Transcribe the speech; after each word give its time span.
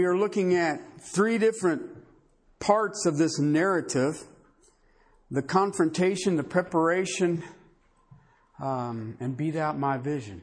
we 0.00 0.06
are 0.06 0.16
looking 0.16 0.54
at 0.54 0.80
three 1.12 1.36
different 1.36 1.82
parts 2.58 3.04
of 3.04 3.18
this 3.18 3.38
narrative 3.38 4.14
the 5.30 5.42
confrontation, 5.42 6.36
the 6.36 6.42
preparation, 6.42 7.44
um, 8.62 9.14
and 9.20 9.36
beat 9.36 9.56
out 9.56 9.78
my 9.78 9.98
vision. 9.98 10.40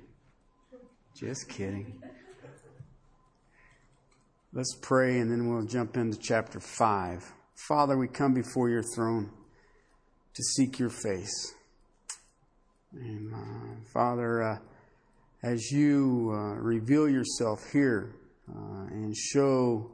Just 1.20 1.50
kidding. 1.50 2.00
Let's 4.54 4.78
pray 4.80 5.18
and 5.18 5.32
then 5.32 5.50
we'll 5.50 5.66
jump 5.66 5.98
into 5.98 6.20
chapter 6.20 6.60
5. 6.60 7.34
Father, 7.68 7.98
we 7.98 8.08
come 8.08 8.36
before 8.36 8.70
your 8.70 8.84
throne 8.96 9.32
to 10.36 10.44
seek 10.44 10.78
your 10.78 10.92
face. 10.92 11.56
And 12.94 13.34
uh, 13.34 13.90
Father, 13.92 14.44
uh, 14.44 14.58
as 15.42 15.72
you 15.72 16.30
uh, 16.32 16.54
reveal 16.62 17.10
yourself 17.10 17.72
here 17.74 18.14
uh, 18.50 18.88
and 18.92 19.16
show 19.16 19.92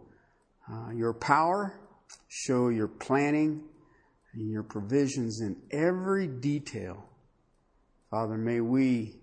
uh, 0.72 0.92
your 0.92 1.14
power, 1.14 1.80
show 2.28 2.70
your 2.70 2.88
planning 2.88 3.64
and 4.34 4.52
your 4.52 4.64
provisions 4.64 5.42
in 5.42 5.56
every 5.72 6.28
detail, 6.28 7.10
Father, 8.10 8.38
may 8.38 8.62
we 8.62 9.16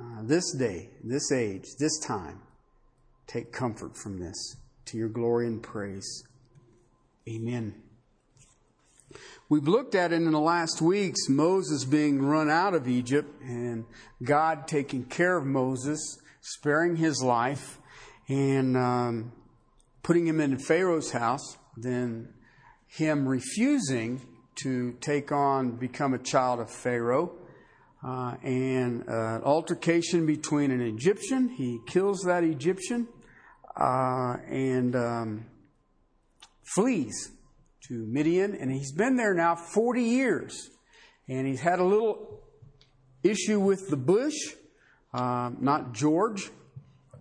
uh, 0.00 0.22
this 0.22 0.52
day, 0.56 0.90
this 1.02 1.30
age, 1.32 1.64
this 1.78 1.98
time, 2.00 2.40
take 3.26 3.52
comfort 3.52 3.96
from 3.96 4.18
this 4.18 4.56
to 4.86 4.98
your 4.98 5.08
glory 5.08 5.46
and 5.46 5.62
praise. 5.62 6.24
Amen. 7.28 7.74
We've 9.48 9.68
looked 9.68 9.94
at 9.94 10.12
it 10.12 10.16
in 10.16 10.32
the 10.32 10.40
last 10.40 10.82
weeks 10.82 11.28
Moses 11.28 11.84
being 11.84 12.22
run 12.22 12.50
out 12.50 12.74
of 12.74 12.88
Egypt 12.88 13.40
and 13.42 13.84
God 14.22 14.66
taking 14.66 15.04
care 15.04 15.36
of 15.36 15.44
Moses, 15.44 16.18
sparing 16.40 16.96
his 16.96 17.22
life, 17.22 17.78
and 18.28 18.76
um, 18.76 19.32
putting 20.02 20.26
him 20.26 20.40
in 20.40 20.58
Pharaoh's 20.58 21.10
house, 21.10 21.56
then 21.76 22.34
him 22.86 23.26
refusing 23.26 24.20
to 24.62 24.92
take 25.00 25.32
on, 25.32 25.76
become 25.76 26.14
a 26.14 26.18
child 26.18 26.60
of 26.60 26.70
Pharaoh. 26.70 27.32
Uh, 28.06 28.36
and 28.42 29.02
uh, 29.08 29.40
altercation 29.42 30.26
between 30.26 30.70
an 30.70 30.82
Egyptian. 30.82 31.48
He 31.48 31.78
kills 31.86 32.20
that 32.26 32.44
Egyptian 32.44 33.08
uh, 33.74 34.36
and 34.46 34.94
um, 34.94 35.46
flees 36.74 37.32
to 37.88 38.06
Midian, 38.06 38.54
and 38.54 38.70
he's 38.70 38.92
been 38.92 39.16
there 39.16 39.32
now 39.32 39.54
40 39.54 40.02
years. 40.02 40.68
And 41.28 41.46
he's 41.46 41.60
had 41.60 41.78
a 41.78 41.84
little 41.84 42.42
issue 43.22 43.58
with 43.58 43.88
the 43.88 43.96
bush, 43.96 44.36
uh, 45.14 45.50
not 45.58 45.94
George, 45.94 46.50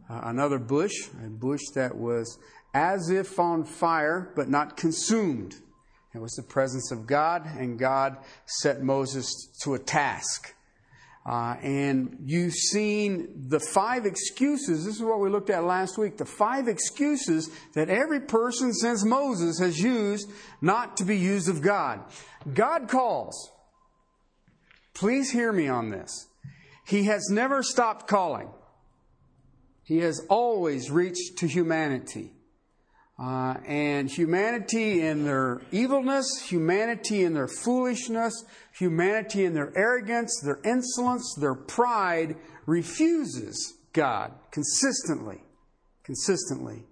uh, 0.10 0.22
another 0.24 0.60
bush, 0.60 0.94
a 1.24 1.30
bush 1.30 1.62
that 1.76 1.96
was 1.96 2.38
as 2.74 3.10
if 3.10 3.40
on 3.40 3.64
fire, 3.64 4.32
but 4.36 4.50
not 4.50 4.78
consumed. 4.78 5.56
It 6.14 6.20
was 6.20 6.34
the 6.34 6.44
presence 6.44 6.92
of 6.92 7.08
God, 7.08 7.46
and 7.46 7.80
God 7.80 8.18
set 8.46 8.82
Moses 8.84 9.32
to 9.64 9.74
a 9.74 9.80
task. 9.80 10.54
Uh, 11.26 11.56
and 11.64 12.18
you've 12.26 12.54
seen 12.54 13.48
the 13.48 13.60
five 13.60 14.06
excuses. 14.06 14.86
This 14.86 14.96
is 14.96 15.02
what 15.02 15.22
we 15.22 15.30
looked 15.30 15.50
at 15.50 15.64
last 15.64 15.98
week. 15.98 16.18
The 16.18 16.26
five 16.26 16.68
excuses 16.68 17.50
that 17.76 17.90
every 17.90 18.20
person 18.20 18.74
since 18.74 19.06
Moses 19.06 19.58
has 19.60 19.80
used 19.80 20.30
not 20.62 20.98
to 20.98 21.06
be 21.06 21.18
used 21.18 21.48
of 21.48 21.62
God. 21.62 22.02
God 22.54 22.90
calls. 22.90 23.52
Please 24.94 25.32
hear 25.32 25.52
me 25.54 25.70
on 25.70 25.90
this. 25.90 26.28
He 26.86 27.06
has 27.06 27.30
never 27.32 27.64
stopped 27.64 28.08
calling. 28.08 28.50
He 29.84 30.00
has 30.00 30.26
always 30.30 30.90
reached 30.90 31.38
to 31.38 31.48
humanity. 31.48 32.32
Uh, 33.20 33.56
and 33.68 34.10
humanity 34.10 35.02
in 35.02 35.24
their 35.24 35.62
evilness, 35.72 36.26
humanity 36.42 37.24
in 37.24 37.34
their 37.34 37.48
foolishness, 37.48 38.34
humanity 38.78 39.46
in 39.46 39.54
their 39.54 39.72
arrogance, 39.78 40.42
their 40.44 40.60
insolence, 40.66 41.36
their 41.40 41.54
pride 41.54 42.36
refuses 42.66 43.74
God 43.94 44.34
consistently. 44.52 45.44
Consistently. 46.04 46.86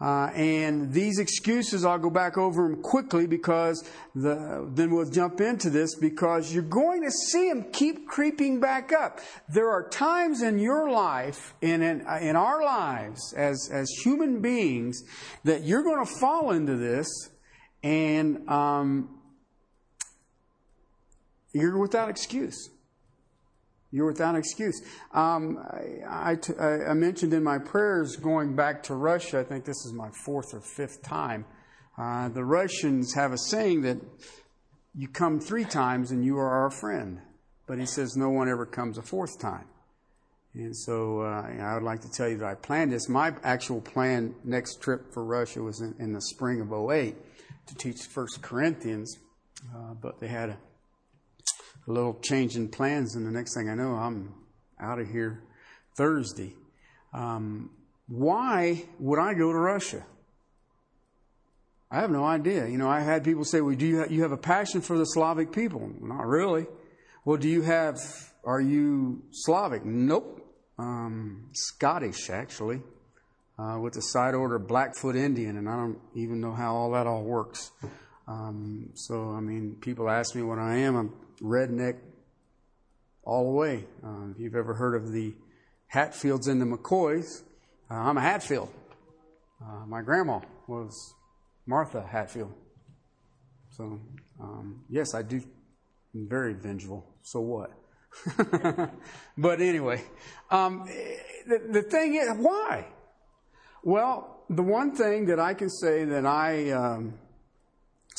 Uh, 0.00 0.30
and 0.34 0.92
these 0.92 1.18
excuses, 1.18 1.84
I'll 1.84 1.98
go 1.98 2.08
back 2.08 2.38
over 2.38 2.62
them 2.62 2.82
quickly 2.82 3.26
because 3.26 3.84
the, 4.14 4.66
then 4.72 4.94
we'll 4.94 5.10
jump 5.10 5.42
into 5.42 5.68
this 5.68 5.94
because 5.94 6.54
you're 6.54 6.62
going 6.62 7.02
to 7.02 7.10
see 7.10 7.50
them 7.50 7.66
keep 7.70 8.08
creeping 8.08 8.60
back 8.60 8.92
up. 8.92 9.20
There 9.48 9.68
are 9.68 9.86
times 9.90 10.40
in 10.40 10.58
your 10.58 10.90
life, 10.90 11.52
in, 11.60 11.82
in, 11.82 12.00
in 12.22 12.34
our 12.34 12.64
lives 12.64 13.34
as, 13.36 13.68
as 13.70 13.90
human 14.02 14.40
beings, 14.40 15.02
that 15.44 15.64
you're 15.64 15.82
going 15.82 16.04
to 16.04 16.12
fall 16.18 16.52
into 16.52 16.76
this 16.76 17.08
and 17.82 18.48
um, 18.48 19.18
you're 21.52 21.78
without 21.78 22.08
excuse. 22.08 22.70
You're 23.92 24.06
without 24.06 24.36
excuse. 24.36 24.80
Um, 25.12 25.58
I, 26.08 26.36
I, 26.60 26.90
I, 26.90 26.94
mentioned 26.94 27.34
in 27.34 27.42
my 27.42 27.58
prayers 27.58 28.14
going 28.16 28.54
back 28.54 28.84
to 28.84 28.94
Russia, 28.94 29.40
I 29.40 29.44
think 29.44 29.64
this 29.64 29.84
is 29.84 29.92
my 29.92 30.10
fourth 30.24 30.54
or 30.54 30.60
fifth 30.60 31.02
time. 31.02 31.44
Uh, 31.98 32.28
the 32.28 32.44
Russians 32.44 33.14
have 33.14 33.32
a 33.32 33.38
saying 33.38 33.82
that 33.82 33.98
you 34.94 35.08
come 35.08 35.40
three 35.40 35.64
times 35.64 36.12
and 36.12 36.24
you 36.24 36.38
are 36.38 36.48
our 36.48 36.70
friend. 36.70 37.20
But 37.66 37.78
he 37.78 37.86
says 37.86 38.16
no 38.16 38.30
one 38.30 38.48
ever 38.48 38.66
comes 38.66 38.98
a 38.98 39.02
fourth 39.02 39.38
time. 39.38 39.66
And 40.54 40.76
so 40.76 41.20
uh, 41.20 41.46
I 41.60 41.74
would 41.74 41.84
like 41.84 42.00
to 42.00 42.10
tell 42.10 42.28
you 42.28 42.36
that 42.38 42.46
I 42.46 42.54
planned 42.54 42.92
this. 42.92 43.08
My 43.08 43.32
actual 43.44 43.80
plan 43.80 44.34
next 44.42 44.80
trip 44.82 45.12
for 45.12 45.24
Russia 45.24 45.62
was 45.62 45.80
in, 45.80 45.94
in 46.00 46.12
the 46.12 46.20
spring 46.20 46.60
of 46.60 46.72
08 46.72 47.14
to 47.66 47.74
teach 47.76 48.02
First 48.02 48.42
Corinthians, 48.42 49.18
uh, 49.72 49.94
but 49.94 50.18
they 50.18 50.26
had 50.26 50.50
a 50.50 50.58
a 51.90 51.92
little 51.92 52.14
change 52.22 52.56
in 52.56 52.68
plans, 52.68 53.16
and 53.16 53.26
the 53.26 53.30
next 53.30 53.54
thing 53.54 53.68
I 53.68 53.74
know, 53.74 53.94
I'm 53.94 54.32
out 54.80 55.00
of 55.00 55.08
here 55.08 55.42
Thursday. 55.96 56.54
Um, 57.12 57.70
why 58.06 58.84
would 59.00 59.18
I 59.18 59.34
go 59.34 59.52
to 59.52 59.58
Russia? 59.58 60.04
I 61.90 62.00
have 62.00 62.10
no 62.10 62.24
idea. 62.24 62.68
You 62.68 62.78
know, 62.78 62.88
I 62.88 63.00
had 63.00 63.24
people 63.24 63.44
say, 63.44 63.60
"Well, 63.60 63.74
do 63.74 63.84
you 63.84 63.98
have, 63.98 64.10
you 64.12 64.22
have 64.22 64.30
a 64.30 64.36
passion 64.36 64.80
for 64.80 64.96
the 64.96 65.04
Slavic 65.04 65.50
people?" 65.50 65.90
Not 66.00 66.26
really. 66.26 66.66
Well, 67.24 67.36
do 67.36 67.48
you 67.48 67.62
have? 67.62 67.98
Are 68.44 68.60
you 68.60 69.22
Slavic? 69.32 69.84
Nope. 69.84 70.36
Um, 70.78 71.50
Scottish, 71.52 72.30
actually, 72.30 72.80
uh, 73.58 73.78
with 73.80 73.94
the 73.94 74.00
side 74.00 74.34
order 74.34 74.58
Blackfoot 74.58 75.16
Indian, 75.16 75.58
and 75.58 75.68
I 75.68 75.76
don't 75.76 75.98
even 76.14 76.40
know 76.40 76.52
how 76.52 76.74
all 76.74 76.92
that 76.92 77.06
all 77.06 77.24
works. 77.24 77.72
Um, 78.28 78.90
so, 78.94 79.30
I 79.32 79.40
mean, 79.40 79.76
people 79.80 80.08
ask 80.08 80.34
me 80.36 80.42
what 80.42 80.58
I 80.58 80.76
am. 80.76 80.96
I'm 80.96 81.12
redneck 81.42 81.98
all 83.24 83.44
the 83.44 83.56
way. 83.56 83.84
Uh, 84.04 84.30
if 84.30 84.38
you've 84.38 84.54
ever 84.54 84.74
heard 84.74 84.94
of 84.94 85.12
the 85.12 85.34
Hatfields 85.88 86.46
and 86.46 86.60
the 86.60 86.66
McCoys, 86.66 87.42
uh, 87.90 87.94
I'm 87.94 88.16
a 88.16 88.20
Hatfield. 88.20 88.70
Uh, 89.62 89.86
my 89.86 90.02
grandma 90.02 90.40
was 90.66 91.14
Martha 91.66 92.06
Hatfield. 92.06 92.52
So, 93.70 94.00
um, 94.40 94.84
yes, 94.88 95.14
I 95.14 95.22
do. 95.22 95.42
I'm 96.14 96.28
very 96.28 96.54
vengeful. 96.54 97.06
So 97.22 97.40
what? 97.40 97.70
but 99.38 99.60
anyway, 99.60 100.02
um, 100.50 100.84
the, 101.46 101.60
the 101.70 101.82
thing 101.82 102.14
is, 102.14 102.28
why? 102.38 102.86
Well, 103.82 104.44
the 104.50 104.62
one 104.62 104.94
thing 104.94 105.26
that 105.26 105.38
I 105.38 105.54
can 105.54 105.70
say 105.70 106.04
that 106.04 106.26
I 106.26 106.70
um, 106.70 107.14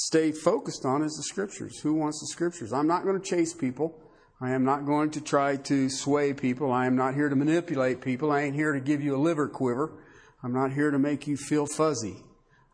stay 0.06 0.32
focused 0.32 0.86
on 0.86 1.04
is 1.04 1.14
the 1.16 1.24
scriptures. 1.24 1.80
Who 1.80 1.94
wants 1.94 2.20
the 2.20 2.28
scriptures? 2.28 2.74
I'm 2.74 2.88
not 2.88 3.04
going 3.04 3.20
to 3.20 3.26
chase 3.28 3.54
people. 3.54 3.98
I 4.42 4.52
am 4.52 4.64
not 4.64 4.86
going 4.86 5.12
to 5.12 5.22
try 5.22 5.58
to 5.58 5.90
sway 5.90 6.34
people. 6.34 6.72
I 6.72 6.88
am 6.88 6.96
not 6.96 7.14
here 7.14 7.30
to 7.30 7.36
manipulate 7.36 8.02
people. 8.02 8.32
I 8.32 8.42
ain't 8.42 8.56
here 8.56 8.74
to 8.74 8.80
give 8.80 9.02
you 9.02 9.16
a 9.16 9.22
liver 9.22 9.48
quiver. 9.48 9.94
I'm 10.44 10.54
not 10.54 10.74
here 10.74 10.90
to 10.90 10.98
make 10.98 11.28
you 11.28 11.38
feel 11.38 11.68
fuzzy. 11.68 12.24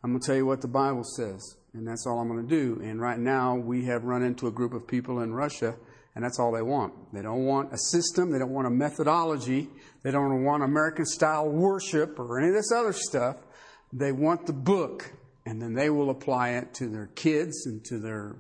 I'm 0.02 0.12
going 0.12 0.22
to 0.22 0.26
tell 0.26 0.36
you 0.38 0.46
what 0.46 0.62
the 0.62 0.70
Bible 0.70 1.04
says, 1.04 1.58
and 1.74 1.86
that's 1.86 2.08
all 2.08 2.20
I'm 2.20 2.30
going 2.30 2.48
to 2.48 2.50
do. 2.50 2.82
And 2.82 3.02
right 3.02 3.20
now, 3.20 3.56
we 3.56 3.84
have 3.86 4.06
run 4.06 4.24
into 4.24 4.48
a 4.48 4.52
group 4.52 4.74
of 4.74 4.88
people 4.88 5.20
in 5.20 5.34
Russia, 5.34 5.76
and 6.16 6.24
that's 6.24 6.40
all 6.40 6.54
they 6.54 6.62
want. 6.62 6.94
They 7.14 7.22
don't 7.22 7.44
want 7.44 7.74
a 7.74 7.78
system, 7.78 8.32
they 8.32 8.40
don't 8.40 8.54
want 8.54 8.68
a 8.68 8.72
methodology, 8.72 9.68
they 10.04 10.12
don't 10.12 10.46
want 10.46 10.64
American 10.64 11.06
style 11.06 11.50
worship 11.50 12.18
or 12.18 12.40
any 12.40 12.50
of 12.50 12.54
this 12.54 12.72
other 12.72 12.94
stuff. 12.94 13.36
They 13.92 14.14
want 14.14 14.46
the 14.46 14.54
book 14.54 15.12
and 15.48 15.62
then 15.62 15.74
they 15.74 15.90
will 15.90 16.10
apply 16.10 16.50
it 16.50 16.74
to 16.74 16.88
their 16.88 17.08
kids 17.16 17.66
and 17.66 17.84
to 17.86 18.00
their 18.00 18.36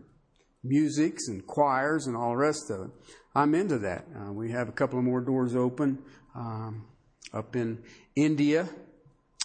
musics 0.62 1.30
and 1.30 1.48
choirs 1.48 2.06
and 2.06 2.18
all 2.18 2.31
the 2.31 2.38
rest 2.38 2.69
of 2.69 2.81
it. 2.81 2.89
I'm 3.33 3.56
into 3.56 3.77
that. 3.80 4.06
Uh, 4.13 4.33
we 4.33 4.51
have 4.51 4.68
a 4.68 4.74
couple 4.74 5.00
of 5.00 5.06
more 5.06 5.21
doors 5.21 5.56
open 5.56 6.00
um, 6.36 6.86
up 7.33 7.56
in 7.56 7.81
India. 8.18 8.68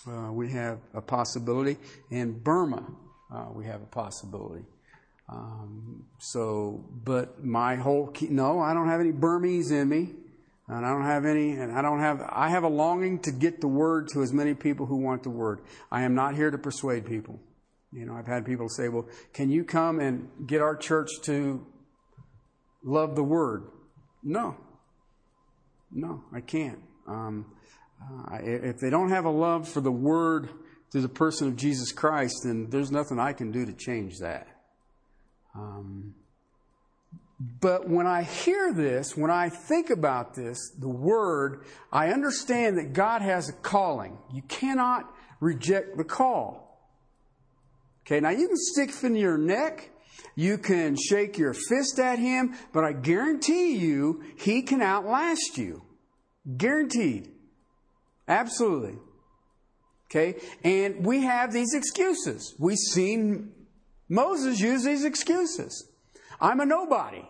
Uh, 0.09 0.32
we 0.32 0.50
have 0.50 0.81
a 0.93 1.00
possibility 1.00 1.76
in 2.11 2.37
Burma. 2.41 2.85
Uh, 3.32 3.47
we 3.55 3.64
have 3.67 3.81
a 3.81 3.87
possibility. 3.87 4.64
Um, 5.29 6.06
so, 6.19 6.85
but 7.05 7.44
my 7.44 7.76
whole 7.76 8.09
key, 8.09 8.26
no, 8.29 8.59
I 8.59 8.75
don't 8.75 8.88
have 8.88 9.00
any 9.00 9.12
Burmese 9.12 9.70
in 9.70 9.88
me. 9.88 10.14
And 10.67 10.87
I 10.87 10.91
don't 10.91 11.05
have 11.05 11.26
any, 11.26 11.53
and 11.53 11.73
I 11.73 11.82
don't 11.82 12.00
have, 12.00 12.23
I 12.29 12.49
have 12.49 12.62
a 12.64 12.69
longing 12.69 13.19
to 13.20 13.31
get 13.31 13.61
the 13.61 13.69
word 13.69 14.09
to 14.14 14.23
as 14.23 14.32
many 14.32 14.55
people 14.55 14.87
who 14.87 14.97
want 14.97 15.23
the 15.23 15.31
word. 15.31 15.61
I 15.91 16.03
am 16.03 16.14
not 16.14 16.35
here 16.35 16.50
to 16.50 16.59
persuade 16.59 17.05
people. 17.05 17.41
You 17.92 18.06
know, 18.06 18.14
I've 18.14 18.26
had 18.26 18.46
people 18.46 18.68
say, 18.68 18.88
well, 18.88 19.06
can 19.32 19.50
you 19.50 19.64
come 19.64 20.00
and 20.00 20.28
get 20.46 20.62
our 20.62 20.74
church 20.74 21.10
to 21.24 21.64
love 22.82 23.16
the 23.16 23.22
word? 23.22 23.64
No. 24.22 24.56
No, 25.90 26.24
I 26.32 26.40
can't. 26.40 26.80
Um, 27.06 27.52
uh, 28.00 28.38
if 28.40 28.78
they 28.78 28.88
don't 28.88 29.10
have 29.10 29.26
a 29.26 29.30
love 29.30 29.68
for 29.68 29.80
the 29.80 29.92
word 29.92 30.48
through 30.90 31.02
the 31.02 31.08
person 31.08 31.48
of 31.48 31.56
Jesus 31.56 31.92
Christ, 31.92 32.42
then 32.44 32.68
there's 32.70 32.90
nothing 32.90 33.18
I 33.18 33.34
can 33.34 33.52
do 33.52 33.66
to 33.66 33.72
change 33.72 34.18
that. 34.20 34.48
Um, 35.54 36.14
but 37.60 37.88
when 37.88 38.06
I 38.06 38.22
hear 38.22 38.72
this, 38.72 39.16
when 39.16 39.30
I 39.30 39.48
think 39.48 39.90
about 39.90 40.34
this, 40.34 40.58
the 40.78 40.88
word, 40.88 41.64
I 41.90 42.08
understand 42.08 42.78
that 42.78 42.92
God 42.92 43.20
has 43.20 43.48
a 43.48 43.52
calling. 43.52 44.16
You 44.32 44.42
cannot 44.42 45.12
reject 45.40 45.96
the 45.96 46.04
call. 46.04 46.62
Okay, 48.04 48.20
now 48.20 48.31
you 48.31 48.49
can 48.49 48.56
stick 48.56 48.90
in 49.04 49.14
your 49.14 49.38
neck, 49.38 49.90
you 50.34 50.58
can 50.58 50.96
shake 50.96 51.38
your 51.38 51.54
fist 51.54 51.99
at 51.99 52.19
him, 52.19 52.54
but 52.72 52.84
I 52.84 52.93
guarantee 52.93 53.76
you, 53.76 54.22
he 54.37 54.62
can 54.62 54.82
outlast 54.82 55.56
you. 55.56 55.82
Guaranteed. 56.56 57.31
Absolutely. 58.26 58.99
Okay, 60.10 60.40
and 60.62 61.06
we 61.06 61.22
have 61.22 61.52
these 61.52 61.75
excuses. 61.75 62.54
We've 62.58 62.76
seen 62.76 63.52
Moses 64.08 64.60
use 64.60 64.84
these 64.84 65.04
excuses. 65.04 65.88
I'm 66.40 66.60
a 66.60 66.66
nobody. 66.66 67.22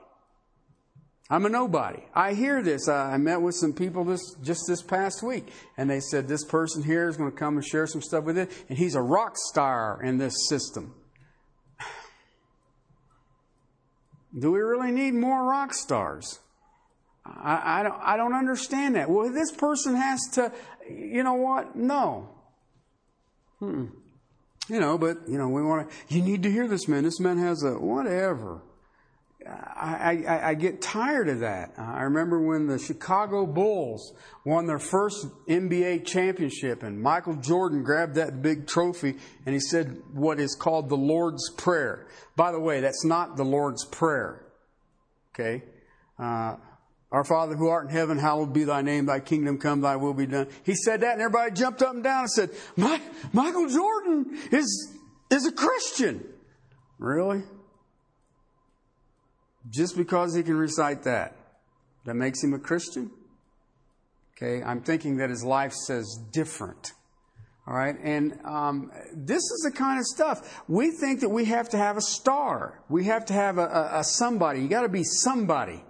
I'm 1.33 1.47
a 1.47 1.49
nobody. 1.49 2.03
I 2.15 2.35
hear 2.35 2.63
this. 2.63 2.91
I 2.91 3.17
met 3.17 3.41
with 3.41 3.55
some 3.55 3.73
people 3.73 4.05
this 4.05 4.21
just 4.43 4.65
this 4.69 4.83
past 4.83 5.23
week, 5.23 5.47
and 5.79 5.89
they 5.89 5.99
said 5.99 6.29
this 6.29 6.45
person 6.45 6.83
here 6.83 7.09
is 7.09 7.17
going 7.17 7.31
to 7.31 7.37
come 7.37 7.57
and 7.57 7.65
share 7.65 7.87
some 7.87 8.03
stuff 8.03 8.25
with 8.25 8.37
it, 8.37 8.53
and 8.69 8.77
he's 8.77 8.95
a 8.95 9.01
rock 9.01 9.33
star 9.37 9.99
in 10.03 10.19
this 10.19 10.35
system. 10.51 10.95
Do 14.39 14.53
we 14.53 14.61
really 14.61 14.93
need 14.93 15.15
more 15.15 15.43
rock 15.43 15.73
stars? 15.73 16.39
I, 17.25 17.81
I, 17.81 17.83
don't, 17.83 18.01
I 18.03 18.19
don't 18.19 18.35
understand 18.35 18.97
that. 18.97 19.09
Well, 19.09 19.33
this 19.33 19.53
person 19.53 19.97
has 19.97 20.21
to, 20.35 20.53
you 20.87 21.23
know 21.23 21.33
what? 21.33 21.75
No. 21.75 22.29
Hmm. 23.59 23.87
You 24.69 24.81
know, 24.81 24.99
but, 24.99 25.27
you 25.27 25.39
know, 25.39 25.49
we 25.49 25.63
want 25.63 25.89
to, 25.89 26.15
you 26.15 26.21
need 26.21 26.43
to 26.43 26.51
hear 26.51 26.69
this 26.69 26.89
man. 26.89 27.05
This 27.05 27.21
man 27.21 27.39
has 27.39 27.63
a, 27.63 27.73
whatever. 27.73 28.61
I, 29.47 30.25
I, 30.27 30.49
I, 30.51 30.55
get 30.55 30.81
tired 30.81 31.29
of 31.29 31.41
that. 31.41 31.73
I 31.77 32.03
remember 32.03 32.41
when 32.41 32.67
the 32.67 32.79
Chicago 32.79 33.47
Bulls 33.47 34.13
won 34.45 34.67
their 34.67 34.79
first 34.79 35.27
NBA 35.49 36.07
championship, 36.07 36.83
and 36.83 37.01
Michael 37.01 37.37
Jordan 37.37 37.83
grabbed 37.83 38.15
that 38.17 38.43
big 38.43 38.67
trophy 38.67 39.15
and 39.47 39.55
he 39.55 39.61
said 39.61 40.03
what 40.13 40.39
is 40.39 40.55
called 40.55 40.89
the 40.89 40.97
Lord's 40.97 41.51
Prayer. 41.51 42.07
By 42.37 42.53
the 42.53 42.61
way, 42.61 42.81
that's 42.81 43.05
not 43.05 43.37
the 43.37 43.45
Lord's 43.45 43.85
Prayer. 43.85 44.45
Okay? 45.35 45.65
Uh, 46.19 46.57
our 47.11 47.25
Father 47.25 47.57
who 47.57 47.69
art 47.69 47.85
in 47.85 47.91
heaven, 47.91 48.19
hallowed 48.19 48.53
be 48.53 48.65
thy 48.65 48.81
name, 48.81 49.07
thy 49.07 49.21
kingdom 49.21 49.59
come, 49.59 49.83
thy 49.83 49.97
will 49.97 50.15
be 50.15 50.27
done. 50.27 50.49
He 50.65 50.75
said 50.75 51.03
that, 51.03 51.13
and 51.13 51.21
everybody 51.21 51.53
jumped 51.53 51.83
up 51.83 51.95
and 51.95 52.03
down 52.03 52.23
and 52.23 52.31
said, 52.31 52.51
Michael 53.33 53.69
Jordan 53.69 54.39
is, 54.51 54.97
is 55.31 55.47
a 55.47 55.53
Christian. 55.53 56.25
Really? 56.99 57.43
Just 59.71 59.97
because 59.97 60.35
he 60.35 60.43
can 60.43 60.57
recite 60.57 61.05
that, 61.05 61.37
that 62.05 62.15
makes 62.15 62.43
him 62.43 62.53
a 62.55 62.59
Christian? 62.59 63.11
Okay, 64.37 64.63
I'm 64.63 64.81
thinking 64.83 65.19
that 65.19 65.31
his 65.31 65.45
life 65.45 65.73
says 65.73 66.19
different. 66.33 66.93
All 67.65 67.75
right, 67.75 67.95
and 68.03 68.41
um, 68.45 68.91
this 69.15 69.39
is 69.39 69.63
the 69.65 69.71
kind 69.71 70.01
of 70.01 70.05
stuff 70.05 70.63
we 70.67 70.91
think 70.91 71.21
that 71.21 71.29
we 71.29 71.45
have 71.45 71.69
to 71.69 71.77
have 71.77 71.97
a 71.97 72.01
star. 72.01 72.83
We 72.89 73.05
have 73.05 73.25
to 73.27 73.33
have 73.35 73.59
a, 73.59 73.67
a, 73.67 74.01
a 74.01 74.05
somebody. 74.05 74.61
You 74.61 74.69
got 74.69 74.83
to 74.83 74.89
be 74.89 75.05
somebody. 75.05 75.85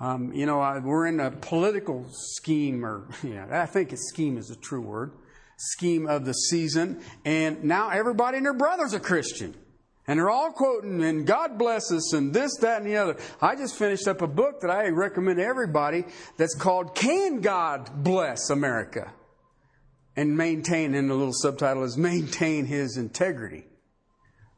Um, 0.00 0.32
you 0.34 0.44
know, 0.44 0.60
I, 0.60 0.80
we're 0.80 1.06
in 1.06 1.20
a 1.20 1.30
political 1.30 2.06
scheme, 2.10 2.84
or 2.84 3.08
yeah, 3.22 3.46
I 3.50 3.66
think 3.66 3.92
a 3.92 3.96
scheme 3.96 4.36
is 4.36 4.50
a 4.50 4.56
true 4.56 4.82
word. 4.82 5.12
Scheme 5.56 6.08
of 6.08 6.24
the 6.24 6.32
season, 6.32 7.00
and 7.24 7.62
now 7.62 7.88
everybody 7.88 8.36
and 8.36 8.44
their 8.44 8.52
brother's 8.52 8.94
a 8.94 9.00
Christian. 9.00 9.54
And 10.06 10.18
they're 10.18 10.30
all 10.30 10.50
quoting, 10.50 11.02
and 11.04 11.24
God 11.24 11.58
bless 11.58 11.92
us, 11.92 12.12
and 12.12 12.34
this, 12.34 12.56
that, 12.60 12.78
and 12.78 12.86
the 12.90 12.96
other. 12.96 13.16
I 13.40 13.54
just 13.54 13.76
finished 13.76 14.08
up 14.08 14.20
a 14.20 14.26
book 14.26 14.60
that 14.62 14.70
I 14.70 14.88
recommend 14.88 15.38
to 15.38 15.44
everybody 15.44 16.04
that's 16.36 16.56
called 16.56 16.96
Can 16.96 17.40
God 17.40 18.02
Bless 18.02 18.50
America? 18.50 19.12
And 20.16 20.36
maintain, 20.36 20.94
and 20.94 21.08
the 21.08 21.14
little 21.14 21.32
subtitle 21.32 21.84
is 21.84 21.96
Maintain 21.96 22.66
His 22.66 22.96
Integrity. 22.96 23.64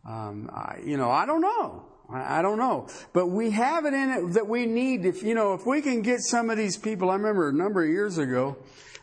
Um, 0.08 0.50
I, 0.52 0.80
you 0.82 0.96
know, 0.96 1.10
I 1.10 1.26
don't 1.26 1.42
know. 1.42 1.86
I, 2.10 2.38
I 2.38 2.42
don't 2.42 2.58
know. 2.58 2.88
But 3.12 3.26
we 3.26 3.50
have 3.50 3.84
it 3.84 3.92
in 3.92 4.10
it 4.10 4.32
that 4.34 4.48
we 4.48 4.64
need. 4.64 5.04
If, 5.04 5.22
you 5.22 5.34
know, 5.34 5.52
if 5.52 5.66
we 5.66 5.82
can 5.82 6.00
get 6.00 6.20
some 6.20 6.48
of 6.48 6.56
these 6.56 6.76
people, 6.78 7.10
I 7.10 7.16
remember 7.16 7.50
a 7.50 7.52
number 7.52 7.84
of 7.84 7.90
years 7.90 8.16
ago, 8.16 8.56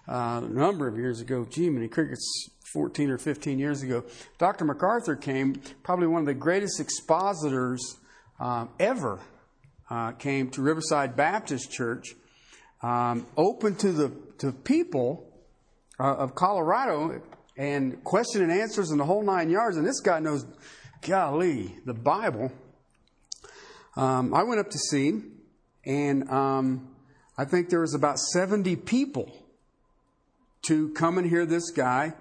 uh, 0.10 0.42
a 0.44 0.50
number 0.50 0.88
of 0.88 0.98
years 0.98 1.22
ago, 1.22 1.48
Jiminy 1.50 1.88
Crickets 1.88 2.50
14 2.74 3.10
or 3.10 3.18
15 3.18 3.60
years 3.60 3.82
ago, 3.84 4.04
Dr. 4.38 4.66
MacArthur 4.66 5.16
came, 5.16 5.62
probably 5.84 6.08
one 6.08 6.22
of 6.22 6.28
the 6.28 6.34
greatest 6.34 6.80
expositors 6.80 7.98
um, 8.40 8.70
ever, 8.80 9.20
uh, 9.90 10.12
came 10.14 10.50
to 10.52 10.62
Riverside 10.62 11.16
Baptist 11.16 11.72
Church, 11.72 12.16
um, 12.82 13.28
open 13.38 13.76
to 13.76 13.92
the 13.92 14.12
to 14.40 14.52
people 14.52 15.28
uh, 16.00 16.16
of 16.16 16.34
Colorado, 16.34 17.22
and 17.58 18.04
question 18.04 18.42
and 18.42 18.52
answers 18.52 18.90
and 18.90 19.00
the 19.00 19.06
whole 19.06 19.22
nine 19.22 19.50
yards. 19.50 19.78
And 19.78 19.86
this 19.86 20.00
guy 20.00 20.20
knows, 20.20 20.46
golly, 21.02 21.76
the 21.86 21.94
Bible. 21.94 22.52
Um, 23.96 24.34
I 24.34 24.44
went 24.44 24.60
up 24.60 24.70
to 24.70 24.78
see 24.78 25.10
him, 25.10 25.42
and 25.86 26.30
um, 26.30 26.96
I 27.38 27.46
think 27.46 27.70
there 27.70 27.82
was 27.82 27.94
about 27.94 28.18
70 28.18 28.78
people 28.78 29.32
to 30.64 30.90
come 30.94 31.18
and 31.18 31.30
hear 31.30 31.46
this 31.46 31.72
guy 31.72 32.14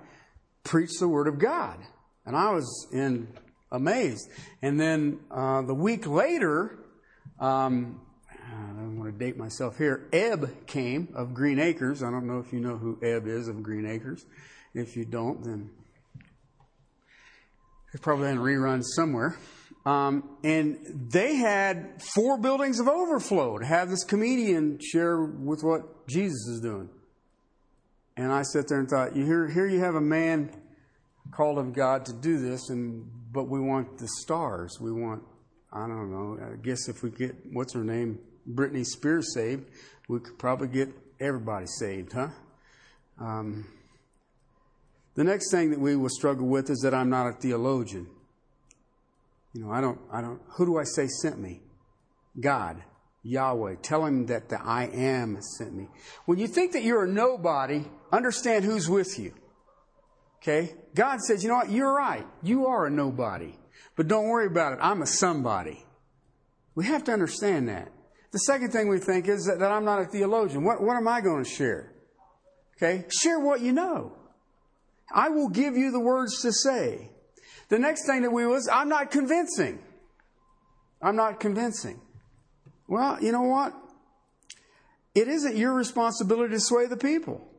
preach 0.71 1.01
the 1.01 1.09
Word 1.09 1.27
of 1.27 1.39
God. 1.41 1.81
And 2.25 2.37
I 2.37 2.53
was 2.53 2.87
in 2.93 3.27
amazed. 3.73 4.31
And 4.63 4.81
then 4.81 5.19
uh, 5.29 5.63
the 5.63 5.75
week 5.75 6.07
later, 6.07 6.79
um, 7.41 8.01
I 8.31 8.67
don't 8.69 8.97
want 8.97 9.13
to 9.13 9.19
date 9.19 9.37
myself 9.37 9.77
here. 9.77 10.09
Eb 10.13 10.67
came 10.69 11.09
of 11.15 11.35
Green 11.35 11.59
Acres. 11.59 12.05
I 12.05 12.11
don't 12.11 12.27
know 12.27 12.39
if 12.39 12.53
you 12.53 12.61
know 12.61 12.77
who 12.77 12.99
Eb 13.03 13.27
is 13.27 13.49
of 13.49 13.63
Green 13.65 13.85
Acres. 13.85 14.25
If 14.73 14.97
you 14.97 15.05
don't, 15.05 15.43
then 15.43 15.71
it's 17.93 18.01
probably 18.01 18.31
in 18.31 18.39
rerun 18.39 18.85
somewhere. 18.85 19.37
Um, 19.85 20.39
and 20.45 20.79
they 21.11 21.35
had 21.35 22.01
four 22.15 22.39
buildings 22.39 22.79
of 22.79 22.87
overflow 22.87 23.59
to 23.59 23.67
have 23.67 23.91
this 23.91 24.05
comedian 24.05 24.79
share 24.81 25.21
with 25.21 25.65
what 25.65 26.07
Jesus 26.07 26.47
is 26.47 26.61
doing. 26.61 26.91
And 28.17 28.31
I 28.31 28.43
sat 28.43 28.69
there 28.69 28.79
and 28.79 28.89
thought, 28.89 29.17
you 29.17 29.25
hear, 29.25 29.49
here 29.49 29.67
you 29.67 29.81
have 29.81 29.95
a 29.95 30.01
man 30.01 30.51
called 31.31 31.59
of 31.59 31.73
God 31.73 32.05
to 32.07 32.13
do 32.13 32.39
this, 32.39 32.71
and 32.71 33.09
but 33.33 33.45
we 33.45 33.61
want 33.61 33.99
the 33.99 34.09
stars. 34.21 34.79
We 34.81 34.93
want, 34.93 35.23
I 35.73 35.87
don't 35.87 36.11
know, 36.11 36.39
I 36.43 36.57
guess 36.57 36.89
if 36.89 37.03
we 37.03 37.11
get, 37.11 37.35
what's 37.53 37.75
her 37.75 37.85
name, 37.85 38.19
Britney 38.49 38.85
Spears 38.85 39.33
saved, 39.35 39.65
we 40.09 40.19
could 40.21 40.39
probably 40.39 40.69
get 40.69 40.89
everybody 41.21 41.67
saved, 41.67 42.13
huh? 42.13 42.29
Um, 43.21 43.67
the 45.15 45.25
next 45.25 45.51
thing 45.51 45.71
that 45.71 45.79
we 45.79 45.97
will 45.97 46.09
struggle 46.09 46.47
with 46.47 46.71
is 46.71 46.81
that 46.81 46.95
I'm 46.95 47.11
not 47.11 47.29
a 47.29 47.33
theologian. 47.33 48.09
You 49.53 49.65
know, 49.65 49.71
I 49.71 49.81
don't, 49.81 49.99
I 50.13 50.21
don't, 50.21 50.41
who 50.51 50.67
do 50.67 50.79
I 50.79 50.85
say 50.85 51.07
sent 51.07 51.39
me? 51.39 51.61
God. 52.39 52.83
Yahweh. 53.23 53.77
Tell 53.83 54.07
him 54.07 54.27
that 54.27 54.49
the 54.49 54.61
I 54.61 54.85
am 54.85 55.41
sent 55.59 55.75
me. 55.75 55.89
When 56.25 56.39
you 56.39 56.47
think 56.47 56.73
that 56.73 56.83
you're 56.83 57.05
a 57.05 57.09
nobody, 57.09 57.85
understand 58.11 58.65
who's 58.65 58.89
with 58.89 59.19
you. 59.19 59.35
Okay? 60.43 60.75
God 60.95 61.21
says, 61.21 61.43
you 61.43 61.49
know 61.49 61.57
what? 61.57 61.71
You're 61.71 61.95
right. 61.95 62.27
You 62.43 62.67
are 62.67 62.87
a 62.87 62.91
nobody. 62.91 63.55
But 63.97 64.09
don't 64.09 64.29
worry 64.29 64.47
about 64.47 64.73
it. 64.73 64.79
I'm 64.81 65.03
a 65.03 65.07
somebody. 65.07 65.85
We 66.75 66.87
have 66.87 67.05
to 67.05 67.13
understand 67.13 67.69
that. 67.69 67.89
The 68.33 68.39
second 68.39 68.71
thing 68.73 68.89
we 68.89 68.99
think 68.99 69.29
is 69.29 69.45
that, 69.47 69.59
that 69.59 69.73
I'm 69.73 69.85
not 69.85 70.01
a 70.01 70.05
theologian. 70.07 70.65
What, 70.65 70.83
what 70.83 70.97
am 70.97 71.09
I 71.09 71.21
going 71.21 71.45
to 71.45 71.51
share? 71.51 71.93
Okay? 72.77 73.05
Share 73.11 73.41
what 73.41 73.61
you 73.61 73.73
know. 73.73 74.17
I 75.13 75.29
will 75.29 75.49
give 75.49 75.77
you 75.77 75.91
the 75.91 76.01
words 76.01 76.41
to 76.43 76.53
say. 76.53 77.11
The 77.69 77.79
next 77.79 78.07
thing 78.07 78.23
that 78.23 78.31
we 78.31 78.47
was, 78.47 78.69
I'm 78.73 78.89
not 78.89 79.11
convincing. 79.11 79.81
I'm 81.03 81.17
not 81.17 81.41
convincing. 81.41 82.01
Well, 82.87 83.23
you 83.23 83.33
know 83.33 83.43
what? 83.43 83.75
It 85.15 85.29
isn't 85.29 85.57
your 85.57 85.75
responsibility 85.75 86.55
to 86.55 86.61
sway 86.61 86.87
the 86.87 86.97
people. 86.97 87.50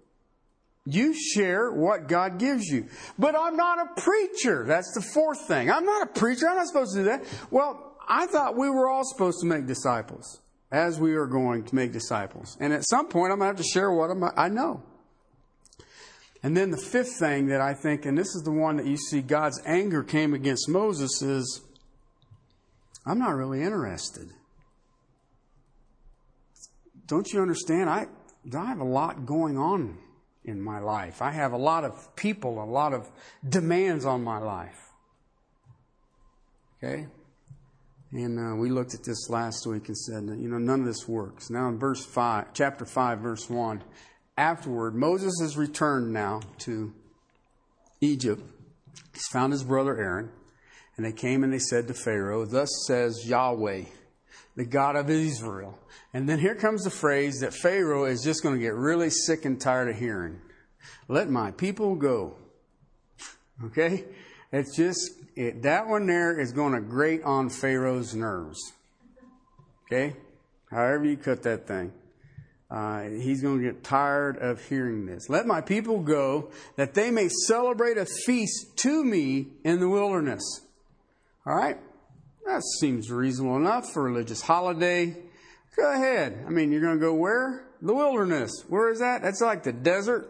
You 0.86 1.14
share 1.14 1.72
what 1.72 2.08
God 2.08 2.40
gives 2.40 2.66
you. 2.66 2.88
But 3.20 3.36
I'm 3.38 3.56
not 3.56 3.80
a 3.80 4.02
preacher. 4.02 4.66
That's 4.68 4.92
the 4.94 5.02
fourth 5.02 5.48
thing. 5.48 5.70
I'm 5.70 5.86
not 5.86 6.04
a 6.04 6.20
preacher. 6.20 6.48
I'm 6.50 6.58
not 6.58 6.68
supposed 6.68 6.94
to 6.94 7.00
do 7.00 7.06
that. 7.06 7.24
Well, 7.52 7.96
I 8.08 8.26
thought 8.26 8.58
we 8.58 8.70
were 8.70 8.90
all 8.90 9.04
supposed 9.04 9.40
to 9.42 9.48
make 9.48 9.68
disciples. 9.68 10.42
as 10.72 11.00
we 11.00 11.16
are 11.16 11.28
going 11.28 11.64
to 11.66 11.76
make 11.76 11.92
disciples. 11.92 12.56
And 12.60 12.72
at 12.72 12.88
some 12.90 13.08
point, 13.10 13.32
I'm 13.32 13.40
going 13.40 13.54
to 13.54 13.58
have 13.58 13.66
to 13.66 13.72
share 13.72 13.92
what 13.92 14.10
I 14.38 14.48
know. 14.48 14.82
And 16.44 16.56
then 16.58 16.72
the 16.72 16.78
fifth 16.78 17.20
thing 17.20 17.48
that 17.48 17.62
I 17.62 17.74
think, 17.74 18.06
and 18.06 18.18
this 18.18 18.34
is 18.36 18.42
the 18.44 18.52
one 18.52 18.78
that 18.78 18.88
you 18.88 18.98
see 18.98 19.22
God's 19.22 19.62
anger 19.66 20.02
came 20.02 20.34
against 20.34 20.70
Moses, 20.70 21.22
is 21.22 21.62
I'm 23.06 23.20
not 23.20 23.36
really 23.36 23.62
interested. 23.62 24.30
Don't 27.06 27.32
you 27.32 27.42
understand? 27.42 27.90
I, 27.90 28.08
I 28.58 28.66
have 28.66 28.80
a 28.80 28.86
lot 28.86 29.26
going 29.26 29.58
on 29.58 29.98
in 30.44 30.62
my 30.62 30.80
life. 30.80 31.22
I 31.22 31.32
have 31.32 31.54
a 31.54 31.58
lot 31.58 31.84
of 31.84 32.16
people, 32.16 32.64
a 32.64 32.66
lot 32.66 32.94
of 32.94 33.10
demands 33.48 34.06
on 34.06 34.24
my 34.24 34.40
life. 34.40 34.80
Okay? 36.78 37.08
And 38.12 38.40
uh, 38.40 38.56
we 38.56 38.70
looked 38.70 38.94
at 38.94 39.04
this 39.04 39.30
last 39.30 39.66
week 39.66 39.88
and 39.88 39.98
said, 39.98 40.24
you 40.24 40.50
know, 40.50 40.58
none 40.58 40.82
of 40.82 40.86
this 40.86 41.08
works. 41.08 41.50
Now 41.50 41.70
in 41.70 41.80
verse 41.80 42.04
5, 42.04 42.54
chapter 42.54 42.86
5, 42.86 43.20
verse 43.20 43.50
1, 43.50 43.84
afterward, 44.38 44.96
Moses 44.96 45.34
has 45.42 45.56
returned 45.56 46.12
now 46.12 46.42
to 46.60 46.94
Egypt. 48.02 48.42
He's 49.14 49.28
found 49.32 49.54
his 49.54 49.64
brother 49.64 49.98
Aaron. 49.98 50.32
And 50.98 51.06
they 51.06 51.14
came 51.14 51.44
and 51.44 51.54
they 51.54 51.60
said 51.60 51.88
to 51.88 51.94
Pharaoh, 51.94 52.46
Thus 52.46 52.70
says 52.86 53.26
Yahweh, 53.26 53.86
the 54.56 54.66
God 54.66 54.96
of 54.96 55.10
Israel. 55.10 55.78
And 56.14 56.28
then 56.28 56.40
here 56.40 56.56
comes 56.56 56.84
the 56.84 56.90
phrase 56.90 57.40
that 57.40 57.54
Pharaoh 57.54 58.06
is 58.06 58.24
just 58.24 58.44
going 58.44 58.56
to 58.56 58.62
get 58.62 58.74
really 58.74 59.10
sick 59.10 59.46
and 59.46 59.60
tired 59.60 59.90
of 59.90 59.98
hearing. 59.98 60.40
Let 61.08 61.30
my 61.30 61.52
people 61.52 61.96
go. 61.96 62.36
Okay? 63.66 64.06
It's 64.52 64.76
just, 64.76 65.12
it, 65.36 65.62
that 65.64 65.88
one 65.88 66.08
there 66.08 66.40
is 66.40 66.52
going 66.52 66.74
to 66.74 66.82
grate 66.82 67.24
on 67.24 67.50
Pharaoh's 67.50 68.14
nerves. 68.14 68.60
Okay? 69.86 70.16
However 70.70 71.06
you 71.06 71.18
cut 71.18 71.44
that 71.44 71.68
thing. 71.68 71.94
Uh, 72.70 73.04
he's 73.04 73.42
going 73.42 73.58
to 73.58 73.64
get 73.64 73.84
tired 73.84 74.38
of 74.38 74.64
hearing 74.70 75.06
this. 75.06 75.30
Let 75.30 75.46
my 75.46 75.60
people 75.60 76.00
go 76.00 76.52
that 76.78 76.94
they 76.94 77.12
may 77.12 77.28
celebrate 77.28 77.98
a 77.98 78.06
feast 78.06 78.78
to 78.78 79.04
me 79.04 79.48
in 79.66 79.82
the 79.82 79.90
wilderness. 79.90 80.62
All 81.46 81.54
right? 81.54 81.78
That 82.46 82.64
seems 82.80 83.12
reasonable 83.12 83.58
enough 83.58 83.92
for 83.92 84.02
a 84.08 84.12
religious 84.12 84.42
holiday. 84.42 85.16
Go 85.76 85.94
ahead. 85.94 86.44
I 86.46 86.50
mean, 86.50 86.72
you're 86.72 86.82
going 86.82 86.98
to 86.98 87.06
go 87.06 87.14
where? 87.14 87.68
The 87.82 87.94
wilderness. 87.94 88.66
Where 88.68 88.92
is 88.92 89.00
that? 89.00 89.22
That's 89.22 89.42
like 89.42 89.64
the 89.64 89.72
desert. 89.72 90.30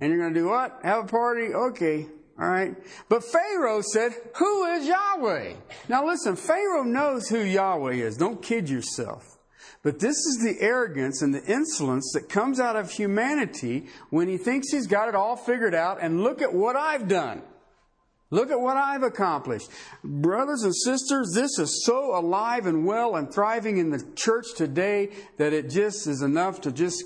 And 0.00 0.10
you're 0.10 0.20
going 0.20 0.34
to 0.34 0.40
do 0.40 0.48
what? 0.48 0.80
Have 0.82 1.04
a 1.04 1.06
party? 1.06 1.54
Okay. 1.54 2.06
All 2.40 2.48
right. 2.48 2.74
But 3.08 3.22
Pharaoh 3.24 3.80
said, 3.80 4.12
Who 4.36 4.64
is 4.64 4.86
Yahweh? 4.86 5.54
Now 5.88 6.06
listen, 6.06 6.34
Pharaoh 6.36 6.82
knows 6.82 7.28
who 7.28 7.38
Yahweh 7.38 7.94
is. 7.94 8.16
Don't 8.16 8.42
kid 8.42 8.68
yourself. 8.68 9.38
But 9.82 10.00
this 10.00 10.16
is 10.16 10.38
the 10.42 10.56
arrogance 10.60 11.22
and 11.22 11.32
the 11.32 11.44
insolence 11.44 12.10
that 12.14 12.28
comes 12.28 12.58
out 12.58 12.74
of 12.74 12.90
humanity 12.90 13.86
when 14.10 14.28
he 14.28 14.38
thinks 14.38 14.72
he's 14.72 14.86
got 14.86 15.08
it 15.08 15.14
all 15.14 15.36
figured 15.36 15.74
out 15.74 15.98
and 16.00 16.22
look 16.22 16.42
at 16.42 16.54
what 16.54 16.74
I've 16.74 17.06
done. 17.06 17.42
Look 18.30 18.50
at 18.50 18.60
what 18.60 18.76
I've 18.76 19.02
accomplished. 19.02 19.70
Brothers 20.02 20.62
and 20.62 20.74
sisters, 20.74 21.32
this 21.34 21.58
is 21.58 21.84
so 21.84 22.18
alive 22.18 22.66
and 22.66 22.84
well 22.84 23.16
and 23.16 23.32
thriving 23.32 23.78
in 23.78 23.90
the 23.90 24.04
church 24.16 24.46
today 24.56 25.10
that 25.36 25.52
it 25.52 25.70
just 25.70 26.06
is 26.06 26.22
enough 26.22 26.60
to 26.62 26.72
just 26.72 27.04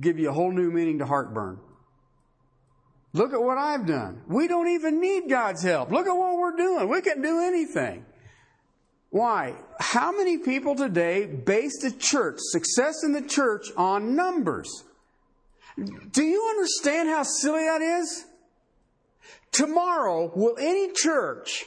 give 0.00 0.18
you 0.18 0.30
a 0.30 0.32
whole 0.32 0.52
new 0.52 0.70
meaning 0.70 0.98
to 1.00 1.06
heartburn. 1.06 1.58
Look 3.12 3.34
at 3.34 3.42
what 3.42 3.58
I've 3.58 3.86
done. 3.86 4.22
We 4.26 4.48
don't 4.48 4.68
even 4.68 5.00
need 5.00 5.28
God's 5.28 5.62
help. 5.62 5.90
Look 5.90 6.06
at 6.06 6.12
what 6.12 6.38
we're 6.38 6.56
doing. 6.56 6.88
We 6.88 7.02
can 7.02 7.20
do 7.20 7.42
anything. 7.42 8.06
Why? 9.10 9.54
How 9.78 10.10
many 10.10 10.38
people 10.38 10.74
today 10.74 11.26
base 11.26 11.82
the 11.82 11.90
church, 11.90 12.36
success 12.38 13.04
in 13.04 13.12
the 13.12 13.20
church, 13.20 13.66
on 13.76 14.16
numbers? 14.16 14.84
Do 15.76 16.22
you 16.22 16.42
understand 16.48 17.10
how 17.10 17.22
silly 17.22 17.64
that 17.64 17.82
is? 17.82 18.24
Tomorrow, 19.52 20.32
will 20.34 20.56
any 20.58 20.92
church 20.92 21.66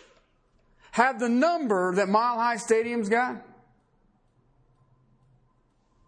have 0.91 1.19
the 1.19 1.29
number 1.29 1.93
that 1.95 2.09
Mile 2.09 2.35
High 2.35 2.57
Stadium's 2.57 3.09
got? 3.09 3.41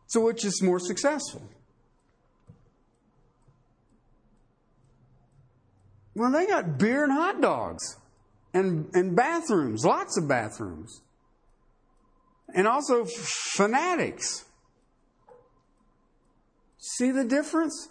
So, 0.08 0.22
which 0.22 0.44
is 0.44 0.62
more 0.64 0.80
successful? 0.80 1.44
Well, 6.16 6.32
they 6.32 6.48
got 6.48 6.80
beer 6.80 7.04
and 7.04 7.14
hot 7.14 7.42
dogs 7.42 7.98
and, 8.52 8.90
and 8.94 9.16
bathrooms, 9.16 9.86
lots 9.86 10.18
of 10.18 10.28
bathrooms. 10.28 11.02
And 12.56 12.68
also 12.68 13.06
fanatics. 13.06 14.46
See 16.80 17.12
the 17.12 17.24
difference? 17.24 17.90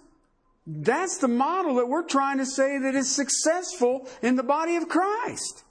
That's 0.67 1.19
the 1.19 1.29
model 1.29 1.77
that 1.77 1.89
we're 1.89 2.07
trying 2.07 2.39
to 2.39 2.47
say 2.47 2.79
that 2.79 2.95
is 2.95 3.11
successful 3.11 4.09
in 4.21 4.35
the 4.35 4.43
body 4.43 4.77
of 4.77 4.89
Christ. 4.89 5.63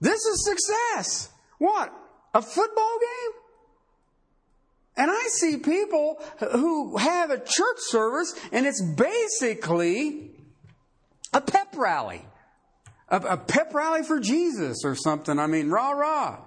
This 0.00 0.24
is 0.24 0.44
success. 0.44 1.28
What? 1.58 1.92
A 2.32 2.40
football 2.40 2.98
game? 2.98 3.42
And 4.96 5.10
I 5.10 5.28
see 5.30 5.58
people 5.58 6.22
who 6.52 6.96
have 6.96 7.30
a 7.30 7.38
church 7.38 7.78
service 7.78 8.34
and 8.52 8.66
it's 8.66 8.82
basically 8.82 10.30
a 11.32 11.40
pep 11.40 11.76
rally. 11.76 12.24
A, 13.08 13.16
a 13.16 13.36
pep 13.36 13.74
rally 13.74 14.02
for 14.02 14.18
Jesus 14.18 14.78
or 14.84 14.94
something. 14.94 15.38
I 15.38 15.46
mean, 15.46 15.70
rah, 15.70 15.90
rah. 15.90 16.38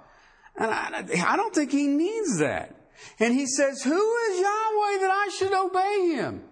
And 0.55 0.71
I, 0.71 1.33
I 1.33 1.35
don't 1.35 1.53
think 1.53 1.71
he 1.71 1.87
needs 1.87 2.39
that. 2.39 2.75
And 3.19 3.33
he 3.33 3.45
says, 3.45 3.83
Who 3.83 4.15
is 4.15 4.39
Yahweh 4.39 4.99
that 5.01 5.11
I 5.11 5.29
should 5.37 5.53
obey 5.53 6.15
him? 6.15 6.43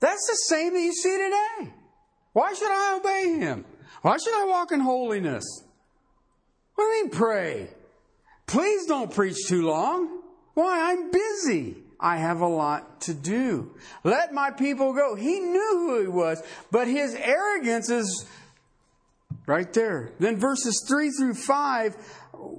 That's 0.00 0.26
the 0.26 0.54
same 0.54 0.72
that 0.74 0.80
you 0.80 0.92
see 0.92 1.16
today. 1.16 1.72
Why 2.32 2.52
should 2.54 2.70
I 2.70 2.96
obey 2.96 3.38
him? 3.38 3.64
Why 4.02 4.16
should 4.16 4.34
I 4.34 4.44
walk 4.46 4.72
in 4.72 4.80
holiness? 4.80 5.44
What 6.74 6.84
do 6.84 6.90
you 6.90 7.02
mean 7.04 7.10
pray? 7.10 7.68
Please 8.46 8.86
don't 8.86 9.12
preach 9.12 9.36
too 9.48 9.66
long. 9.66 10.22
Why? 10.54 10.92
I'm 10.92 11.10
busy. 11.10 11.76
I 12.00 12.18
have 12.18 12.40
a 12.40 12.46
lot 12.46 13.00
to 13.02 13.14
do. 13.14 13.74
Let 14.04 14.32
my 14.32 14.52
people 14.52 14.92
go. 14.92 15.16
He 15.16 15.40
knew 15.40 15.86
who 15.88 16.00
he 16.00 16.06
was, 16.06 16.42
but 16.70 16.86
his 16.86 17.14
arrogance 17.14 17.90
is 17.90 18.26
right 19.46 19.72
there. 19.72 20.12
Then 20.20 20.36
verses 20.36 20.84
3 20.88 21.10
through 21.10 21.34
5, 21.34 21.96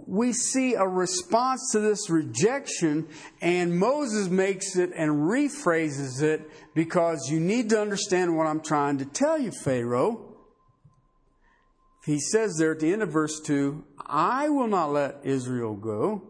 we 0.08 0.34
see 0.34 0.74
a 0.74 0.86
response 0.86 1.70
to 1.72 1.80
this 1.80 2.10
rejection, 2.10 3.08
and 3.42 3.78
Moses 3.78 4.30
makes 4.30 4.76
it 4.76 4.92
and 4.96 5.12
rephrases 5.30 6.22
it 6.22 6.50
because 6.74 7.30
you 7.30 7.40
need 7.40 7.70
to 7.70 7.80
understand 7.80 8.36
what 8.36 8.48
I'm 8.48 8.62
trying 8.62 8.98
to 9.00 9.06
tell 9.06 9.40
you, 9.40 9.52
Pharaoh. 9.52 10.26
He 12.06 12.20
says 12.20 12.56
there 12.58 12.72
at 12.72 12.80
the 12.80 12.92
end 12.92 13.04
of 13.04 13.12
verse 13.12 13.40
2, 13.42 13.84
I 14.06 14.50
will 14.50 14.68
not 14.68 14.92
let 14.92 15.20
Israel 15.24 15.76
go 15.76 16.30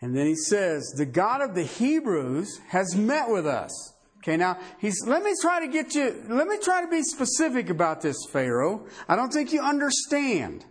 and 0.00 0.16
then 0.16 0.26
he 0.26 0.36
says, 0.36 0.94
the 0.96 1.06
God 1.06 1.40
of 1.40 1.54
the 1.54 1.64
Hebrews 1.64 2.60
has 2.68 2.94
met 2.94 3.28
with 3.28 3.46
us. 3.46 3.94
Okay, 4.18 4.36
now 4.36 4.58
he's, 4.78 4.96
let 5.06 5.22
me 5.22 5.32
try 5.40 5.60
to 5.60 5.68
get 5.68 5.94
you, 5.94 6.24
let 6.28 6.46
me 6.46 6.58
try 6.62 6.82
to 6.82 6.88
be 6.88 7.02
specific 7.02 7.70
about 7.70 8.00
this, 8.00 8.16
Pharaoh. 8.30 8.86
I 9.08 9.16
don't 9.16 9.32
think 9.32 9.52
you 9.52 9.60
understand. 9.60 10.64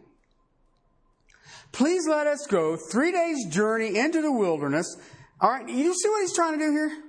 Please 1.78 2.08
let 2.08 2.26
us 2.26 2.48
go 2.48 2.76
three 2.76 3.12
days' 3.12 3.46
journey 3.50 4.00
into 4.00 4.20
the 4.20 4.32
wilderness. 4.32 4.98
All 5.40 5.52
right, 5.52 5.70
you 5.70 5.94
see 5.94 6.10
what 6.10 6.22
he's 6.22 6.34
trying 6.34 6.58
to 6.58 6.66
do 6.66 6.72
here? 6.72 7.04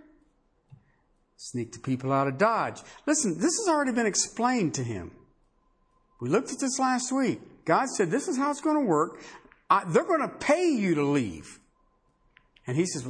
Sneak 1.39 1.73
the 1.73 1.79
people 1.79 2.13
out 2.13 2.29
of 2.29 2.37
Dodge. 2.37 2.83
Listen, 3.07 3.39
this 3.39 3.57
has 3.59 3.67
already 3.67 3.93
been 3.93 4.05
explained 4.05 4.75
to 4.75 4.85
him. 4.85 5.13
We 6.21 6.29
looked 6.29 6.53
at 6.53 6.61
this 6.61 6.79
last 6.79 7.11
week. 7.11 7.65
God 7.65 7.87
said, 7.97 8.11
This 8.11 8.29
is 8.29 8.37
how 8.37 8.51
it's 8.51 8.61
going 8.61 8.79
to 8.79 8.85
work. 8.85 9.23
I, 9.71 9.85
they're 9.87 10.05
going 10.05 10.21
to 10.21 10.29
pay 10.29 10.69
you 10.69 10.95
to 10.97 11.03
leave. 11.03 11.61
And 12.67 12.77
he 12.77 12.85
says, 12.85 13.07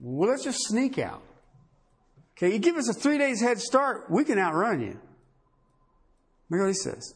well, 0.00 0.30
let's 0.30 0.44
just 0.44 0.58
sneak 0.68 1.00
out. 1.00 1.22
Okay, 2.36 2.52
you 2.52 2.60
give 2.60 2.76
us 2.76 2.88
a 2.88 2.94
three 2.94 3.18
days 3.18 3.40
head 3.40 3.58
start, 3.58 4.08
we 4.08 4.22
can 4.22 4.38
outrun 4.38 4.80
you. 4.80 5.00
Look 6.48 6.60
what 6.60 6.68
he 6.68 6.74
says. 6.74 7.14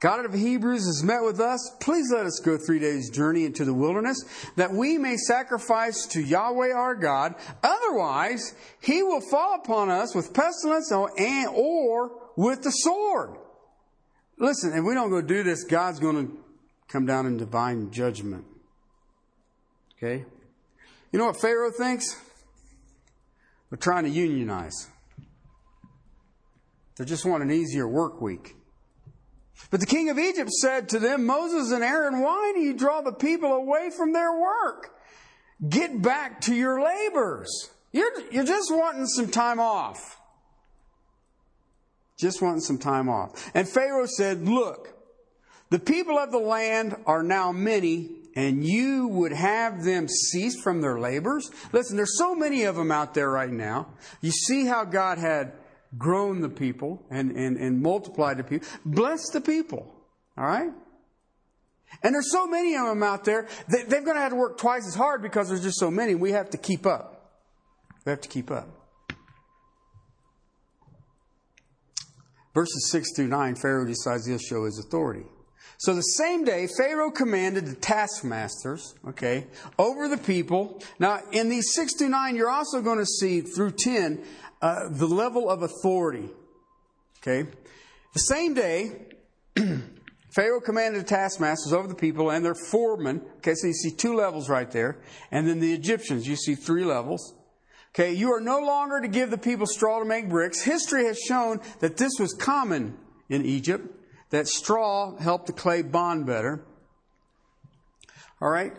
God 0.00 0.24
of 0.26 0.34
Hebrews 0.34 0.84
has 0.84 1.02
met 1.02 1.22
with 1.22 1.40
us. 1.40 1.76
Please 1.80 2.12
let 2.12 2.26
us 2.26 2.38
go 2.44 2.58
three 2.58 2.78
days' 2.78 3.08
journey 3.08 3.44
into 3.44 3.64
the 3.64 3.72
wilderness, 3.72 4.22
that 4.56 4.70
we 4.70 4.98
may 4.98 5.16
sacrifice 5.16 6.04
to 6.08 6.20
Yahweh 6.20 6.72
our 6.72 6.94
God. 6.94 7.34
Otherwise, 7.62 8.54
he 8.80 9.02
will 9.02 9.22
fall 9.30 9.54
upon 9.54 9.90
us 9.90 10.14
with 10.14 10.34
pestilence 10.34 10.92
or 10.92 12.10
with 12.36 12.62
the 12.62 12.70
sword. 12.70 13.38
Listen, 14.36 14.74
if 14.74 14.84
we 14.84 14.92
don't 14.92 15.10
go 15.10 15.22
do 15.22 15.42
this, 15.42 15.64
God's 15.64 16.00
going 16.00 16.26
to 16.26 16.36
come 16.88 17.06
down 17.06 17.24
in 17.26 17.38
divine 17.38 17.90
judgment. 17.90 18.44
Okay? 19.96 20.24
You 21.12 21.18
know 21.18 21.26
what 21.26 21.40
Pharaoh 21.40 21.70
thinks? 21.70 22.20
They're 23.70 23.78
trying 23.78 24.04
to 24.04 24.10
unionize. 24.10 24.88
They 26.96 27.04
just 27.06 27.24
want 27.24 27.42
an 27.42 27.50
easier 27.50 27.88
work 27.88 28.20
week. 28.20 28.54
But 29.70 29.80
the 29.80 29.86
king 29.86 30.08
of 30.08 30.18
Egypt 30.18 30.50
said 30.50 30.88
to 30.90 30.98
them, 30.98 31.26
Moses 31.26 31.72
and 31.72 31.82
Aaron, 31.82 32.20
why 32.20 32.52
do 32.54 32.60
you 32.60 32.74
draw 32.74 33.00
the 33.00 33.12
people 33.12 33.52
away 33.52 33.90
from 33.90 34.12
their 34.12 34.32
work? 34.38 34.94
Get 35.68 36.02
back 36.02 36.40
to 36.42 36.54
your 36.54 36.82
labors. 36.82 37.70
You're, 37.92 38.10
you're 38.30 38.44
just 38.44 38.74
wanting 38.74 39.06
some 39.06 39.30
time 39.30 39.60
off. 39.60 40.20
Just 42.18 42.42
wanting 42.42 42.60
some 42.60 42.78
time 42.78 43.08
off. 43.08 43.50
And 43.54 43.68
Pharaoh 43.68 44.06
said, 44.06 44.46
Look, 44.48 44.94
the 45.70 45.78
people 45.78 46.18
of 46.18 46.30
the 46.30 46.38
land 46.38 46.96
are 47.06 47.22
now 47.22 47.52
many, 47.52 48.10
and 48.36 48.64
you 48.64 49.08
would 49.08 49.32
have 49.32 49.84
them 49.84 50.08
cease 50.08 50.60
from 50.60 50.80
their 50.80 50.98
labors? 50.98 51.50
Listen, 51.72 51.96
there's 51.96 52.18
so 52.18 52.34
many 52.34 52.64
of 52.64 52.76
them 52.76 52.92
out 52.92 53.14
there 53.14 53.30
right 53.30 53.50
now. 53.50 53.88
You 54.20 54.30
see 54.30 54.66
how 54.66 54.84
God 54.84 55.18
had 55.18 55.52
grown 55.98 56.40
the 56.40 56.48
people 56.48 57.04
and, 57.10 57.30
and, 57.32 57.56
and 57.56 57.82
multiplied 57.82 58.38
the 58.38 58.44
people. 58.44 58.66
Bless 58.84 59.30
the 59.30 59.40
people. 59.40 59.94
All 60.36 60.44
right? 60.44 60.70
And 62.02 62.14
there's 62.14 62.32
so 62.32 62.46
many 62.46 62.74
of 62.76 62.86
them 62.86 63.02
out 63.02 63.24
there, 63.24 63.46
they, 63.68 63.84
they're 63.84 64.02
going 64.02 64.16
to 64.16 64.20
have 64.20 64.32
to 64.32 64.36
work 64.36 64.58
twice 64.58 64.86
as 64.86 64.94
hard 64.94 65.22
because 65.22 65.48
there's 65.48 65.62
just 65.62 65.78
so 65.78 65.90
many. 65.90 66.14
We 66.14 66.32
have 66.32 66.50
to 66.50 66.58
keep 66.58 66.86
up. 66.86 67.40
We 68.04 68.10
have 68.10 68.20
to 68.22 68.28
keep 68.28 68.50
up. 68.50 68.68
Verses 72.54 72.88
6 72.90 73.16
through 73.16 73.28
9, 73.28 73.56
Pharaoh 73.56 73.84
decides 73.84 74.26
he'll 74.26 74.38
show 74.38 74.64
his 74.64 74.78
authority. 74.78 75.26
So 75.78 75.94
the 75.94 76.02
same 76.02 76.44
day, 76.44 76.68
Pharaoh 76.78 77.10
commanded 77.10 77.66
the 77.66 77.74
taskmasters, 77.74 78.94
okay, 79.08 79.46
over 79.78 80.08
the 80.08 80.16
people. 80.16 80.82
Now, 80.98 81.20
in 81.32 81.48
these 81.48 81.74
6 81.74 81.94
through 81.94 82.10
9, 82.10 82.36
you're 82.36 82.50
also 82.50 82.80
going 82.80 82.98
to 82.98 83.06
see 83.06 83.40
through 83.40 83.72
10 83.72 84.22
uh, 84.62 84.88
the 84.90 85.06
level 85.06 85.50
of 85.50 85.62
authority. 85.62 86.30
Okay? 87.20 87.50
The 88.14 88.20
same 88.20 88.54
day, 88.54 89.08
Pharaoh 90.34 90.60
commanded 90.60 91.02
the 91.02 91.06
taskmasters 91.06 91.72
over 91.72 91.86
the 91.86 91.94
people 91.94 92.30
and 92.30 92.44
their 92.44 92.54
foremen. 92.54 93.22
Okay, 93.36 93.54
so 93.54 93.66
you 93.68 93.72
see 93.72 93.90
two 93.90 94.14
levels 94.14 94.48
right 94.48 94.70
there. 94.70 94.98
And 95.30 95.48
then 95.48 95.60
the 95.60 95.72
Egyptians, 95.72 96.26
you 96.26 96.36
see 96.36 96.54
three 96.54 96.84
levels. 96.84 97.34
Okay, 97.94 98.12
you 98.12 98.32
are 98.32 98.40
no 98.40 98.58
longer 98.58 99.00
to 99.00 99.06
give 99.06 99.30
the 99.30 99.38
people 99.38 99.66
straw 99.66 100.00
to 100.00 100.04
make 100.04 100.28
bricks. 100.28 100.62
History 100.62 101.04
has 101.04 101.18
shown 101.18 101.60
that 101.78 101.96
this 101.96 102.12
was 102.18 102.32
common 102.32 102.96
in 103.28 103.44
Egypt, 103.44 103.86
that 104.34 104.48
straw 104.48 105.16
helped 105.16 105.46
the 105.46 105.52
clay 105.52 105.82
bond 105.82 106.26
better. 106.26 106.64
All 108.40 108.50
right? 108.50 108.72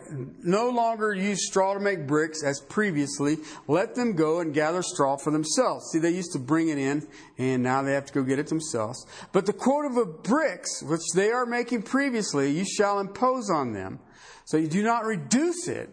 No 0.44 0.68
longer 0.68 1.14
use 1.14 1.46
straw 1.46 1.74
to 1.74 1.80
make 1.80 2.06
bricks 2.06 2.44
as 2.44 2.60
previously. 2.60 3.38
Let 3.66 3.94
them 3.94 4.12
go 4.12 4.40
and 4.40 4.54
gather 4.54 4.82
straw 4.82 5.16
for 5.16 5.30
themselves. 5.32 5.90
See, 5.90 5.98
they 5.98 6.10
used 6.10 6.32
to 6.34 6.38
bring 6.38 6.68
it 6.68 6.78
in, 6.78 7.08
and 7.38 7.62
now 7.62 7.82
they 7.82 7.94
have 7.94 8.04
to 8.06 8.12
go 8.12 8.22
get 8.22 8.38
it 8.38 8.48
themselves. 8.48 9.06
But 9.32 9.46
the 9.46 9.52
quota 9.52 10.00
of 10.00 10.22
bricks, 10.22 10.82
which 10.82 11.00
they 11.14 11.30
are 11.30 11.46
making 11.46 11.82
previously, 11.82 12.50
you 12.50 12.64
shall 12.64 13.00
impose 13.00 13.50
on 13.50 13.72
them. 13.72 13.98
So 14.44 14.56
you 14.56 14.68
do 14.68 14.82
not 14.82 15.04
reduce 15.04 15.66
it 15.66 15.88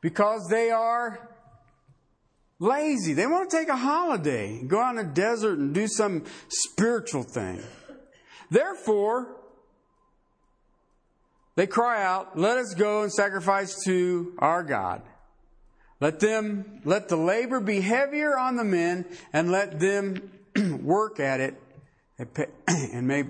because 0.00 0.46
they 0.50 0.70
are 0.70 1.30
lazy. 2.60 3.14
They 3.14 3.26
want 3.26 3.50
to 3.50 3.56
take 3.56 3.68
a 3.68 3.76
holiday, 3.76 4.62
go 4.62 4.80
out 4.80 4.90
in 4.90 4.96
the 5.08 5.12
desert 5.12 5.58
and 5.58 5.74
do 5.74 5.88
some 5.88 6.24
spiritual 6.48 7.24
thing. 7.24 7.60
Therefore, 8.50 9.36
they 11.56 11.66
cry 11.66 12.02
out, 12.02 12.38
Let 12.38 12.58
us 12.58 12.74
go 12.74 13.02
and 13.02 13.12
sacrifice 13.12 13.76
to 13.84 14.34
our 14.38 14.62
God. 14.62 15.02
Let 16.00 16.20
them, 16.20 16.80
let 16.84 17.08
the 17.08 17.16
labor 17.16 17.60
be 17.60 17.80
heavier 17.80 18.38
on 18.38 18.56
the 18.56 18.64
men 18.64 19.04
and 19.32 19.50
let 19.50 19.78
them 19.78 20.30
work 20.82 21.20
at 21.20 21.40
it 21.40 21.60
and 22.66 23.06
may, 23.06 23.24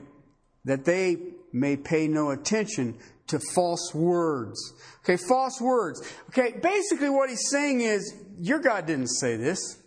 that 0.65 0.85
they 0.85 1.17
may 1.53 1.77
pay 1.77 2.07
no 2.07 2.31
attention 2.31 2.97
to 3.27 3.41
false 3.55 3.93
words. 3.95 4.73
Okay, 5.05 5.17
false 5.17 5.61
words. 5.61 6.01
Okay, 6.29 6.53
basically 6.53 7.11
what 7.11 7.29
he's 7.29 7.49
saying 7.51 7.81
is, 7.81 8.15
your 8.41 8.61
God 8.61 8.87
didn't 8.87 9.09
say 9.09 9.37
this. 9.37 9.79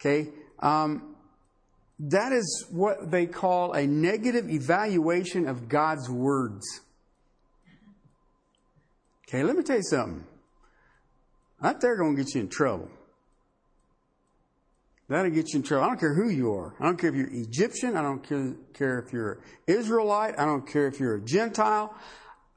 Okay, 0.00 0.28
um, 0.58 1.05
that 1.98 2.32
is 2.32 2.66
what 2.70 3.10
they 3.10 3.26
call 3.26 3.72
a 3.72 3.86
negative 3.86 4.50
evaluation 4.50 5.48
of 5.48 5.68
God's 5.68 6.10
words. 6.10 6.64
Okay, 9.28 9.42
let 9.42 9.56
me 9.56 9.62
tell 9.62 9.76
you 9.76 9.82
something. 9.82 10.24
That 11.60 11.80
there 11.80 11.96
going 11.96 12.16
to 12.16 12.22
get 12.22 12.34
you 12.34 12.42
in 12.42 12.48
trouble. 12.48 12.90
That'll 15.08 15.30
get 15.30 15.52
you 15.52 15.58
in 15.58 15.62
trouble. 15.62 15.84
I 15.84 15.88
don't 15.88 16.00
care 16.00 16.14
who 16.14 16.28
you 16.30 16.52
are. 16.52 16.74
I 16.80 16.84
don't 16.84 16.98
care 16.98 17.10
if 17.10 17.16
you're 17.16 17.30
Egyptian. 17.32 17.96
I 17.96 18.02
don't 18.02 18.22
care 18.74 18.98
if 18.98 19.12
you're 19.12 19.38
Israelite. 19.66 20.38
I 20.38 20.44
don't 20.44 20.66
care 20.66 20.88
if 20.88 20.98
you're 20.98 21.14
a 21.14 21.20
Gentile. 21.20 21.94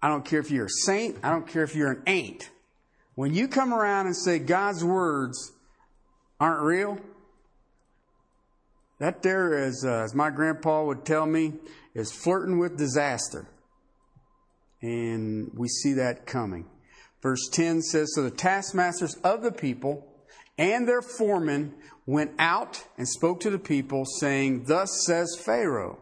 I 0.02 0.10
don't 0.10 0.26
care 0.26 0.40
if 0.40 0.50
you're 0.50 0.66
a 0.66 0.86
saint. 0.86 1.18
I 1.24 1.30
don't 1.30 1.48
care 1.48 1.64
if 1.64 1.76
you're 1.76 1.92
an 1.92 2.04
ain't. 2.08 2.50
When 3.16 3.34
you 3.34 3.48
come 3.48 3.74
around 3.74 4.08
and 4.08 4.16
say 4.16 4.40
God's 4.40 4.84
words 4.84 5.52
aren't 6.40 6.62
real, 6.62 6.98
that 9.00 9.24
there 9.24 9.66
is, 9.68 9.86
uh, 9.86 10.04
as 10.04 10.14
my 10.14 10.30
grandpa 10.30 10.84
would 10.84 11.06
tell 11.06 11.26
me, 11.26 11.54
is 11.94 12.12
flirting 12.12 12.60
with 12.60 12.78
disaster. 12.78 13.48
And 14.82 15.52
we 15.56 15.68
see 15.68 15.94
that 15.94 16.26
coming. 16.26 16.66
Verse 17.22 17.50
10 17.52 17.82
says, 17.82 18.14
So 18.14 18.24
the 18.24 18.32
taskmasters 18.32 19.16
of 19.24 19.42
the 19.42 19.52
people 19.52 20.06
and 20.58 20.88
their 20.88 21.02
foremen 21.02 21.74
went 22.06 22.32
out 22.40 22.86
and 22.98 23.08
spoke 23.08 23.40
to 23.42 23.50
the 23.50 23.60
people, 23.60 24.06
saying, 24.06 24.66
Thus 24.68 25.04
says 25.06 25.38
Pharaoh, 25.40 26.00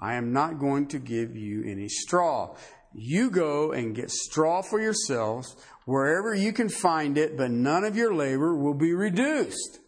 I 0.00 0.14
am 0.14 0.32
not 0.32 0.58
going 0.58 0.86
to 0.88 0.98
give 0.98 1.36
you 1.36 1.64
any 1.64 1.88
straw. 1.88 2.56
You 2.92 3.30
go 3.30 3.72
and 3.72 3.94
get 3.94 4.10
straw 4.10 4.62
for 4.62 4.80
yourselves 4.80 5.56
wherever 5.84 6.34
you 6.34 6.52
can 6.52 6.68
find 6.68 7.18
it, 7.18 7.36
but 7.36 7.50
none 7.50 7.84
of 7.84 7.96
your 7.96 8.14
labor 8.14 8.56
will 8.56 8.74
be 8.74 8.92
reduced. 8.92 9.80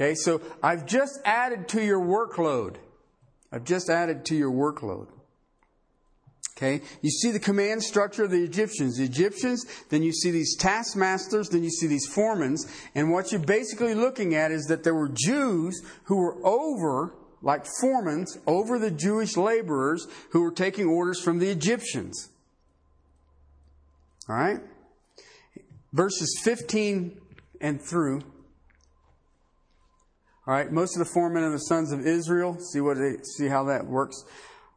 Okay, 0.00 0.14
so 0.14 0.40
I've 0.62 0.86
just 0.86 1.18
added 1.24 1.66
to 1.70 1.82
your 1.82 2.00
workload. 2.00 2.76
I've 3.50 3.64
just 3.64 3.90
added 3.90 4.24
to 4.26 4.36
your 4.36 4.52
workload. 4.52 5.08
Okay, 6.56 6.82
you 7.02 7.10
see 7.10 7.32
the 7.32 7.40
command 7.40 7.82
structure 7.82 8.24
of 8.24 8.30
the 8.30 8.42
Egyptians. 8.44 8.98
The 8.98 9.04
Egyptians, 9.04 9.64
then 9.90 10.04
you 10.04 10.12
see 10.12 10.30
these 10.30 10.56
taskmasters, 10.56 11.48
then 11.48 11.64
you 11.64 11.70
see 11.70 11.88
these 11.88 12.08
foremans, 12.08 12.60
and 12.94 13.10
what 13.10 13.32
you're 13.32 13.40
basically 13.40 13.94
looking 13.94 14.34
at 14.36 14.52
is 14.52 14.66
that 14.66 14.84
there 14.84 14.94
were 14.94 15.08
Jews 15.08 15.80
who 16.04 16.18
were 16.18 16.36
over, 16.46 17.14
like 17.42 17.64
foremans, 17.82 18.38
over 18.46 18.78
the 18.78 18.90
Jewish 18.92 19.36
laborers 19.36 20.06
who 20.30 20.42
were 20.42 20.52
taking 20.52 20.86
orders 20.86 21.20
from 21.20 21.40
the 21.40 21.48
Egyptians. 21.48 22.28
All 24.28 24.36
right? 24.36 24.60
Verses 25.92 26.40
15 26.44 27.20
and 27.60 27.80
through 27.80 28.22
all 30.48 30.54
right, 30.54 30.72
most 30.72 30.96
of 30.96 31.00
the 31.00 31.12
foremen 31.12 31.44
of 31.44 31.52
the 31.52 31.58
sons 31.58 31.92
of 31.92 32.06
Israel, 32.06 32.58
see 32.58 32.80
what 32.80 32.96
they 32.96 33.16
see 33.36 33.48
how 33.48 33.64
that 33.64 33.86
works, 33.86 34.24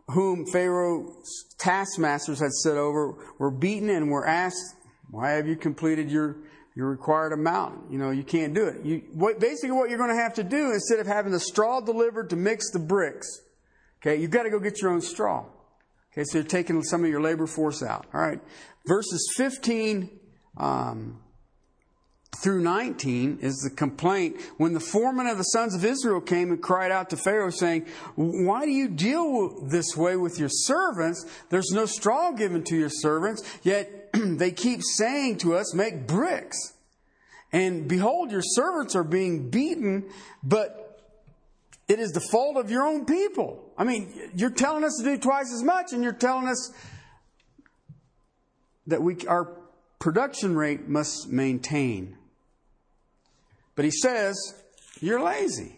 whom 0.10 0.46
Pharaoh's 0.52 1.46
taskmasters 1.60 2.42
had 2.42 2.52
set 2.52 2.76
over, 2.76 3.16
were 3.40 3.52
beaten 3.52 3.90
and 3.90 4.12
were 4.12 4.28
asked, 4.28 4.76
"Why 5.12 5.30
have 5.32 5.48
you 5.48 5.56
completed 5.56 6.12
your 6.12 6.36
your 6.76 6.90
required 6.90 7.32
amount? 7.32 7.90
You 7.90 8.00
know, 8.00 8.12
you 8.12 8.24
can't 8.24 8.54
do 8.54 8.66
it. 8.66 8.84
You 8.84 9.04
what, 9.14 9.40
basically 9.40 9.72
what 9.72 9.90
you're 9.90 9.98
going 9.98 10.14
to 10.14 10.22
have 10.22 10.34
to 10.34 10.44
do 10.44 10.74
instead 10.74 11.00
of 11.00 11.08
having 11.08 11.32
the 11.32 11.40
straw 11.40 11.80
delivered 11.80 12.32
to 12.32 12.36
mix 12.36 12.70
the 12.72 12.80
bricks, 12.80 13.30
okay, 14.02 14.20
you've 14.20 14.32
got 14.32 14.44
to 14.44 14.50
go 14.50 14.60
get 14.60 14.82
your 14.82 14.92
own 14.92 15.00
straw. 15.00 15.46
Okay, 16.12 16.26
so 16.26 16.40
you're 16.40 16.48
taking 16.48 16.84
some 16.84 17.06
of 17.06 17.10
your 17.10 17.22
labor 17.22 17.48
force 17.48 17.82
out. 17.82 18.08
All 18.14 18.20
right, 18.20 18.42
verses 18.86 19.34
15. 19.38 20.20
Um, 20.58 21.22
through 22.38 22.62
19 22.62 23.40
is 23.42 23.58
the 23.58 23.70
complaint 23.70 24.40
when 24.58 24.74
the 24.74 24.80
foreman 24.80 25.28
of 25.28 25.38
the 25.38 25.44
sons 25.44 25.76
of 25.76 25.84
Israel 25.84 26.22
came 26.22 26.52
and 26.52 26.62
cried 26.62 26.92
out 26.92 27.10
to 27.10 27.18
Pharaoh, 27.18 27.50
saying, 27.50 27.86
Why 28.16 28.66
do 28.66 28.72
you 28.72 28.88
deal 28.88 29.62
this 29.64 29.96
way 29.98 30.16
with 30.16 30.40
your 30.40 30.50
servants? 30.50 31.26
There's 31.50 31.72
no 31.72 31.86
straw 31.86 32.32
given 32.32 32.64
to 32.64 32.76
your 32.76 32.90
servants, 32.90 33.44
yet 33.64 34.12
they 34.14 34.52
keep 34.52 34.82
saying 34.82 35.40
to 35.40 35.56
us, 35.56 35.74
Make 35.76 36.08
bricks. 36.08 36.74
And 37.52 37.88
behold, 37.88 38.32
your 38.32 38.42
servants 38.44 38.96
are 38.96 39.04
being 39.04 39.50
beaten, 39.50 40.10
but 40.42 40.82
it 41.90 42.00
is 42.00 42.12
the 42.12 42.22
fault 42.22 42.56
of 42.56 42.72
your 42.72 42.88
own 42.88 43.06
people. 43.06 43.72
I 43.78 43.84
mean, 43.84 44.32
you're 44.34 44.50
telling 44.50 44.86
us 44.86 44.96
to 45.00 45.04
do 45.04 45.18
twice 45.18 45.54
as 45.54 45.62
much, 45.62 45.92
and 45.92 46.02
you're 46.02 46.14
telling 46.14 46.48
us 46.48 46.72
that 48.88 49.02
we, 49.02 49.18
our 49.28 49.58
production 50.00 50.56
rate 50.56 50.88
must 50.88 51.28
maintain. 51.28 52.18
But 53.76 53.86
he 53.86 53.92
says, 53.92 54.36
You're 55.00 55.22
lazy. 55.22 55.78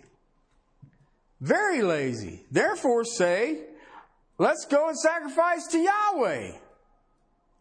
Very 1.39 1.81
lazy. 1.81 2.45
Therefore, 2.51 3.03
say, 3.03 3.61
Let's 4.37 4.65
go 4.65 4.87
and 4.87 4.97
sacrifice 4.97 5.67
to 5.67 5.77
Yahweh. 5.77 6.51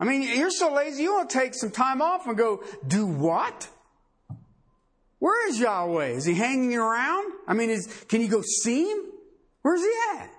I 0.00 0.04
mean, 0.04 0.22
you're 0.22 0.50
so 0.50 0.72
lazy, 0.72 1.04
you 1.04 1.14
want 1.14 1.30
to 1.30 1.38
take 1.38 1.54
some 1.54 1.70
time 1.70 2.02
off 2.02 2.26
and 2.26 2.36
go, 2.36 2.64
Do 2.86 3.06
what? 3.06 3.68
Where 5.18 5.48
is 5.48 5.60
Yahweh? 5.60 6.08
Is 6.08 6.24
he 6.24 6.34
hanging 6.34 6.74
around? 6.74 7.32
I 7.46 7.54
mean, 7.54 7.70
is, 7.70 7.86
can 8.08 8.20
you 8.20 8.28
go 8.28 8.42
see 8.42 8.90
him? 8.90 9.04
Where's 9.62 9.80
he 9.80 9.94
at? 10.16 10.30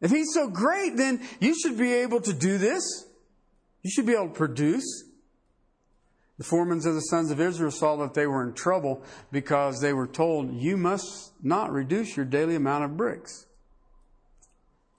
If 0.00 0.10
he's 0.10 0.34
so 0.34 0.48
great, 0.48 0.96
then 0.96 1.22
you 1.38 1.54
should 1.58 1.78
be 1.78 1.92
able 1.94 2.20
to 2.22 2.32
do 2.32 2.58
this. 2.58 3.06
You 3.84 3.90
should 3.90 4.06
be 4.06 4.14
able 4.14 4.28
to 4.28 4.34
produce. 4.34 5.04
The 6.36 6.44
foremen 6.44 6.78
of 6.78 6.94
the 6.94 7.00
sons 7.00 7.30
of 7.30 7.40
Israel 7.40 7.70
saw 7.70 7.96
that 7.96 8.14
they 8.14 8.26
were 8.26 8.42
in 8.42 8.54
trouble 8.54 9.02
because 9.30 9.80
they 9.80 9.92
were 9.92 10.08
told, 10.08 10.52
You 10.52 10.76
must 10.76 11.32
not 11.42 11.70
reduce 11.70 12.16
your 12.16 12.26
daily 12.26 12.56
amount 12.56 12.84
of 12.84 12.96
bricks. 12.96 13.46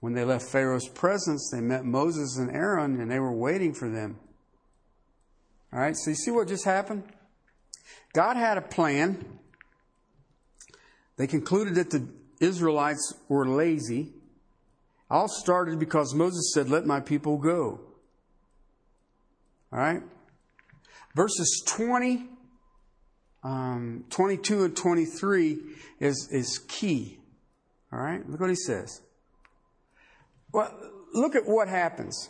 When 0.00 0.14
they 0.14 0.24
left 0.24 0.46
Pharaoh's 0.46 0.88
presence, 0.88 1.50
they 1.52 1.60
met 1.60 1.84
Moses 1.84 2.38
and 2.38 2.50
Aaron 2.50 3.00
and 3.00 3.10
they 3.10 3.18
were 3.18 3.32
waiting 3.32 3.74
for 3.74 3.88
them. 3.88 4.18
All 5.72 5.80
right, 5.80 5.96
so 5.96 6.10
you 6.10 6.16
see 6.16 6.30
what 6.30 6.48
just 6.48 6.64
happened? 6.64 7.02
God 8.14 8.36
had 8.36 8.56
a 8.56 8.62
plan. 8.62 9.38
They 11.16 11.26
concluded 11.26 11.74
that 11.74 11.90
the 11.90 12.08
Israelites 12.40 13.14
were 13.28 13.46
lazy. 13.46 14.12
All 15.10 15.28
started 15.28 15.78
because 15.78 16.14
Moses 16.14 16.52
said, 16.54 16.70
Let 16.70 16.86
my 16.86 17.00
people 17.00 17.36
go. 17.36 17.80
All 19.72 19.78
right? 19.78 20.02
Verses 21.16 21.62
20, 21.66 22.28
um, 23.42 24.04
22 24.10 24.64
and 24.64 24.76
23 24.76 25.58
is, 25.98 26.28
is 26.30 26.58
key. 26.68 27.18
All 27.90 27.98
right? 27.98 28.28
Look 28.28 28.38
what 28.38 28.50
he 28.50 28.56
says. 28.56 29.00
Well, 30.52 30.70
look 31.14 31.34
at 31.34 31.46
what 31.46 31.68
happens. 31.68 32.28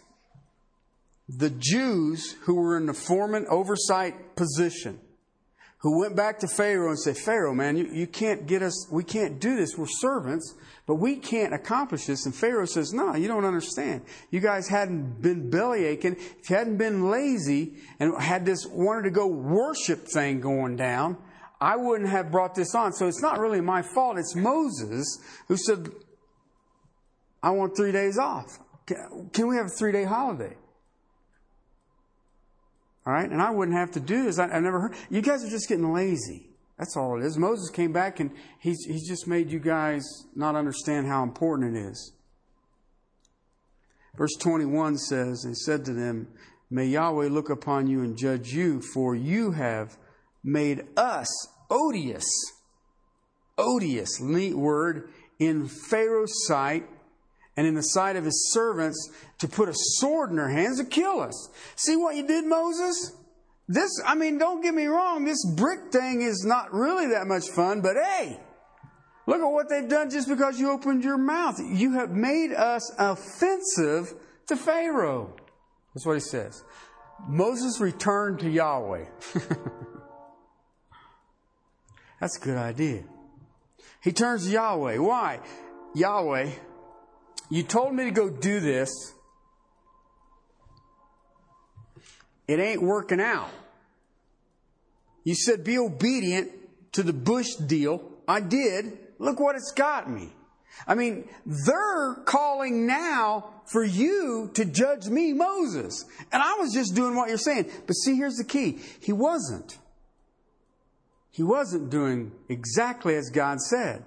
The 1.28 1.50
Jews 1.50 2.36
who 2.42 2.54
were 2.54 2.76
in 2.76 2.86
the 2.86 2.94
foreman 2.94 3.46
oversight 3.50 4.36
position, 4.36 5.00
who 5.78 6.00
went 6.00 6.16
back 6.16 6.38
to 6.38 6.48
Pharaoh 6.48 6.88
and 6.88 6.98
said, 6.98 7.16
Pharaoh, 7.16 7.54
man, 7.54 7.76
you, 7.76 7.86
you 7.92 8.06
can't 8.06 8.46
get 8.46 8.62
us, 8.62 8.88
we 8.90 9.04
can't 9.04 9.40
do 9.40 9.56
this. 9.56 9.76
We're 9.76 9.86
servants, 9.86 10.54
but 10.86 10.96
we 10.96 11.16
can't 11.16 11.52
accomplish 11.52 12.06
this. 12.06 12.24
And 12.24 12.34
Pharaoh 12.34 12.64
says, 12.64 12.92
No, 12.92 13.14
you 13.14 13.28
don't 13.28 13.44
understand. 13.44 14.02
You 14.30 14.40
guys 14.40 14.68
hadn't 14.68 15.20
been 15.20 15.50
belly 15.50 15.84
aching, 15.84 16.16
if 16.16 16.48
you 16.48 16.56
hadn't 16.56 16.78
been 16.78 17.10
lazy 17.10 17.74
and 18.00 18.20
had 18.20 18.46
this 18.46 18.66
wanted 18.66 19.02
to 19.02 19.10
go 19.10 19.26
worship 19.26 20.06
thing 20.08 20.40
going 20.40 20.76
down, 20.76 21.18
I 21.60 21.76
wouldn't 21.76 22.10
have 22.10 22.30
brought 22.30 22.54
this 22.54 22.74
on. 22.74 22.92
So 22.92 23.06
it's 23.06 23.22
not 23.22 23.38
really 23.38 23.60
my 23.60 23.82
fault. 23.82 24.18
It's 24.18 24.34
Moses 24.34 25.18
who 25.48 25.56
said, 25.56 25.88
I 27.42 27.50
want 27.50 27.76
three 27.76 27.92
days 27.92 28.18
off. 28.18 28.58
Can 28.86 29.48
we 29.48 29.56
have 29.56 29.66
a 29.66 29.76
three 29.78 29.92
day 29.92 30.04
holiday? 30.04 30.56
All 33.06 33.12
right, 33.12 33.30
and 33.30 33.40
I 33.40 33.50
wouldn't 33.50 33.76
have 33.76 33.92
to 33.92 34.00
do 34.00 34.24
this. 34.24 34.38
I, 34.38 34.48
I 34.48 34.58
never 34.58 34.80
heard. 34.80 34.96
You 35.10 35.22
guys 35.22 35.44
are 35.44 35.50
just 35.50 35.68
getting 35.68 35.92
lazy. 35.92 36.50
That's 36.76 36.96
all 36.96 37.18
it 37.18 37.24
is. 37.24 37.38
Moses 37.38 37.70
came 37.70 37.92
back 37.92 38.20
and 38.20 38.32
he's, 38.58 38.84
he's 38.84 39.08
just 39.08 39.26
made 39.26 39.50
you 39.50 39.60
guys 39.60 40.02
not 40.34 40.56
understand 40.56 41.06
how 41.06 41.22
important 41.22 41.76
it 41.76 41.80
is. 41.80 42.12
Verse 44.16 44.34
21 44.40 44.98
says, 44.98 45.44
He 45.46 45.54
said 45.54 45.84
to 45.84 45.92
them, 45.92 46.28
May 46.68 46.86
Yahweh 46.86 47.28
look 47.28 47.48
upon 47.48 47.86
you 47.86 48.02
and 48.02 48.18
judge 48.18 48.52
you, 48.52 48.82
for 48.92 49.14
you 49.14 49.52
have 49.52 49.96
made 50.42 50.84
us 50.96 51.28
odious. 51.70 52.26
Odious, 53.56 54.20
neat 54.20 54.54
word, 54.54 55.08
in 55.38 55.68
Pharaoh's 55.68 56.46
sight 56.46 56.88
and 57.56 57.66
in 57.66 57.74
the 57.74 57.82
sight 57.82 58.16
of 58.16 58.24
his 58.24 58.52
servants 58.52 59.10
to 59.38 59.48
put 59.48 59.68
a 59.68 59.74
sword 59.74 60.30
in 60.30 60.36
their 60.36 60.48
hands 60.48 60.78
to 60.78 60.84
kill 60.84 61.20
us. 61.20 61.50
See 61.74 61.96
what 61.96 62.16
you 62.16 62.26
did, 62.26 62.44
Moses? 62.44 63.16
This, 63.68 63.90
I 64.06 64.14
mean, 64.14 64.38
don't 64.38 64.62
get 64.62 64.74
me 64.74 64.86
wrong, 64.86 65.24
this 65.24 65.44
brick 65.56 65.90
thing 65.90 66.22
is 66.22 66.44
not 66.46 66.72
really 66.72 67.08
that 67.08 67.26
much 67.26 67.48
fun, 67.48 67.80
but 67.80 67.96
hey, 67.96 68.38
look 69.26 69.40
at 69.40 69.46
what 69.46 69.68
they've 69.68 69.88
done 69.88 70.10
just 70.10 70.28
because 70.28 70.60
you 70.60 70.70
opened 70.70 71.02
your 71.02 71.18
mouth. 71.18 71.58
You 71.58 71.94
have 71.94 72.10
made 72.10 72.52
us 72.52 72.92
offensive 72.98 74.14
to 74.46 74.56
Pharaoh. 74.56 75.34
That's 75.94 76.06
what 76.06 76.14
he 76.14 76.20
says. 76.20 76.62
Moses 77.26 77.80
returned 77.80 78.40
to 78.40 78.50
Yahweh. 78.50 79.06
That's 82.20 82.36
a 82.36 82.40
good 82.40 82.56
idea. 82.56 83.02
He 84.02 84.12
turns 84.12 84.44
to 84.44 84.50
Yahweh. 84.52 84.98
Why? 84.98 85.40
Yahweh, 85.94 86.50
you 87.50 87.62
told 87.62 87.94
me 87.94 88.04
to 88.04 88.10
go 88.10 88.28
do 88.28 88.60
this. 88.60 88.90
It 92.48 92.60
ain't 92.60 92.82
working 92.82 93.20
out. 93.20 93.50
You 95.24 95.34
said 95.34 95.64
be 95.64 95.78
obedient 95.78 96.52
to 96.92 97.02
the 97.02 97.12
Bush 97.12 97.54
deal. 97.66 98.02
I 98.28 98.40
did. 98.40 98.98
Look 99.18 99.40
what 99.40 99.56
it's 99.56 99.72
got 99.72 100.08
me. 100.08 100.32
I 100.86 100.94
mean, 100.94 101.28
they're 101.44 102.16
calling 102.26 102.86
now 102.86 103.50
for 103.66 103.82
you 103.82 104.50
to 104.54 104.64
judge 104.64 105.06
me, 105.06 105.32
Moses. 105.32 106.04
And 106.32 106.42
I 106.42 106.54
was 106.54 106.72
just 106.72 106.94
doing 106.94 107.16
what 107.16 107.28
you're 107.28 107.38
saying. 107.38 107.70
But 107.86 107.94
see, 107.94 108.16
here's 108.16 108.36
the 108.36 108.44
key. 108.44 108.78
He 109.00 109.12
wasn't. 109.12 109.78
He 111.30 111.42
wasn't 111.42 111.90
doing 111.90 112.32
exactly 112.48 113.16
as 113.16 113.30
God 113.30 113.60
said. 113.60 114.04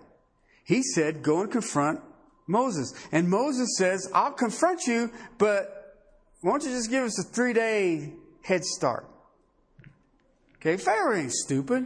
He 0.63 0.81
said, 0.83 1.21
go 1.23 1.41
and 1.41 1.51
confront 1.51 2.01
Moses. 2.49 2.93
And 3.11 3.29
Moses 3.29 3.77
says, 3.77 4.09
I'll 4.13 4.31
confront 4.31 4.87
you, 4.87 5.11
but 5.37 5.95
won't 6.43 6.63
you 6.63 6.71
just 6.71 6.89
give 6.89 7.03
us 7.03 7.19
a 7.19 7.23
three 7.23 7.53
day 7.53 8.13
head 8.41 8.65
start? 8.65 9.07
Okay, 10.55 10.75
Pharaoh 10.75 11.15
ain't 11.15 11.31
stupid. 11.31 11.85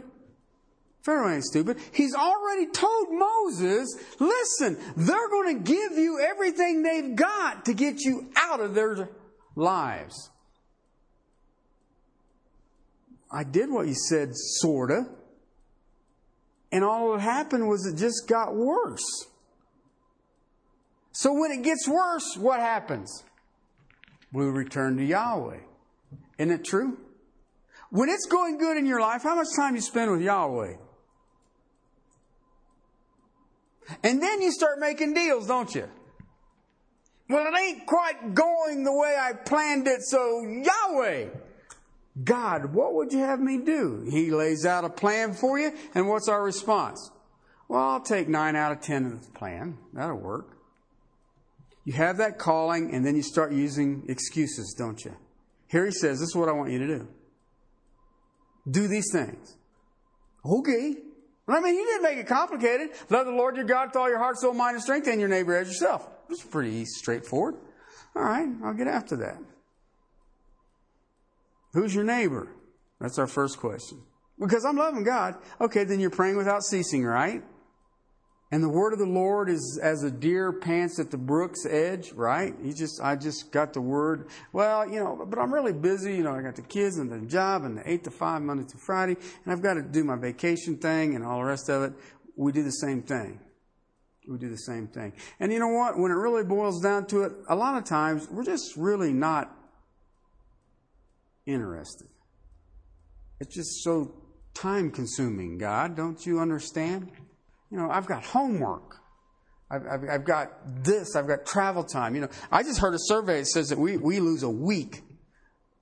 Pharaoh 1.02 1.34
ain't 1.34 1.44
stupid. 1.44 1.78
He's 1.92 2.14
already 2.14 2.66
told 2.66 3.08
Moses, 3.10 3.94
listen, 4.18 4.78
they're 4.96 5.28
going 5.28 5.58
to 5.58 5.62
give 5.62 5.92
you 5.98 6.18
everything 6.18 6.82
they've 6.82 7.14
got 7.14 7.66
to 7.66 7.74
get 7.74 8.00
you 8.00 8.30
out 8.34 8.60
of 8.60 8.74
their 8.74 9.10
lives. 9.54 10.30
I 13.30 13.44
did 13.44 13.70
what 13.70 13.86
you 13.86 13.94
said, 13.94 14.30
sorta. 14.32 15.08
And 16.72 16.82
all 16.82 17.12
that 17.12 17.20
happened 17.20 17.68
was 17.68 17.86
it 17.86 17.96
just 17.96 18.26
got 18.26 18.56
worse. 18.56 19.26
So 21.16 21.32
when 21.32 21.52
it 21.52 21.62
gets 21.62 21.86
worse, 21.86 22.36
what 22.36 22.58
happens? 22.58 23.22
We 24.32 24.46
return 24.46 24.96
to 24.96 25.04
Yahweh. 25.04 25.60
Isn't 26.38 26.52
it 26.52 26.64
true? 26.64 26.98
When 27.90 28.08
it's 28.08 28.26
going 28.26 28.58
good 28.58 28.76
in 28.76 28.84
your 28.84 29.00
life, 29.00 29.22
how 29.22 29.36
much 29.36 29.46
time 29.56 29.76
you 29.76 29.80
spend 29.80 30.10
with 30.10 30.22
Yahweh? 30.22 30.74
And 34.02 34.20
then 34.20 34.42
you 34.42 34.50
start 34.50 34.80
making 34.80 35.14
deals, 35.14 35.46
don't 35.46 35.72
you? 35.72 35.88
Well, 37.28 37.46
it 37.46 37.56
ain't 37.56 37.86
quite 37.86 38.34
going 38.34 38.82
the 38.82 38.92
way 38.92 39.16
I 39.16 39.34
planned 39.34 39.86
it, 39.86 40.02
so 40.02 40.42
Yahweh, 40.42 41.28
God, 42.24 42.74
what 42.74 42.94
would 42.94 43.12
you 43.12 43.20
have 43.20 43.38
me 43.38 43.58
do? 43.58 44.04
He 44.10 44.32
lays 44.32 44.66
out 44.66 44.84
a 44.84 44.90
plan 44.90 45.32
for 45.32 45.60
you, 45.60 45.72
and 45.94 46.08
what's 46.08 46.28
our 46.28 46.42
response? 46.42 47.12
Well, 47.68 47.80
I'll 47.80 48.00
take 48.00 48.28
nine 48.28 48.56
out 48.56 48.72
of 48.72 48.80
ten 48.80 49.06
of 49.06 49.24
the 49.24 49.38
plan. 49.38 49.78
That'll 49.92 50.16
work. 50.16 50.53
You 51.84 51.92
have 51.94 52.16
that 52.16 52.38
calling, 52.38 52.94
and 52.94 53.04
then 53.04 53.14
you 53.14 53.22
start 53.22 53.52
using 53.52 54.04
excuses, 54.08 54.74
don't 54.76 55.04
you? 55.04 55.14
Here 55.68 55.84
he 55.84 55.92
says, 55.92 56.20
This 56.20 56.30
is 56.30 56.36
what 56.36 56.48
I 56.48 56.52
want 56.52 56.70
you 56.70 56.78
to 56.78 56.86
do. 56.86 57.08
Do 58.70 58.88
these 58.88 59.10
things. 59.12 59.56
Okay. 60.44 60.96
I 61.46 61.60
mean, 61.60 61.74
he 61.74 61.84
didn't 61.84 62.02
make 62.02 62.16
it 62.16 62.26
complicated. 62.26 62.90
Love 63.10 63.26
the 63.26 63.32
Lord 63.32 63.56
your 63.56 63.66
God 63.66 63.88
with 63.88 63.96
all 63.96 64.08
your 64.08 64.18
heart, 64.18 64.38
soul, 64.38 64.54
mind, 64.54 64.76
and 64.76 64.82
strength, 64.82 65.06
and 65.08 65.20
your 65.20 65.28
neighbor 65.28 65.54
as 65.56 65.68
yourself. 65.68 66.08
It's 66.30 66.42
pretty 66.42 66.86
straightforward. 66.86 67.56
All 68.16 68.22
right, 68.22 68.48
I'll 68.64 68.72
get 68.72 68.86
after 68.86 69.16
that. 69.16 69.38
Who's 71.74 71.94
your 71.94 72.04
neighbor? 72.04 72.48
That's 73.00 73.18
our 73.18 73.26
first 73.26 73.58
question. 73.58 74.00
Because 74.38 74.64
I'm 74.64 74.76
loving 74.76 75.04
God. 75.04 75.34
Okay, 75.60 75.84
then 75.84 76.00
you're 76.00 76.10
praying 76.10 76.36
without 76.36 76.62
ceasing, 76.62 77.04
right? 77.04 77.42
And 78.54 78.62
the 78.62 78.68
word 78.68 78.92
of 78.92 79.00
the 79.00 79.04
Lord 79.04 79.50
is 79.50 79.80
as 79.82 80.04
a 80.04 80.12
deer 80.12 80.52
pants 80.52 81.00
at 81.00 81.10
the 81.10 81.18
brook's 81.18 81.66
edge, 81.66 82.12
right? 82.12 82.54
He 82.62 82.72
just, 82.72 83.00
I 83.02 83.16
just 83.16 83.50
got 83.50 83.72
the 83.72 83.80
word. 83.80 84.28
Well, 84.52 84.88
you 84.88 85.00
know, 85.00 85.26
but 85.28 85.40
I'm 85.40 85.52
really 85.52 85.72
busy. 85.72 86.14
You 86.14 86.22
know, 86.22 86.36
I 86.36 86.40
got 86.40 86.54
the 86.54 86.62
kids 86.62 86.98
and 86.98 87.10
the 87.10 87.26
job 87.26 87.64
and 87.64 87.76
the 87.76 87.82
eight 87.90 88.04
to 88.04 88.12
five 88.12 88.42
Monday 88.42 88.62
to 88.62 88.78
Friday, 88.78 89.16
and 89.44 89.52
I've 89.52 89.60
got 89.60 89.74
to 89.74 89.82
do 89.82 90.04
my 90.04 90.14
vacation 90.14 90.76
thing 90.76 91.16
and 91.16 91.24
all 91.24 91.38
the 91.38 91.46
rest 91.46 91.68
of 91.68 91.82
it. 91.82 91.94
We 92.36 92.52
do 92.52 92.62
the 92.62 92.70
same 92.70 93.02
thing. 93.02 93.40
We 94.28 94.38
do 94.38 94.48
the 94.48 94.56
same 94.56 94.86
thing. 94.86 95.14
And 95.40 95.52
you 95.52 95.58
know 95.58 95.70
what? 95.76 95.98
When 95.98 96.12
it 96.12 96.14
really 96.14 96.44
boils 96.44 96.80
down 96.80 97.06
to 97.06 97.24
it, 97.24 97.32
a 97.48 97.56
lot 97.56 97.76
of 97.76 97.82
times 97.82 98.28
we're 98.30 98.44
just 98.44 98.76
really 98.76 99.12
not 99.12 99.52
interested. 101.44 102.06
It's 103.40 103.52
just 103.52 103.82
so 103.82 104.14
time 104.54 104.92
consuming, 104.92 105.58
God. 105.58 105.96
Don't 105.96 106.24
you 106.24 106.38
understand? 106.38 107.10
You 107.74 107.80
know, 107.80 107.90
I've 107.90 108.06
got 108.06 108.24
homework. 108.24 109.00
I've, 109.68 109.82
I've, 109.84 110.08
I've, 110.08 110.24
got 110.24 110.84
this. 110.84 111.16
I've 111.16 111.26
got 111.26 111.44
travel 111.44 111.82
time. 111.82 112.14
You 112.14 112.20
know, 112.20 112.28
I 112.52 112.62
just 112.62 112.78
heard 112.78 112.94
a 112.94 113.00
survey 113.00 113.40
that 113.40 113.46
says 113.46 113.66
that 113.70 113.78
we, 113.80 113.96
we 113.96 114.20
lose 114.20 114.44
a 114.44 114.48
week, 114.48 115.02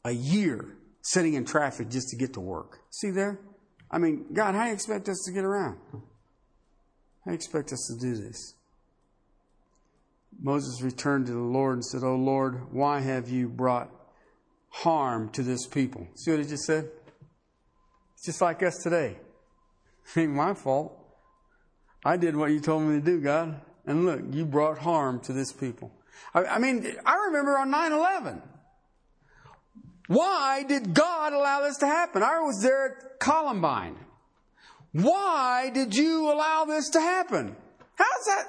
a 0.02 0.12
year, 0.12 0.74
sitting 1.02 1.35
in 1.35 1.44
traffic 1.44 1.90
just 1.90 2.09
to 2.09 2.16
get 2.16 2.33
to 2.33 2.40
work. 2.40 2.78
See 2.88 3.11
there? 3.11 3.38
I 3.90 3.98
mean, 3.98 4.24
God, 4.33 4.55
how 4.55 4.62
do 4.62 4.68
you 4.68 4.72
expect 4.72 5.07
us 5.11 5.22
to 5.26 5.33
get 5.33 5.44
around? 5.44 5.76
How 5.92 5.98
do 7.26 7.31
you 7.33 7.35
expect 7.35 7.74
us 7.74 7.92
to 7.92 8.00
do 8.00 8.16
this? 8.16 8.55
Moses 10.40 10.81
returned 10.81 11.26
to 11.26 11.33
the 11.33 11.40
Lord 11.40 11.74
and 11.74 11.85
said, 11.85 12.02
Oh 12.02 12.16
Lord, 12.16 12.72
why 12.72 13.00
have 13.00 13.28
you 13.28 13.50
brought 13.50 13.90
harm 14.70 15.28
to 15.33 15.42
this 15.42 15.66
people? 15.66 16.09
See 16.14 16.31
what 16.31 16.40
he 16.40 16.46
just 16.46 16.64
said? 16.64 16.88
It's 18.14 18.24
just 18.24 18.40
like 18.40 18.62
us 18.62 18.78
today. 18.83 19.18
It 20.16 20.20
ain't 20.22 20.33
my 20.33 20.55
fault. 20.55 21.01
I 22.04 22.16
did 22.16 22.36
what 22.36 22.50
you 22.50 22.60
told 22.60 22.82
me 22.82 22.98
to 22.98 23.04
do, 23.04 23.20
God. 23.20 23.60
And 23.86 24.04
look, 24.04 24.20
you 24.30 24.44
brought 24.44 24.78
harm 24.78 25.20
to 25.20 25.32
this 25.32 25.52
people. 25.52 25.92
I, 26.34 26.44
I 26.44 26.58
mean, 26.58 26.96
I 27.04 27.26
remember 27.26 27.58
on 27.58 27.70
9 27.70 27.92
11. 27.92 28.42
Why 30.08 30.64
did 30.64 30.94
God 30.94 31.32
allow 31.32 31.62
this 31.62 31.78
to 31.78 31.86
happen? 31.86 32.22
I 32.22 32.40
was 32.40 32.60
there 32.62 32.86
at 32.86 33.20
Columbine. 33.20 33.96
Why 34.92 35.70
did 35.72 35.96
you 35.96 36.30
allow 36.30 36.64
this 36.64 36.90
to 36.90 37.00
happen? 37.00 37.56
How's 37.94 38.24
that? 38.26 38.44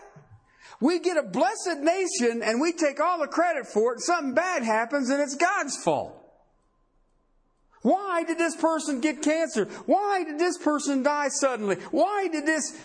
We 0.81 0.99
get 0.99 1.15
a 1.15 1.23
blessed 1.23 1.79
nation 1.79 2.41
and 2.43 2.59
we 2.59 2.73
take 2.73 2.99
all 2.99 3.19
the 3.19 3.27
credit 3.27 3.65
for 3.67 3.93
it. 3.93 4.01
Something 4.01 4.33
bad 4.33 4.63
happens 4.63 5.09
and 5.09 5.21
it's 5.21 5.35
God's 5.35 5.77
fault. 5.77 6.19
Why 7.83 8.23
did 8.23 8.37
this 8.37 8.55
person 8.55 8.99
get 8.99 9.21
cancer? 9.21 9.65
Why 9.85 10.23
did 10.23 10.39
this 10.39 10.57
person 10.57 11.03
die 11.03 11.29
suddenly? 11.29 11.75
Why 11.91 12.27
did 12.29 12.45
this? 12.45 12.77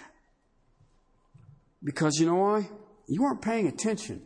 Because 1.82 2.18
you 2.18 2.26
know 2.26 2.36
why? 2.36 2.68
You 3.06 3.22
weren't 3.22 3.42
paying 3.42 3.66
attention. 3.66 4.22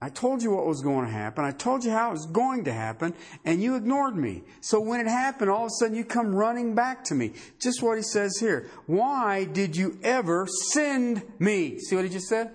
I 0.00 0.10
told 0.10 0.42
you 0.42 0.50
what 0.50 0.66
was 0.66 0.82
going 0.82 1.06
to 1.06 1.12
happen. 1.12 1.44
I 1.44 1.52
told 1.52 1.82
you 1.82 1.90
how 1.90 2.08
it 2.08 2.12
was 2.12 2.26
going 2.26 2.64
to 2.64 2.72
happen, 2.72 3.14
and 3.46 3.62
you 3.62 3.76
ignored 3.76 4.14
me. 4.14 4.42
So 4.60 4.78
when 4.78 5.00
it 5.00 5.08
happened, 5.08 5.50
all 5.50 5.64
of 5.64 5.68
a 5.68 5.70
sudden 5.70 5.96
you 5.96 6.04
come 6.04 6.34
running 6.34 6.74
back 6.74 7.04
to 7.04 7.14
me. 7.14 7.32
Just 7.58 7.82
what 7.82 7.96
he 7.96 8.02
says 8.02 8.36
here. 8.38 8.68
Why 8.86 9.44
did 9.44 9.74
you 9.74 9.98
ever 10.02 10.46
send 10.46 11.22
me? 11.38 11.78
See 11.78 11.96
what 11.96 12.04
he 12.04 12.10
just 12.10 12.28
said? 12.28 12.50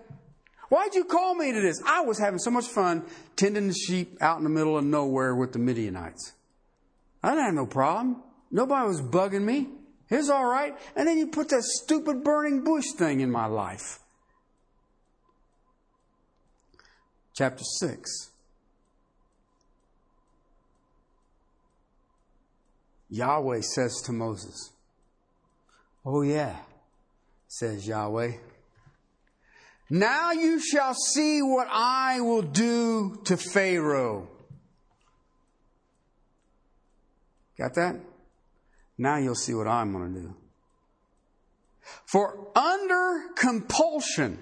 Why'd 0.70 0.94
you 0.94 1.04
call 1.04 1.34
me 1.34 1.52
to 1.52 1.60
this? 1.60 1.82
I 1.86 2.02
was 2.02 2.20
having 2.20 2.40
so 2.40 2.52
much 2.52 2.68
fun 2.68 3.04
tending 3.36 3.68
the 3.68 3.74
sheep 3.74 4.18
out 4.22 4.38
in 4.38 4.44
the 4.44 4.50
middle 4.50 4.78
of 4.78 4.86
nowhere 4.86 5.36
with 5.36 5.52
the 5.52 5.60
Midianites. 5.60 6.34
I 7.24 7.30
didn't 7.32 7.46
have 7.46 7.54
no 7.56 7.66
problem. 7.66 8.24
Nobody 8.52 8.88
was 8.88 9.02
bugging 9.02 9.44
me. 9.44 9.68
It 10.12 10.18
was 10.18 10.30
all 10.30 10.46
right. 10.46 10.78
And 10.96 11.08
then 11.08 11.18
you 11.18 11.28
put 11.28 11.50
that 11.50 11.64
stupid 11.64 12.24
burning 12.24 12.64
bush 12.64 12.92
thing 12.96 13.22
in 13.22 13.32
my 13.32 13.48
life. 13.48 14.02
chapter 17.42 17.64
6. 17.64 18.30
Yahweh 23.10 23.62
says 23.62 24.00
to 24.06 24.12
Moses, 24.12 24.72
Oh, 26.06 26.22
yeah, 26.22 26.56
says 27.48 27.88
Yahweh. 27.88 28.34
Now 29.90 30.32
you 30.32 30.60
shall 30.60 30.94
see 30.94 31.42
what 31.42 31.68
I 31.72 32.22
will 32.22 32.44
do 32.44 33.20
to 33.26 33.38
Pharaoh. 33.38 34.30
Got 37.58 37.74
that? 37.74 37.96
Now 38.98 39.18
you'll 39.18 39.36
see 39.36 39.54
what 39.54 39.68
I'm 39.68 39.92
going 39.92 40.14
to 40.14 40.20
do. 40.22 40.36
For 42.06 42.48
under 42.56 43.34
compulsion, 43.36 44.38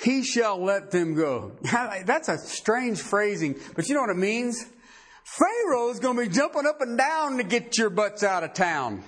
he 0.00 0.22
shall 0.22 0.62
let 0.62 0.90
them 0.90 1.14
go. 1.14 1.52
That's 1.62 2.28
a 2.28 2.38
strange 2.38 3.00
phrasing, 3.00 3.56
but 3.74 3.88
you 3.88 3.94
know 3.94 4.02
what 4.02 4.10
it 4.10 4.16
means? 4.16 4.64
Pharaoh's 5.24 6.00
going 6.00 6.16
to 6.16 6.22
be 6.22 6.28
jumping 6.28 6.66
up 6.66 6.80
and 6.80 6.96
down 6.96 7.36
to 7.38 7.44
get 7.44 7.76
your 7.76 7.90
butts 7.90 8.22
out 8.22 8.44
of 8.44 8.54
town. 8.54 9.02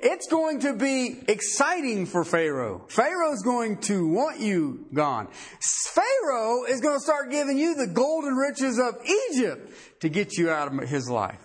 It's 0.00 0.28
going 0.28 0.60
to 0.60 0.74
be 0.74 1.24
exciting 1.26 2.06
for 2.06 2.24
Pharaoh. 2.24 2.84
Pharaoh's 2.88 3.42
going 3.42 3.78
to 3.82 4.06
want 4.06 4.38
you 4.38 4.86
gone. 4.94 5.26
Pharaoh 5.60 6.64
is 6.64 6.80
going 6.80 6.96
to 6.96 7.02
start 7.02 7.32
giving 7.32 7.58
you 7.58 7.74
the 7.74 7.88
golden 7.88 8.34
riches 8.34 8.78
of 8.78 8.94
Egypt 9.04 9.72
to 10.00 10.08
get 10.08 10.38
you 10.38 10.50
out 10.50 10.72
of 10.72 10.88
his 10.88 11.10
life. 11.10 11.44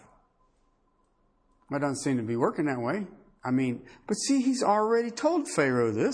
That 1.74 1.82
doesn't 1.82 2.04
seem 2.04 2.18
to 2.18 2.24
be 2.24 2.36
working 2.36 2.66
that 2.66 2.80
way. 2.80 3.08
I 3.44 3.50
mean, 3.50 3.82
but 4.06 4.14
see, 4.14 4.44
he's 4.44 4.62
already 4.62 5.10
told 5.10 5.50
Pharaoh 5.50 5.92
this. 5.92 6.14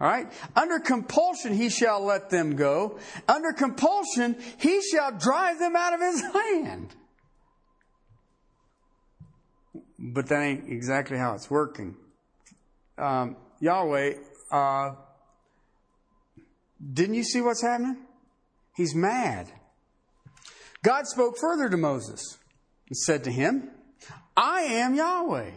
All 0.00 0.08
right? 0.08 0.32
Under 0.56 0.80
compulsion, 0.80 1.54
he 1.54 1.70
shall 1.70 2.04
let 2.04 2.28
them 2.28 2.56
go. 2.56 2.98
Under 3.28 3.52
compulsion, 3.52 4.34
he 4.58 4.82
shall 4.82 5.12
drive 5.12 5.60
them 5.60 5.76
out 5.76 5.94
of 5.94 6.00
his 6.00 6.22
land. 6.34 6.96
But 9.96 10.26
that 10.26 10.42
ain't 10.42 10.68
exactly 10.68 11.18
how 11.18 11.34
it's 11.34 11.48
working. 11.48 11.96
Um, 12.98 13.36
Yahweh, 13.60 14.14
uh, 14.50 14.94
didn't 16.92 17.14
you 17.14 17.22
see 17.22 17.40
what's 17.40 17.62
happening? 17.62 17.98
He's 18.74 18.92
mad. 18.92 19.52
God 20.82 21.06
spoke 21.06 21.36
further 21.40 21.68
to 21.68 21.76
Moses 21.76 22.38
and 22.88 22.96
said 22.96 23.22
to 23.22 23.30
him, 23.30 23.70
I 24.36 24.62
am 24.62 24.94
Yahweh. 24.94 25.50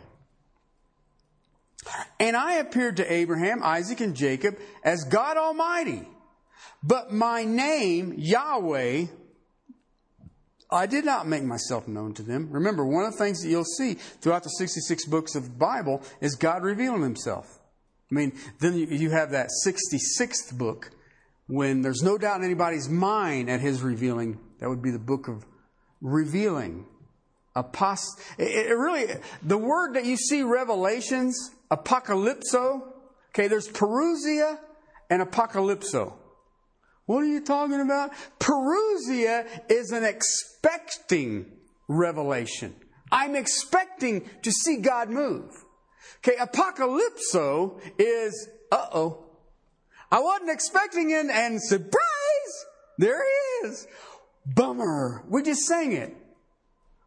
And 2.19 2.35
I 2.35 2.55
appeared 2.55 2.97
to 2.97 3.11
Abraham, 3.11 3.63
Isaac, 3.63 4.01
and 4.01 4.15
Jacob 4.15 4.57
as 4.83 5.03
God 5.05 5.37
Almighty. 5.37 6.07
But 6.83 7.11
my 7.11 7.43
name, 7.43 8.13
Yahweh, 8.17 9.05
I 10.69 10.85
did 10.85 11.05
not 11.05 11.27
make 11.27 11.43
myself 11.43 11.87
known 11.87 12.13
to 12.15 12.23
them. 12.23 12.49
Remember, 12.51 12.85
one 12.85 13.05
of 13.05 13.13
the 13.13 13.17
things 13.17 13.41
that 13.41 13.49
you'll 13.49 13.63
see 13.63 13.93
throughout 13.93 14.43
the 14.43 14.49
66 14.49 15.05
books 15.05 15.35
of 15.35 15.43
the 15.43 15.57
Bible 15.57 16.01
is 16.19 16.35
God 16.35 16.63
revealing 16.63 17.01
himself. 17.01 17.59
I 18.11 18.15
mean, 18.15 18.33
then 18.59 18.77
you 18.77 19.09
have 19.11 19.31
that 19.31 19.49
66th 19.65 20.57
book 20.57 20.91
when 21.47 21.81
there's 21.81 22.03
no 22.03 22.17
doubt 22.17 22.39
in 22.39 22.45
anybody's 22.45 22.89
mind 22.89 23.49
at 23.49 23.61
his 23.61 23.81
revealing. 23.81 24.39
That 24.59 24.69
would 24.69 24.81
be 24.81 24.91
the 24.91 24.99
book 24.99 25.27
of 25.27 25.45
revealing. 26.01 26.85
Apost- 27.57 28.19
it, 28.37 28.69
it 28.69 28.73
really, 28.73 29.07
the 29.41 29.57
word 29.57 29.95
that 29.95 30.05
you 30.05 30.15
see 30.15 30.43
Revelations, 30.43 31.51
apocalypso. 31.71 32.93
Okay, 33.29 33.47
there's 33.47 33.67
parousia 33.67 34.57
and 35.09 35.21
apocalypso. 35.21 36.13
What 37.05 37.23
are 37.23 37.27
you 37.27 37.41
talking 37.43 37.81
about? 37.81 38.11
Parousia 38.39 39.47
is 39.69 39.91
an 39.91 40.03
expecting 40.03 41.45
revelation. 41.87 42.75
I'm 43.11 43.35
expecting 43.35 44.29
to 44.43 44.51
see 44.51 44.77
God 44.77 45.09
move. 45.09 45.51
Okay, 46.17 46.37
apocalypso 46.37 47.79
is, 47.97 48.49
uh 48.71 48.87
oh. 48.93 49.23
I 50.11 50.19
wasn't 50.19 50.51
expecting 50.51 51.11
it 51.11 51.25
and 51.27 51.61
surprise! 51.61 52.65
There 52.97 53.21
he 53.23 53.67
is. 53.67 53.87
Bummer. 54.45 55.23
We 55.29 55.43
just 55.43 55.65
sang 55.65 55.91
it. 55.91 56.15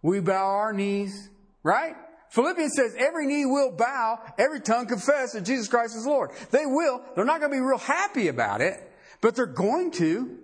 We 0.02 0.20
bow 0.20 0.46
our 0.46 0.72
knees, 0.72 1.28
right? 1.62 1.94
Philippians 2.30 2.74
says 2.76 2.94
every 2.96 3.26
knee 3.26 3.44
will 3.44 3.72
bow, 3.72 4.20
every 4.38 4.60
tongue 4.60 4.86
confess 4.86 5.32
that 5.32 5.44
Jesus 5.44 5.68
Christ 5.68 5.96
is 5.96 6.06
Lord. 6.06 6.30
They 6.50 6.64
will. 6.64 7.02
They're 7.14 7.24
not 7.24 7.40
going 7.40 7.50
to 7.50 7.56
be 7.56 7.60
real 7.60 7.78
happy 7.78 8.28
about 8.28 8.60
it, 8.60 8.76
but 9.20 9.34
they're 9.34 9.46
going 9.46 9.90
to. 9.92 10.38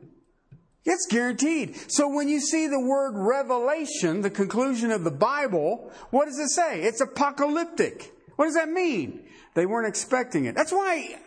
It's 0.85 1.07
guaranteed. 1.07 1.77
So 1.91 2.09
when 2.09 2.29
you 2.29 2.41
see 2.41 2.67
the 2.67 2.81
word 2.81 3.15
revelation, 3.17 4.21
the 4.21 4.31
conclusion 4.31 4.91
of 4.91 5.05
the 5.05 5.11
Bible, 5.11 5.91
what 6.11 6.27
does 6.27 6.39
it 6.39 6.49
say? 6.49 6.83
It's 6.83 7.01
apocalyptic. 7.01 8.13
What 8.37 8.47
does 8.47 8.55
that 8.55 8.69
mean? 8.69 9.25
They 9.55 9.67
weren't 9.67 9.89
expecting 9.89 10.45
it. 10.45 10.55
That's 10.55 10.73
why 10.73 11.19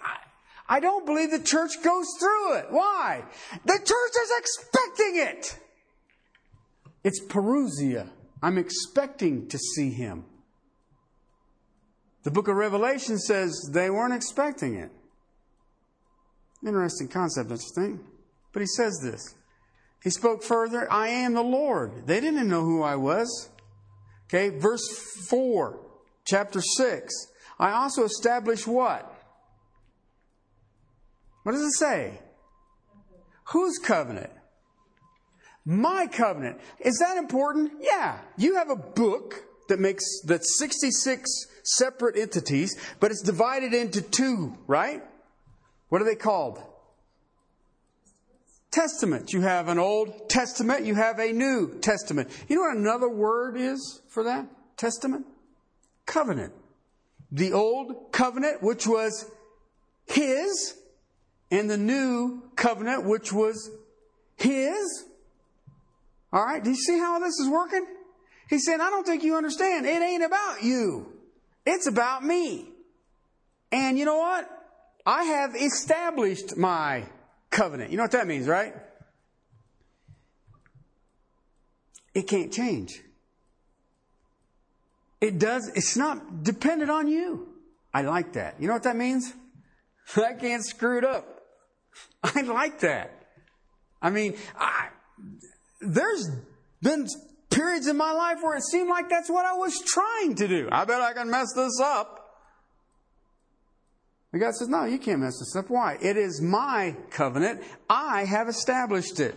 I 0.68 0.80
don't 0.80 1.06
believe 1.06 1.32
the 1.32 1.39
church 1.39 1.72
goes 1.84 2.08
through 2.20 2.58
it. 2.58 2.65
Why? 2.70 3.24
The 3.65 3.80
church 3.80 4.13
is 4.22 4.32
expecting 4.38 5.13
it. 5.15 5.60
It's 7.04 7.20
parousia. 7.26 8.08
I'm 8.41 8.58
expecting 8.58 9.47
to 9.47 9.58
see 9.58 9.91
him. 9.91 10.25
The 12.23 12.32
book 12.32 12.47
of 12.47 12.56
Revelation 12.56 13.17
says 13.17 13.69
they 13.73 13.89
weren't 13.89 14.13
expecting 14.13 14.75
it. 14.75 14.91
Interesting 16.65 17.08
concept, 17.08 17.49
don't 17.49 17.62
you 17.62 17.84
think? 17.84 18.02
But 18.52 18.62
he 18.62 18.67
says 18.67 18.99
this. 19.02 19.36
He 20.04 20.10
spoke 20.10 20.43
further, 20.43 20.91
I 20.91 21.10
am 21.10 21.34
the 21.34 21.41
Lord. 21.41 22.08
They 22.08 22.19
didn't 22.19 22.47
know 22.47 22.62
who 22.63 22.84
I 22.84 22.95
was. 22.95 23.49
Okay, 24.28 24.49
verse 24.49 24.88
4, 25.30 25.80
chapter 26.25 26.62
6. 26.62 27.13
I 27.58 27.71
also 27.71 28.04
establish 28.04 28.65
what? 28.67 29.13
What 31.43 31.54
does 31.54 31.63
it 31.63 31.78
say? 31.78 32.19
Whose 33.45 33.78
covenant? 33.80 34.32
My 35.69 36.08
covenant. 36.08 36.60
Is 36.79 36.97
that 36.97 37.17
important? 37.17 37.73
Yeah. 37.79 38.17
You 38.38 38.55
have 38.55 38.71
a 38.71 38.75
book 38.75 39.43
that 39.67 39.79
makes 39.79 40.03
that 40.21 40.43
66 40.43 41.29
separate 41.62 42.17
entities, 42.17 42.75
but 42.99 43.12
it's 43.12 43.21
divided 43.21 43.75
into 43.75 44.01
two, 44.01 44.58
right? 44.65 45.03
What 45.89 46.01
are 46.01 46.05
they 46.05 46.15
called? 46.15 46.60
Testament. 48.71 49.32
You 49.32 49.41
have 49.41 49.67
an 49.67 49.77
Old 49.77 50.27
Testament, 50.27 50.86
you 50.86 50.95
have 50.95 51.19
a 51.19 51.32
New 51.32 51.77
Testament. 51.82 52.32
You 52.47 52.55
know 52.55 52.63
what 52.63 52.77
another 52.77 53.10
word 53.10 53.55
is 53.55 54.01
for 54.08 54.23
that? 54.23 54.47
Testament? 54.75 55.27
Covenant. 56.08 56.53
The 57.32 57.53
Old 57.53 58.12
Covenant, 58.12 58.63
which 58.63 58.88
was 58.88 59.29
His, 60.08 60.73
and 61.51 61.69
the 61.69 61.77
new 61.77 62.41
covenant, 62.55 63.05
which 63.05 63.32
was 63.32 63.69
his. 64.39 65.05
All 66.32 66.44
right, 66.44 66.63
do 66.63 66.70
you 66.70 66.76
see 66.76 66.98
how 66.98 67.20
this 67.20 67.39
is 67.39 67.50
working? 67.50 67.86
He 68.50 68.60
said, 68.60 68.80
I 68.80 68.89
don't 68.89 69.06
think 69.06 69.24
you 69.24 69.36
understand. 69.36 69.86
It 69.86 70.02
ain't 70.02 70.24
about 70.24 70.63
you. 70.63 71.13
It's 71.65 71.88
about 71.88 72.24
me. 72.24 72.70
And 73.72 73.98
you 73.98 74.06
know 74.06 74.18
what? 74.18 74.50
I 75.06 75.24
have 75.24 75.56
established 75.56 76.58
my 76.58 77.06
covenant. 77.50 77.92
You 77.92 77.98
know 77.98 78.04
what 78.04 78.12
that 78.12 78.28
means, 78.28 78.48
right? 78.48 78.74
It 82.13 82.28
can't 82.28 82.52
change. 82.52 83.02
It 85.22 85.38
does, 85.38 85.70
it's 85.76 85.98
not 85.98 86.44
dependent 86.44 86.89
on 86.89 87.08
you. 87.08 87.50
I 87.94 88.02
like 88.02 88.34
that. 88.34 88.56
You 88.60 88.68
know 88.68 88.74
what 88.74 88.84
that 88.84 88.96
means? 88.96 89.34
I 90.15 90.34
can't 90.34 90.63
screw 90.63 90.98
it 90.98 91.06
up. 91.06 91.42
I 92.24 92.42
like 92.42 92.80
that. 92.80 93.12
I 94.02 94.10
mean, 94.10 94.36
I, 94.58 94.89
there's 95.82 96.30
been 96.82 97.08
periods 97.50 97.88
in 97.88 97.98
my 97.98 98.12
life 98.12 98.38
where 98.42 98.56
it 98.56 98.63
seemed 98.63 98.89
like 98.89 99.10
that's 99.10 99.30
what 99.30 99.46
I 99.46 99.54
was 99.54 99.82
trying 99.86 100.36
to 100.36 100.48
do. 100.48 100.70
I 100.72 100.86
bet 100.86 101.02
I 101.02 101.13
can 101.13 101.30
mess 101.30 101.54
this 101.56 101.80
up. 101.80 102.20
The 104.32 104.39
God 104.39 104.54
says, 104.54 104.68
No, 104.68 104.86
you 104.86 105.00
can't 105.00 105.20
mess 105.20 105.39
this 105.39 105.56
up. 105.56 105.70
Why? 105.70 105.98
It 106.02 106.18
is 106.18 106.42
my 106.42 106.96
covenant. 107.10 107.63
I 107.89 108.26
have 108.26 108.48
established 108.48 109.20
it. 109.20 109.36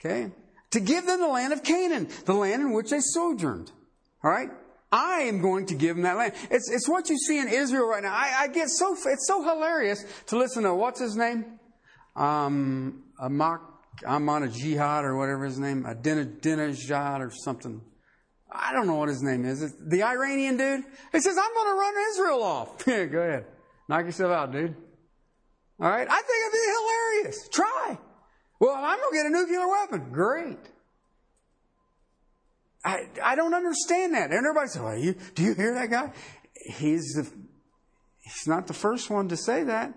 Okay? 0.00 0.32
To 0.72 0.80
give 0.80 1.06
them 1.06 1.20
the 1.20 1.28
land 1.28 1.52
of 1.52 1.62
Canaan, 1.62 2.08
the 2.24 2.34
land 2.34 2.62
in 2.62 2.72
which 2.72 2.90
they 2.90 3.00
sojourned. 3.00 3.70
All 4.22 4.30
right? 4.30 4.50
I 4.90 5.22
am 5.22 5.40
going 5.40 5.66
to 5.66 5.74
give 5.74 5.96
them 5.96 6.02
that 6.04 6.16
land. 6.16 6.34
It's, 6.50 6.70
it's 6.70 6.88
what 6.88 7.08
you 7.08 7.18
see 7.18 7.38
in 7.38 7.48
Israel 7.48 7.88
right 7.88 8.02
now. 8.02 8.12
I, 8.12 8.34
I 8.42 8.48
get 8.48 8.68
so, 8.68 8.96
it's 9.06 9.26
so 9.26 9.42
hilarious 9.42 10.04
to 10.26 10.38
listen 10.38 10.62
to, 10.64 10.74
what's 10.74 11.00
his 11.00 11.16
name? 11.16 11.58
Um, 12.14 13.02
mock, 13.28 13.73
I'm 14.06 14.28
on 14.28 14.42
a 14.42 14.48
jihad 14.48 15.04
or 15.04 15.16
whatever 15.16 15.44
his 15.44 15.58
name, 15.58 15.86
a 15.86 15.94
Dinajad 15.94 17.20
or 17.20 17.30
something. 17.30 17.80
I 18.50 18.72
don't 18.72 18.86
know 18.86 18.96
what 18.96 19.08
his 19.08 19.22
name 19.22 19.44
is. 19.44 19.62
It's 19.62 19.74
the 19.80 20.02
Iranian 20.02 20.56
dude. 20.56 20.84
He 21.12 21.20
says, 21.20 21.36
I'm 21.36 21.54
going 21.54 21.66
to 21.66 21.80
run 21.80 21.94
Israel 22.10 22.42
off. 22.42 22.86
Yeah, 22.86 23.04
go 23.06 23.18
ahead. 23.20 23.46
Knock 23.88 24.04
yourself 24.04 24.32
out, 24.32 24.52
dude. 24.52 24.76
All 25.80 25.90
right? 25.90 26.06
I 26.08 26.22
think 26.22 26.38
it'd 26.40 26.52
be 26.52 27.24
hilarious. 27.24 27.48
Try. 27.48 27.98
Well, 28.60 28.74
I'm 28.74 28.98
going 28.98 29.10
to 29.10 29.16
get 29.16 29.26
a 29.26 29.30
nuclear 29.30 29.68
weapon. 29.68 30.12
Great. 30.12 30.58
I, 32.84 33.08
I 33.22 33.34
don't 33.34 33.54
understand 33.54 34.14
that. 34.14 34.30
And 34.30 34.34
everybody 34.34 34.68
says, 34.68 34.82
well, 34.82 34.96
you, 34.96 35.16
do 35.34 35.42
you 35.42 35.54
hear 35.54 35.74
that 35.74 35.90
guy? 35.90 36.12
He's, 36.76 37.14
the, 37.14 37.28
he's 38.20 38.46
not 38.46 38.66
the 38.66 38.74
first 38.74 39.10
one 39.10 39.28
to 39.28 39.36
say 39.36 39.64
that. 39.64 39.94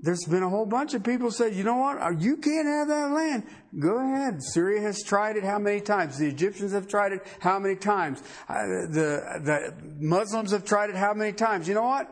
There's 0.00 0.24
been 0.24 0.44
a 0.44 0.48
whole 0.48 0.66
bunch 0.66 0.94
of 0.94 1.02
people 1.02 1.32
say, 1.32 1.52
you 1.52 1.64
know 1.64 1.76
what? 1.76 2.00
Uh, 2.00 2.10
you 2.10 2.36
can't 2.36 2.68
have 2.68 2.86
that 2.86 3.10
land. 3.10 3.44
Go 3.76 3.98
ahead. 3.98 4.40
Syria 4.40 4.80
has 4.82 5.02
tried 5.02 5.36
it 5.36 5.42
how 5.42 5.58
many 5.58 5.80
times? 5.80 6.18
The 6.18 6.28
Egyptians 6.28 6.72
have 6.72 6.86
tried 6.86 7.12
it 7.12 7.26
how 7.40 7.58
many 7.58 7.74
times? 7.74 8.22
Uh, 8.48 8.54
the, 8.54 9.40
the 9.42 9.74
Muslims 9.98 10.52
have 10.52 10.64
tried 10.64 10.90
it 10.90 10.96
how 10.96 11.14
many 11.14 11.32
times? 11.32 11.66
You 11.66 11.74
know 11.74 11.82
what? 11.82 12.06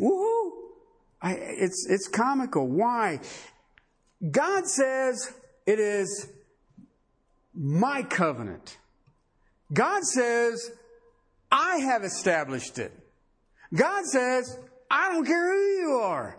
Woohoo! 0.00 0.50
I, 1.20 1.32
it's, 1.34 1.86
it's 1.90 2.08
comical. 2.08 2.66
Why? 2.66 3.20
God 4.30 4.66
says 4.66 5.34
it 5.66 5.78
is 5.78 6.32
my 7.54 8.02
covenant. 8.02 8.78
God 9.72 10.02
says, 10.02 10.70
I 11.52 11.76
have 11.76 12.04
established 12.04 12.78
it. 12.78 12.92
God 13.74 14.04
says, 14.04 14.58
I 14.94 15.12
don't 15.12 15.26
care 15.26 15.52
who 15.52 15.58
you 15.58 15.90
are. 16.04 16.36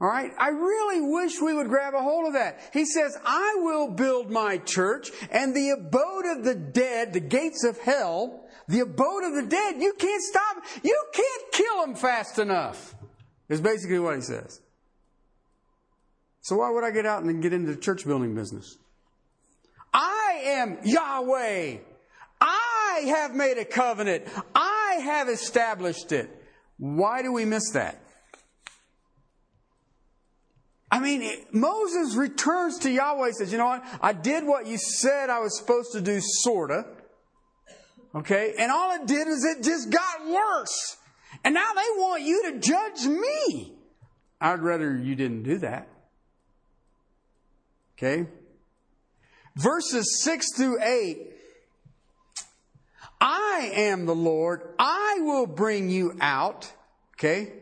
All 0.00 0.08
right? 0.08 0.32
I 0.36 0.48
really 0.48 1.00
wish 1.00 1.40
we 1.40 1.54
would 1.54 1.68
grab 1.68 1.94
a 1.94 2.02
hold 2.02 2.26
of 2.26 2.32
that. 2.32 2.58
He 2.72 2.84
says, 2.84 3.16
I 3.24 3.58
will 3.60 3.92
build 3.92 4.28
my 4.28 4.58
church 4.58 5.10
and 5.30 5.54
the 5.54 5.70
abode 5.70 6.26
of 6.36 6.44
the 6.44 6.56
dead, 6.56 7.12
the 7.12 7.20
gates 7.20 7.62
of 7.62 7.78
hell, 7.78 8.44
the 8.66 8.80
abode 8.80 9.22
of 9.22 9.34
the 9.34 9.46
dead, 9.48 9.76
you 9.80 9.92
can't 9.92 10.22
stop, 10.22 10.56
you 10.82 11.00
can't 11.12 11.52
kill 11.52 11.80
them 11.82 11.94
fast 11.94 12.40
enough. 12.40 12.96
Is 13.48 13.60
basically 13.60 14.00
what 14.00 14.16
he 14.16 14.20
says. 14.22 14.60
So 16.40 16.56
why 16.56 16.70
would 16.70 16.82
I 16.82 16.90
get 16.90 17.06
out 17.06 17.22
and 17.22 17.40
get 17.40 17.52
into 17.52 17.72
the 17.72 17.80
church 17.80 18.04
building 18.04 18.34
business? 18.34 18.78
I 19.94 20.40
am 20.44 20.78
Yahweh. 20.82 21.78
I 22.40 23.04
have 23.06 23.34
made 23.34 23.58
a 23.58 23.64
covenant. 23.64 24.24
I 24.54 25.00
have 25.04 25.28
established 25.28 26.10
it. 26.10 26.34
Why 26.78 27.22
do 27.22 27.32
we 27.32 27.44
miss 27.44 27.70
that? 27.72 28.00
I 30.90 31.00
mean, 31.00 31.30
Moses 31.52 32.14
returns 32.16 32.78
to 32.78 32.90
Yahweh 32.90 33.32
says, 33.32 33.52
you 33.52 33.58
know 33.58 33.66
what? 33.66 33.84
I 34.00 34.12
did 34.14 34.46
what 34.46 34.66
you 34.66 34.78
said 34.78 35.28
I 35.28 35.40
was 35.40 35.58
supposed 35.58 35.92
to 35.92 36.00
do, 36.00 36.18
sorta. 36.20 36.86
Okay? 38.14 38.54
And 38.58 38.72
all 38.72 38.94
it 38.94 39.06
did 39.06 39.28
is 39.28 39.44
it 39.44 39.62
just 39.62 39.90
got 39.90 40.26
worse. 40.26 40.96
And 41.44 41.54
now 41.54 41.72
they 41.74 42.00
want 42.00 42.22
you 42.22 42.52
to 42.52 42.58
judge 42.58 43.06
me. 43.06 43.74
I'd 44.40 44.60
rather 44.60 44.96
you 44.96 45.14
didn't 45.14 45.42
do 45.42 45.58
that. 45.58 45.88
Okay? 47.96 48.26
Verses 49.56 50.22
6 50.22 50.46
through 50.56 50.82
8. 50.82 51.32
I 53.20 53.70
am 53.74 54.06
the 54.06 54.14
Lord. 54.14 54.62
I 54.78 55.18
will 55.20 55.46
bring 55.46 55.90
you 55.90 56.16
out. 56.20 56.72
Okay? 57.14 57.52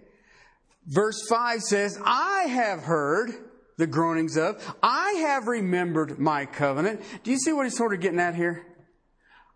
Verse 0.86 1.26
5 1.28 1.62
says, 1.62 1.98
I 2.04 2.44
have 2.48 2.80
heard 2.80 3.32
the 3.76 3.86
groanings 3.86 4.36
of, 4.36 4.62
I 4.82 5.12
have 5.26 5.48
remembered 5.48 6.18
my 6.18 6.46
covenant. 6.46 7.02
Do 7.24 7.30
you 7.30 7.38
see 7.38 7.52
what 7.52 7.64
he's 7.64 7.76
sort 7.76 7.92
of 7.92 8.00
getting 8.00 8.20
at 8.20 8.34
here? 8.34 8.64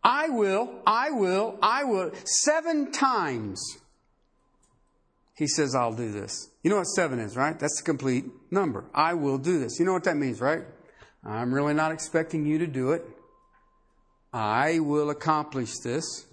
I 0.02 0.28
will, 0.30 0.82
I 0.86 1.10
will, 1.10 1.58
I 1.62 1.84
will. 1.84 2.12
Seven 2.24 2.90
times 2.90 3.78
he 5.36 5.46
says, 5.46 5.74
I'll 5.74 5.94
do 5.94 6.10
this. 6.10 6.50
You 6.62 6.70
know 6.70 6.76
what 6.76 6.84
seven 6.84 7.18
is, 7.18 7.36
right? 7.36 7.58
That's 7.58 7.80
the 7.80 7.84
complete 7.84 8.26
number. 8.50 8.84
I 8.94 9.14
will 9.14 9.38
do 9.38 9.58
this. 9.58 9.78
You 9.78 9.86
know 9.86 9.92
what 9.92 10.04
that 10.04 10.16
means, 10.16 10.40
right? 10.40 10.62
I'm 11.24 11.52
really 11.52 11.74
not 11.74 11.92
expecting 11.92 12.44
you 12.44 12.58
to 12.58 12.66
do 12.66 12.92
it. 12.92 13.06
I 14.33 14.79
will 14.79 15.11
accomplish 15.11 15.79
this. 15.79 16.27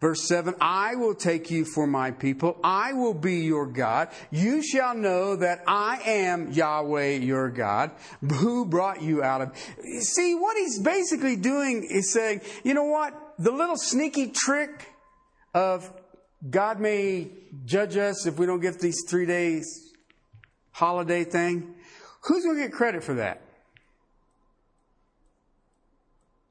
Verse 0.00 0.28
7 0.28 0.54
I 0.60 0.94
will 0.96 1.14
take 1.14 1.50
you 1.50 1.64
for 1.64 1.86
my 1.86 2.10
people. 2.10 2.58
I 2.62 2.92
will 2.92 3.14
be 3.14 3.36
your 3.40 3.66
God. 3.66 4.08
You 4.30 4.62
shall 4.62 4.94
know 4.94 5.36
that 5.36 5.64
I 5.66 6.00
am 6.04 6.52
Yahweh 6.52 7.16
your 7.16 7.48
God, 7.48 7.92
who 8.20 8.66
brought 8.66 9.02
you 9.02 9.22
out 9.22 9.40
of. 9.40 9.56
See, 10.00 10.34
what 10.34 10.56
he's 10.56 10.78
basically 10.80 11.36
doing 11.36 11.86
is 11.90 12.12
saying, 12.12 12.42
you 12.62 12.74
know 12.74 12.84
what? 12.84 13.14
The 13.38 13.50
little 13.50 13.76
sneaky 13.76 14.28
trick 14.28 14.86
of 15.54 15.90
God 16.48 16.78
may 16.78 17.28
judge 17.64 17.96
us 17.96 18.26
if 18.26 18.38
we 18.38 18.44
don't 18.44 18.60
get 18.60 18.78
these 18.78 19.02
three 19.08 19.26
days 19.26 19.92
holiday 20.72 21.24
thing. 21.24 21.74
Who's 22.20 22.44
going 22.44 22.56
to 22.56 22.62
get 22.62 22.72
credit 22.72 23.02
for 23.02 23.14
that? 23.14 23.40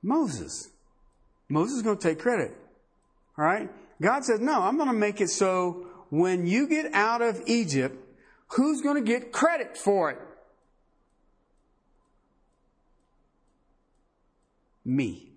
Moses. 0.06 0.70
Moses 1.50 1.78
is 1.78 1.82
going 1.82 1.98
to 1.98 2.08
take 2.10 2.20
credit. 2.20 2.56
All 3.38 3.44
right? 3.44 3.70
God 4.00 4.24
says, 4.24 4.40
no, 4.40 4.62
I'm 4.62 4.78
going 4.78 4.90
to 4.90 4.96
make 4.96 5.20
it 5.20 5.30
so 5.30 5.88
when 6.10 6.46
you 6.46 6.68
get 6.68 6.94
out 6.94 7.22
of 7.22 7.42
Egypt, 7.48 7.98
who's 8.50 8.82
going 8.82 9.04
to 9.04 9.12
get 9.12 9.32
credit 9.32 9.78
for 9.78 10.12
it? 10.12 10.20
Me. 14.86 15.32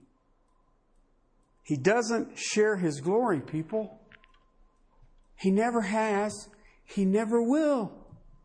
He 1.63 1.77
doesn't 1.77 2.39
share 2.39 2.77
his 2.77 3.01
glory, 3.01 3.41
people. 3.41 3.99
He 5.37 5.51
never 5.51 5.81
has. 5.81 6.49
He 6.85 7.07
never 7.07 7.43
will. 7.43 7.93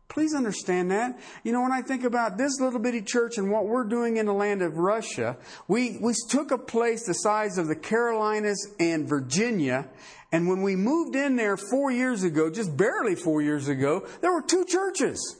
Please 0.08 0.34
understand 0.34 0.90
that. 0.90 1.18
You 1.42 1.52
know, 1.52 1.62
when 1.62 1.72
I 1.72 1.82
think 1.82 2.04
about 2.04 2.36
this 2.36 2.60
little 2.60 2.78
bitty 2.78 3.02
church 3.02 3.38
and 3.38 3.50
what 3.50 3.66
we're 3.66 3.84
doing 3.84 4.16
in 4.18 4.26
the 4.26 4.34
land 4.34 4.62
of 4.62 4.76
Russia, 4.76 5.36
we, 5.66 5.98
we 6.00 6.14
took 6.28 6.50
a 6.50 6.58
place 6.58 7.06
the 7.06 7.14
size 7.14 7.58
of 7.58 7.66
the 7.66 7.76
Carolinas 7.76 8.68
and 8.78 9.08
Virginia. 9.08 9.88
And 10.30 10.48
when 10.48 10.62
we 10.62 10.76
moved 10.76 11.16
in 11.16 11.36
there 11.36 11.56
four 11.56 11.90
years 11.90 12.22
ago, 12.22 12.50
just 12.50 12.76
barely 12.76 13.14
four 13.14 13.40
years 13.42 13.68
ago, 13.68 14.06
there 14.20 14.32
were 14.32 14.42
two 14.42 14.64
churches. 14.64 15.36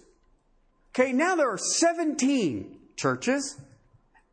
Okay, 0.90 1.12
now 1.12 1.34
there 1.36 1.50
are 1.50 1.58
17 1.58 2.78
churches. 2.96 3.60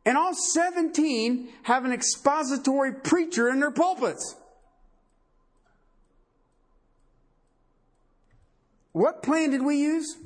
And 0.04 0.16
all 0.16 0.34
17 0.34 1.48
have 1.64 1.84
an 1.84 1.92
expository 1.92 2.94
preacher 2.94 3.48
in 3.48 3.60
their 3.60 3.70
pulpits. 3.70 4.36
What 8.92 9.22
plan 9.22 9.50
did 9.50 9.62
we 9.62 9.76
use? 9.76 10.16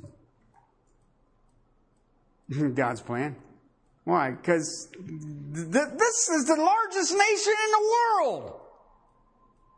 God's 2.74 3.00
plan. 3.00 3.36
Why? 4.04 4.30
Because 4.30 4.88
th- 4.92 5.66
this 5.70 6.28
is 6.28 6.44
the 6.44 6.56
largest 6.56 7.12
nation 7.12 7.54
in 7.64 7.70
the 7.72 7.96
world. 8.20 8.60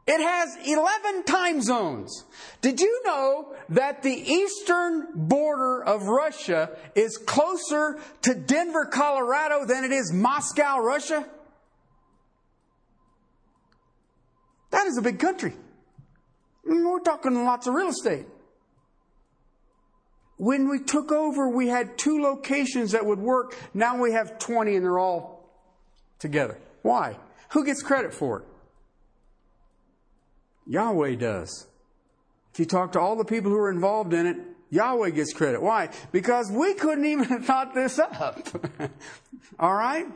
It 0.07 0.21
has 0.23 0.57
11 0.67 1.25
time 1.25 1.61
zones. 1.61 2.25
Did 2.63 2.81
you 2.81 3.03
know 3.05 3.55
that 3.69 4.03
the 4.03 4.11
eastern 4.11 5.09
border 5.15 5.85
of 5.85 6.05
Russia 6.05 6.71
is 6.95 7.19
closer 7.19 7.99
to 8.23 8.35
Denver, 8.35 8.87
Colorado 8.87 9.67
than 9.67 9.85
it 9.85 9.93
is 9.93 10.11
Moscow, 10.13 10.79
Russia? 10.79 11.27
That 14.71 14.87
is 14.87 14.97
a 14.97 15.03
big 15.03 15.19
country. 15.19 15.53
We're 16.65 17.01
talking 17.01 17.45
lots 17.45 17.67
of 17.67 17.75
real 17.75 17.89
estate. 17.89 18.27
When 20.39 20.69
we 20.69 20.79
took 20.79 21.11
over, 21.13 21.49
we 21.49 21.69
had 21.69 21.99
two 21.99 22.23
locations 22.23 22.93
that 22.93 23.05
would 23.05 23.19
work. 23.19 23.57
Now 23.75 24.01
we 24.01 24.13
have 24.13 24.39
20 24.39 24.77
and 24.77 24.85
they're 24.85 24.99
all 24.99 25.51
together. 26.21 26.59
Why? 26.83 27.19
Who 27.51 27.65
gets 27.65 27.83
credit 27.83 28.15
for 28.15 28.41
it? 28.41 28.45
Yahweh 30.67 31.17
does. 31.17 31.67
If 32.53 32.61
you 32.61 32.67
talk 32.67 32.93
to 32.93 33.01
all 33.01 33.17
the 33.17 33.25
people 33.25 33.51
who 33.51 33.59
are 33.59 33.71
involved 33.71 34.13
in 34.13 34.27
it, 34.27 34.37
Yahweh 34.71 35.11
gets 35.11 35.33
credit. 35.33 35.61
Why? 35.61 35.89
Because 36.13 36.51
we 36.53 36.75
couldn't 36.75 37.05
even 37.05 37.25
have 37.25 37.45
thought 37.45 37.75
this 37.75 37.99
up. 37.99 38.47
all 39.59 39.75
right? 39.75 40.07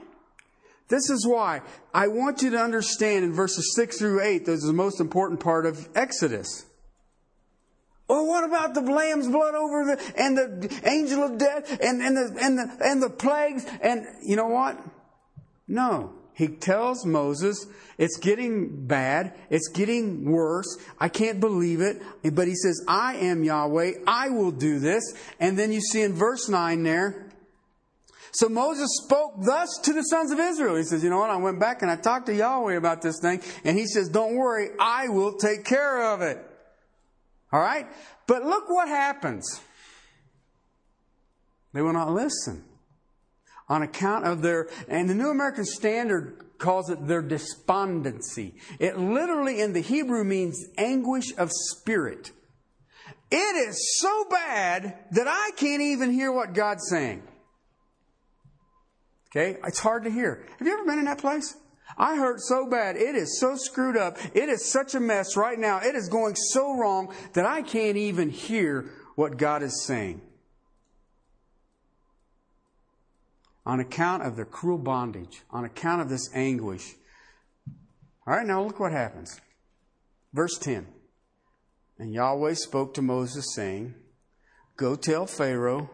This 0.88 1.08
is 1.08 1.26
why 1.26 1.62
I 1.94 2.08
want 2.08 2.42
you 2.42 2.50
to 2.50 2.58
understand 2.58 3.24
in 3.24 3.32
verses 3.32 3.74
6 3.74 3.98
through 3.98 4.20
8, 4.20 4.44
this 4.44 4.58
is 4.58 4.66
the 4.66 4.74
most 4.74 5.00
important 5.00 5.40
part 5.40 5.64
of 5.64 5.88
Exodus. 5.94 6.66
Well, 8.08 8.26
what 8.26 8.44
about 8.44 8.74
the 8.74 8.82
lamb's 8.82 9.28
blood 9.28 9.54
over 9.54 9.84
the, 9.84 10.12
and 10.16 10.36
the 10.36 10.80
angel 10.84 11.22
of 11.22 11.38
death 11.38 11.78
and, 11.80 12.02
and 12.02 12.16
the, 12.16 12.36
and 12.40 12.58
the, 12.58 12.76
and 12.84 13.02
the 13.02 13.10
plagues? 13.10 13.64
And 13.80 14.06
you 14.22 14.36
know 14.36 14.48
what? 14.48 14.78
No. 15.66 16.12
He 16.34 16.48
tells 16.48 17.04
Moses, 17.04 17.66
it's 17.98 18.16
getting 18.18 18.86
bad. 18.86 19.34
It's 19.50 19.68
getting 19.68 20.30
worse. 20.30 20.78
I 20.98 21.08
can't 21.08 21.40
believe 21.40 21.80
it. 21.80 22.02
But 22.34 22.48
he 22.48 22.54
says, 22.54 22.82
I 22.88 23.16
am 23.16 23.44
Yahweh. 23.44 23.92
I 24.06 24.30
will 24.30 24.50
do 24.50 24.78
this. 24.78 25.14
And 25.38 25.58
then 25.58 25.72
you 25.72 25.80
see 25.80 26.02
in 26.02 26.14
verse 26.14 26.48
9 26.48 26.82
there, 26.82 27.28
so 28.34 28.48
Moses 28.48 28.88
spoke 29.04 29.34
thus 29.44 29.78
to 29.82 29.92
the 29.92 30.02
sons 30.02 30.32
of 30.32 30.40
Israel. 30.40 30.76
He 30.76 30.84
says, 30.84 31.04
You 31.04 31.10
know 31.10 31.18
what? 31.18 31.28
I 31.28 31.36
went 31.36 31.60
back 31.60 31.82
and 31.82 31.90
I 31.90 31.96
talked 31.96 32.26
to 32.26 32.34
Yahweh 32.34 32.76
about 32.76 33.02
this 33.02 33.20
thing. 33.20 33.42
And 33.62 33.76
he 33.76 33.86
says, 33.86 34.08
Don't 34.08 34.36
worry, 34.36 34.70
I 34.80 35.08
will 35.08 35.34
take 35.34 35.66
care 35.66 36.14
of 36.14 36.22
it. 36.22 36.38
All 37.52 37.60
right? 37.60 37.86
But 38.26 38.44
look 38.44 38.68
what 38.68 38.88
happens. 38.88 39.60
They 41.72 41.82
will 41.82 41.92
not 41.92 42.12
listen. 42.12 42.64
On 43.68 43.82
account 43.82 44.24
of 44.24 44.42
their, 44.42 44.68
and 44.88 45.08
the 45.08 45.14
New 45.14 45.30
American 45.30 45.64
Standard 45.64 46.44
calls 46.58 46.90
it 46.90 47.06
their 47.06 47.22
despondency. 47.22 48.54
It 48.78 48.98
literally 48.98 49.60
in 49.60 49.72
the 49.72 49.80
Hebrew 49.80 50.24
means 50.24 50.64
anguish 50.78 51.36
of 51.36 51.50
spirit. 51.52 52.32
It 53.30 53.68
is 53.68 53.98
so 53.98 54.26
bad 54.30 54.98
that 55.12 55.26
I 55.26 55.50
can't 55.56 55.82
even 55.82 56.12
hear 56.12 56.30
what 56.30 56.52
God's 56.52 56.86
saying. 56.88 57.22
Okay? 59.30 59.58
It's 59.64 59.78
hard 59.78 60.04
to 60.04 60.10
hear. 60.10 60.46
Have 60.58 60.66
you 60.66 60.74
ever 60.74 60.84
been 60.84 60.98
in 60.98 61.06
that 61.06 61.18
place? 61.18 61.56
I 61.96 62.16
hurt 62.16 62.40
so 62.40 62.68
bad. 62.68 62.96
It 62.96 63.14
is 63.14 63.38
so 63.38 63.56
screwed 63.56 63.96
up. 63.96 64.18
It 64.34 64.48
is 64.48 64.70
such 64.70 64.94
a 64.94 65.00
mess 65.00 65.36
right 65.36 65.58
now. 65.58 65.80
It 65.80 65.94
is 65.94 66.08
going 66.08 66.34
so 66.36 66.76
wrong 66.76 67.14
that 67.34 67.44
I 67.44 67.62
can't 67.62 67.96
even 67.96 68.30
hear 68.30 68.90
what 69.14 69.36
God 69.36 69.62
is 69.62 69.84
saying. 69.84 70.20
On 73.64 73.78
account 73.78 74.24
of 74.24 74.36
the 74.36 74.44
cruel 74.44 74.78
bondage, 74.78 75.42
on 75.50 75.64
account 75.64 76.02
of 76.02 76.08
this 76.08 76.28
anguish. 76.34 76.94
All 78.26 78.34
right, 78.34 78.46
now 78.46 78.62
look 78.62 78.80
what 78.80 78.92
happens. 78.92 79.40
Verse 80.32 80.58
10. 80.58 80.86
And 81.98 82.12
Yahweh 82.12 82.54
spoke 82.54 82.94
to 82.94 83.02
Moses, 83.02 83.54
saying, 83.54 83.94
Go 84.76 84.96
tell 84.96 85.26
Pharaoh, 85.26 85.90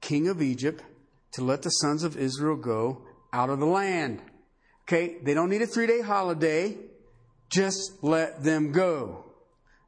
king 0.00 0.28
of 0.28 0.40
Egypt, 0.40 0.82
to 1.32 1.44
let 1.44 1.62
the 1.62 1.70
sons 1.70 2.02
of 2.02 2.16
Israel 2.16 2.56
go 2.56 3.02
out 3.32 3.50
of 3.50 3.58
the 3.58 3.66
land. 3.66 4.22
Okay, 4.90 5.18
they 5.22 5.34
don't 5.34 5.50
need 5.50 5.62
a 5.62 5.68
three 5.68 5.86
day 5.86 6.00
holiday. 6.00 6.76
Just 7.48 8.02
let 8.02 8.42
them 8.42 8.72
go. 8.72 9.24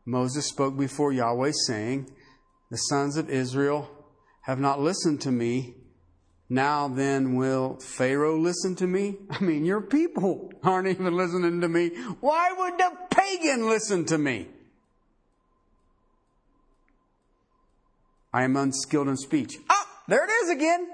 Moses 0.04 0.46
spoke 0.46 0.78
before 0.78 1.12
Yahweh, 1.12 1.50
saying, 1.66 2.08
The 2.70 2.76
sons 2.76 3.16
of 3.16 3.28
Israel 3.28 3.90
have 4.42 4.60
not 4.60 4.80
listened 4.80 5.20
to 5.22 5.32
me. 5.32 5.74
Now 6.48 6.86
then, 6.86 7.34
will 7.34 7.80
Pharaoh 7.80 8.38
listen 8.38 8.76
to 8.76 8.86
me? 8.86 9.16
I 9.30 9.42
mean, 9.42 9.64
your 9.64 9.80
people 9.80 10.52
aren't 10.62 10.86
even 10.86 11.16
listening 11.16 11.60
to 11.62 11.68
me. 11.68 11.88
Why 12.20 12.52
would 12.52 12.78
the 12.78 12.92
pagan 13.10 13.68
listen 13.68 14.04
to 14.04 14.18
me? 14.18 14.46
I 18.32 18.44
am 18.44 18.56
unskilled 18.56 19.08
in 19.08 19.16
speech. 19.16 19.56
Ah, 19.68 19.84
there 20.06 20.24
it 20.24 20.30
is 20.44 20.50
again. 20.50 20.86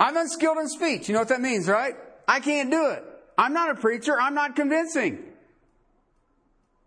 I'm 0.00 0.16
unskilled 0.16 0.56
in 0.56 0.68
speech. 0.68 1.06
You 1.08 1.12
know 1.12 1.20
what 1.20 1.28
that 1.28 1.42
means, 1.42 1.68
right? 1.68 1.96
I 2.28 2.40
can't 2.40 2.70
do 2.70 2.90
it. 2.90 3.04
I'm 3.38 3.52
not 3.52 3.70
a 3.70 3.74
preacher. 3.74 4.18
I'm 4.20 4.34
not 4.34 4.56
convincing. 4.56 5.22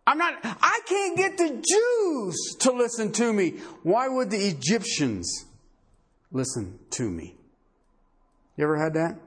I'm 0.06 0.18
not, 0.18 0.40
I 0.44 0.80
can't 0.88 1.16
get 1.16 1.38
the 1.38 1.50
Jews 1.50 2.56
to 2.62 2.72
listen 2.72 3.12
to 3.14 3.32
me. 3.32 3.60
Why 3.84 4.08
would 4.08 4.32
the 4.32 4.40
Egyptians 4.48 5.46
listen 6.32 6.80
to 6.92 7.08
me? 7.08 7.36
You 8.58 8.64
ever 8.64 8.76
had 8.76 8.96
that? 8.96 9.18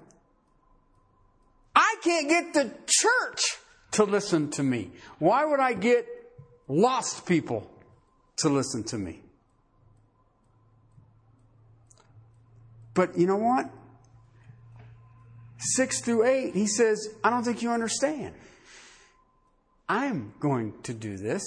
I 1.75 1.97
can't 2.03 2.29
get 2.29 2.53
the 2.53 2.71
church 2.87 3.43
to 3.93 4.05
listen 4.05 4.51
to 4.53 4.63
me. 4.63 4.91
Why 5.19 5.45
would 5.45 5.61
I 5.61 5.73
get 5.75 6.07
lost 6.67 7.27
people 7.27 7.71
to 8.39 8.49
listen 8.49 8.83
to 8.85 8.99
me? 8.99 9.23
But 12.95 13.17
you 13.17 13.27
know 13.27 13.37
what? 13.37 13.71
Six 15.65 16.01
through 16.01 16.25
eight, 16.27 16.55
he 16.55 16.67
says, 16.67 17.09
I 17.23 17.31
don't 17.31 17.45
think 17.45 17.63
you 17.63 17.71
understand. 17.71 18.35
I'm 19.89 20.35
going 20.41 20.75
to 20.83 20.93
do 20.93 21.17
this. 21.17 21.43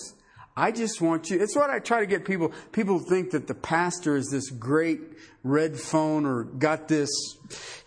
I 0.58 0.72
just 0.72 1.02
want 1.02 1.30
you. 1.30 1.42
It's 1.42 1.56
what 1.56 1.70
I 1.70 1.80
try 1.80 2.00
to 2.00 2.06
get 2.06 2.24
people. 2.24 2.54
People 2.72 3.00
think 3.00 3.32
that 3.32 3.48
the 3.48 3.54
pastor 3.54 4.16
is 4.16 4.30
this 4.32 4.50
great 4.50 5.02
red 5.44 5.78
phone 5.78 6.26
or 6.26 6.46
got 6.46 6.88
this, 6.88 7.10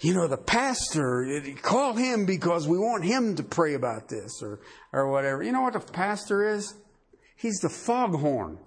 you 0.01 0.12
know, 0.12 0.26
the 0.26 0.37
pastor, 0.37 1.43
call 1.62 1.95
him 1.95 2.26
because 2.26 2.68
we 2.68 2.76
want 2.76 3.05
him 3.05 3.37
to 3.37 3.43
pray 3.43 3.72
about 3.72 4.09
this 4.09 4.43
or, 4.43 4.61
or 4.93 5.11
whatever. 5.11 5.43
You 5.43 5.53
know 5.53 5.62
what 5.62 5.72
the 5.72 5.81
pastor 5.81 6.47
is? 6.47 6.74
He's 7.37 7.59
the 7.61 7.70
foghorn. 7.70 8.59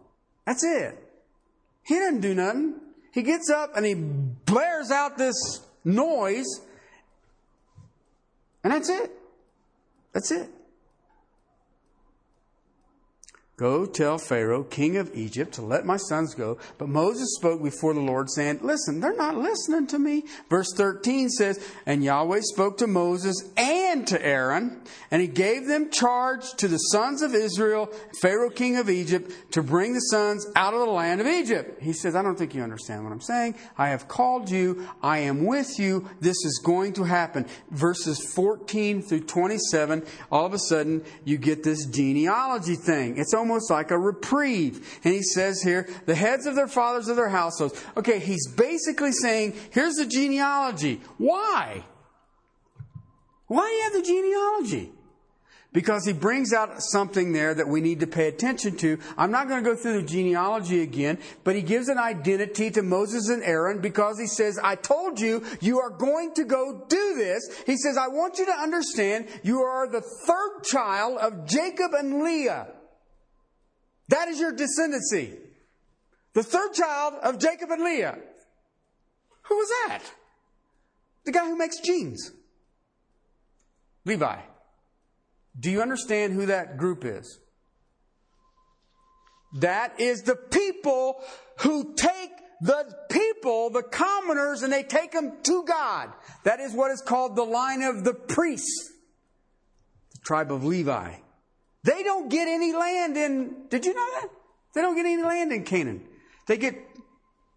That's 0.45 0.63
it. 0.63 0.97
He 1.83 1.95
doesn't 1.95 2.21
do 2.21 2.33
nothing. 2.33 2.79
He 3.13 3.21
gets 3.21 3.51
up 3.51 3.75
and 3.75 3.85
he 3.85 3.93
blares 3.93 4.89
out 4.89 5.17
this 5.17 5.35
noise, 5.83 6.47
and 8.71 8.79
that's 8.79 8.89
it. 8.89 9.11
That's 10.13 10.31
it. 10.31 10.49
Go 13.57 13.85
tell 13.85 14.17
Pharaoh, 14.17 14.63
king 14.63 14.97
of 14.97 15.13
Egypt, 15.13 15.53
to 15.53 15.61
let 15.61 15.85
my 15.85 15.97
sons 15.97 16.33
go. 16.33 16.57
But 16.79 16.89
Moses 16.89 17.35
spoke 17.35 17.61
before 17.61 17.93
the 17.93 17.99
Lord, 17.99 18.31
saying, 18.31 18.61
Listen, 18.63 19.01
they're 19.01 19.15
not 19.15 19.37
listening 19.37 19.85
to 19.87 19.99
me. 19.99 20.23
Verse 20.49 20.73
13 20.75 21.29
says, 21.29 21.59
And 21.85 22.03
Yahweh 22.03 22.39
spoke 22.41 22.77
to 22.79 22.87
Moses 22.87 23.35
and 23.55 23.80
to 23.91 24.25
Aaron, 24.25 24.81
and 25.11 25.21
he 25.21 25.27
gave 25.27 25.67
them 25.67 25.89
charge 25.89 26.53
to 26.53 26.67
the 26.67 26.77
sons 26.77 27.21
of 27.21 27.35
Israel, 27.35 27.89
Pharaoh, 28.21 28.49
king 28.49 28.77
of 28.77 28.89
Egypt, 28.89 29.31
to 29.51 29.61
bring 29.61 29.93
the 29.93 29.99
sons 29.99 30.47
out 30.55 30.73
of 30.73 30.79
the 30.79 30.85
land 30.85 31.21
of 31.21 31.27
Egypt. 31.27 31.81
He 31.81 31.93
says, 31.93 32.15
I 32.15 32.21
don't 32.21 32.37
think 32.37 32.55
you 32.55 32.63
understand 32.63 33.03
what 33.03 33.11
I'm 33.11 33.21
saying. 33.21 33.55
I 33.77 33.89
have 33.89 34.07
called 34.07 34.49
you. 34.49 34.87
I 35.03 35.19
am 35.19 35.45
with 35.45 35.77
you. 35.77 36.09
This 36.19 36.37
is 36.45 36.61
going 36.63 36.93
to 36.93 37.03
happen. 37.03 37.45
Verses 37.69 38.31
14 38.33 39.01
through 39.01 39.25
27, 39.25 40.03
all 40.31 40.45
of 40.45 40.53
a 40.53 40.59
sudden, 40.59 41.03
you 41.25 41.37
get 41.37 41.63
this 41.63 41.85
genealogy 41.85 42.75
thing. 42.75 43.17
It's 43.17 43.33
almost 43.33 43.69
like 43.69 43.91
a 43.91 43.99
reprieve. 43.99 44.99
And 45.03 45.13
he 45.13 45.21
says 45.21 45.61
here, 45.61 45.87
the 46.05 46.15
heads 46.15 46.45
of 46.45 46.55
their 46.55 46.67
fathers 46.67 47.07
of 47.07 47.17
their 47.17 47.29
households. 47.29 47.83
Okay, 47.97 48.19
he's 48.19 48.47
basically 48.47 49.11
saying, 49.11 49.55
here's 49.71 49.95
the 49.95 50.05
genealogy. 50.05 51.01
Why? 51.17 51.83
Why 53.51 53.67
do 53.67 53.73
you 53.75 53.83
have 53.83 53.93
the 53.93 54.01
genealogy? 54.01 54.93
Because 55.73 56.05
he 56.05 56.13
brings 56.13 56.53
out 56.53 56.81
something 56.81 57.33
there 57.33 57.53
that 57.53 57.67
we 57.67 57.81
need 57.81 57.99
to 57.99 58.07
pay 58.07 58.29
attention 58.29 58.77
to. 58.77 58.97
I'm 59.17 59.29
not 59.29 59.49
going 59.49 59.61
to 59.61 59.69
go 59.69 59.75
through 59.75 60.01
the 60.01 60.07
genealogy 60.07 60.81
again, 60.81 61.17
but 61.43 61.57
he 61.57 61.61
gives 61.61 61.89
an 61.89 61.97
identity 61.97 62.71
to 62.71 62.81
Moses 62.81 63.27
and 63.27 63.43
Aaron 63.43 63.81
because 63.81 64.17
he 64.17 64.27
says, 64.27 64.57
I 64.63 64.75
told 64.75 65.19
you, 65.19 65.43
you 65.59 65.79
are 65.79 65.89
going 65.89 66.33
to 66.35 66.45
go 66.45 66.85
do 66.87 67.15
this. 67.15 67.63
He 67.65 67.75
says, 67.75 67.97
I 67.97 68.07
want 68.07 68.37
you 68.37 68.45
to 68.45 68.53
understand 68.53 69.27
you 69.43 69.59
are 69.63 69.85
the 69.85 69.99
third 69.99 70.63
child 70.63 71.17
of 71.17 71.45
Jacob 71.45 71.91
and 71.91 72.23
Leah. 72.23 72.67
That 74.07 74.29
is 74.29 74.39
your 74.39 74.53
descendancy. 74.53 75.37
The 76.35 76.43
third 76.43 76.71
child 76.71 77.15
of 77.21 77.37
Jacob 77.37 77.69
and 77.69 77.83
Leah. 77.83 78.17
Who 79.41 79.55
was 79.57 79.67
that? 79.87 80.03
The 81.25 81.33
guy 81.33 81.47
who 81.47 81.57
makes 81.57 81.81
jeans. 81.81 82.31
Levi. 84.05 84.39
Do 85.59 85.69
you 85.69 85.81
understand 85.81 86.33
who 86.33 86.47
that 86.47 86.77
group 86.77 87.03
is? 87.05 87.39
That 89.59 89.99
is 89.99 90.23
the 90.23 90.35
people 90.35 91.21
who 91.59 91.93
take 91.95 92.31
the 92.61 92.85
people, 93.09 93.69
the 93.71 93.83
commoners, 93.83 94.63
and 94.63 94.71
they 94.71 94.83
take 94.83 95.11
them 95.11 95.33
to 95.43 95.63
God. 95.63 96.09
That 96.43 96.59
is 96.59 96.73
what 96.73 96.91
is 96.91 97.01
called 97.01 97.35
the 97.35 97.43
line 97.43 97.81
of 97.81 98.03
the 98.03 98.13
priests, 98.13 98.91
the 100.13 100.19
tribe 100.19 100.51
of 100.51 100.63
Levi. 100.63 101.15
They 101.83 102.03
don't 102.03 102.29
get 102.29 102.47
any 102.47 102.71
land 102.71 103.17
in, 103.17 103.65
did 103.69 103.85
you 103.85 103.93
know 103.93 104.07
that? 104.21 104.29
They 104.73 104.81
don't 104.81 104.95
get 104.95 105.05
any 105.05 105.23
land 105.23 105.51
in 105.51 105.63
Canaan. 105.63 106.07
They 106.47 106.57
get 106.57 106.75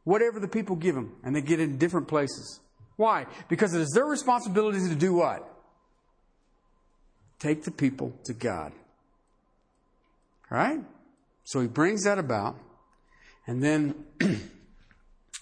whatever 0.05 0.41
the 0.41 0.49
people 0.49 0.77
give 0.77 0.95
them, 0.95 1.17
and 1.23 1.37
they 1.37 1.43
get 1.43 1.61
in 1.61 1.79
different 1.79 2.09
places. 2.09 2.61
Why? 2.97 3.27
Because 3.49 3.75
it 3.75 3.83
is 3.83 3.91
their 3.91 4.07
responsibility 4.07 4.79
to 4.89 4.95
do 4.95 5.15
what? 5.15 5.54
Take 7.45 7.65
the 7.65 7.71
people 7.71 8.15
to 8.25 8.33
God. 8.33 8.73
All 10.51 10.57
right? 10.57 10.81
So 11.45 11.61
he 11.61 11.67
brings 11.67 12.05
that 12.05 12.17
about. 12.17 12.57
And 13.47 13.63
then 13.63 14.07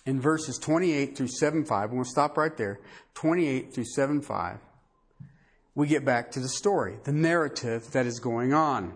in 0.05 0.21
verses 0.21 0.59
28 0.59 1.17
through 1.17 1.29
7 1.29 1.65
5, 1.65 1.91
we're 1.91 1.95
going 1.95 2.03
to 2.03 2.11
stop 2.11 2.37
right 2.37 2.57
there. 2.57 2.81
28 3.15 3.73
through 3.73 3.85
7 3.85 4.21
5, 4.21 4.59
we 5.77 5.87
get 5.87 6.05
back 6.05 6.33
to 6.33 6.41
the 6.41 6.49
story, 6.49 6.97
the 7.05 7.13
narrative 7.13 7.93
that 7.93 8.05
is 8.05 8.19
going 8.19 8.53
on. 8.53 8.95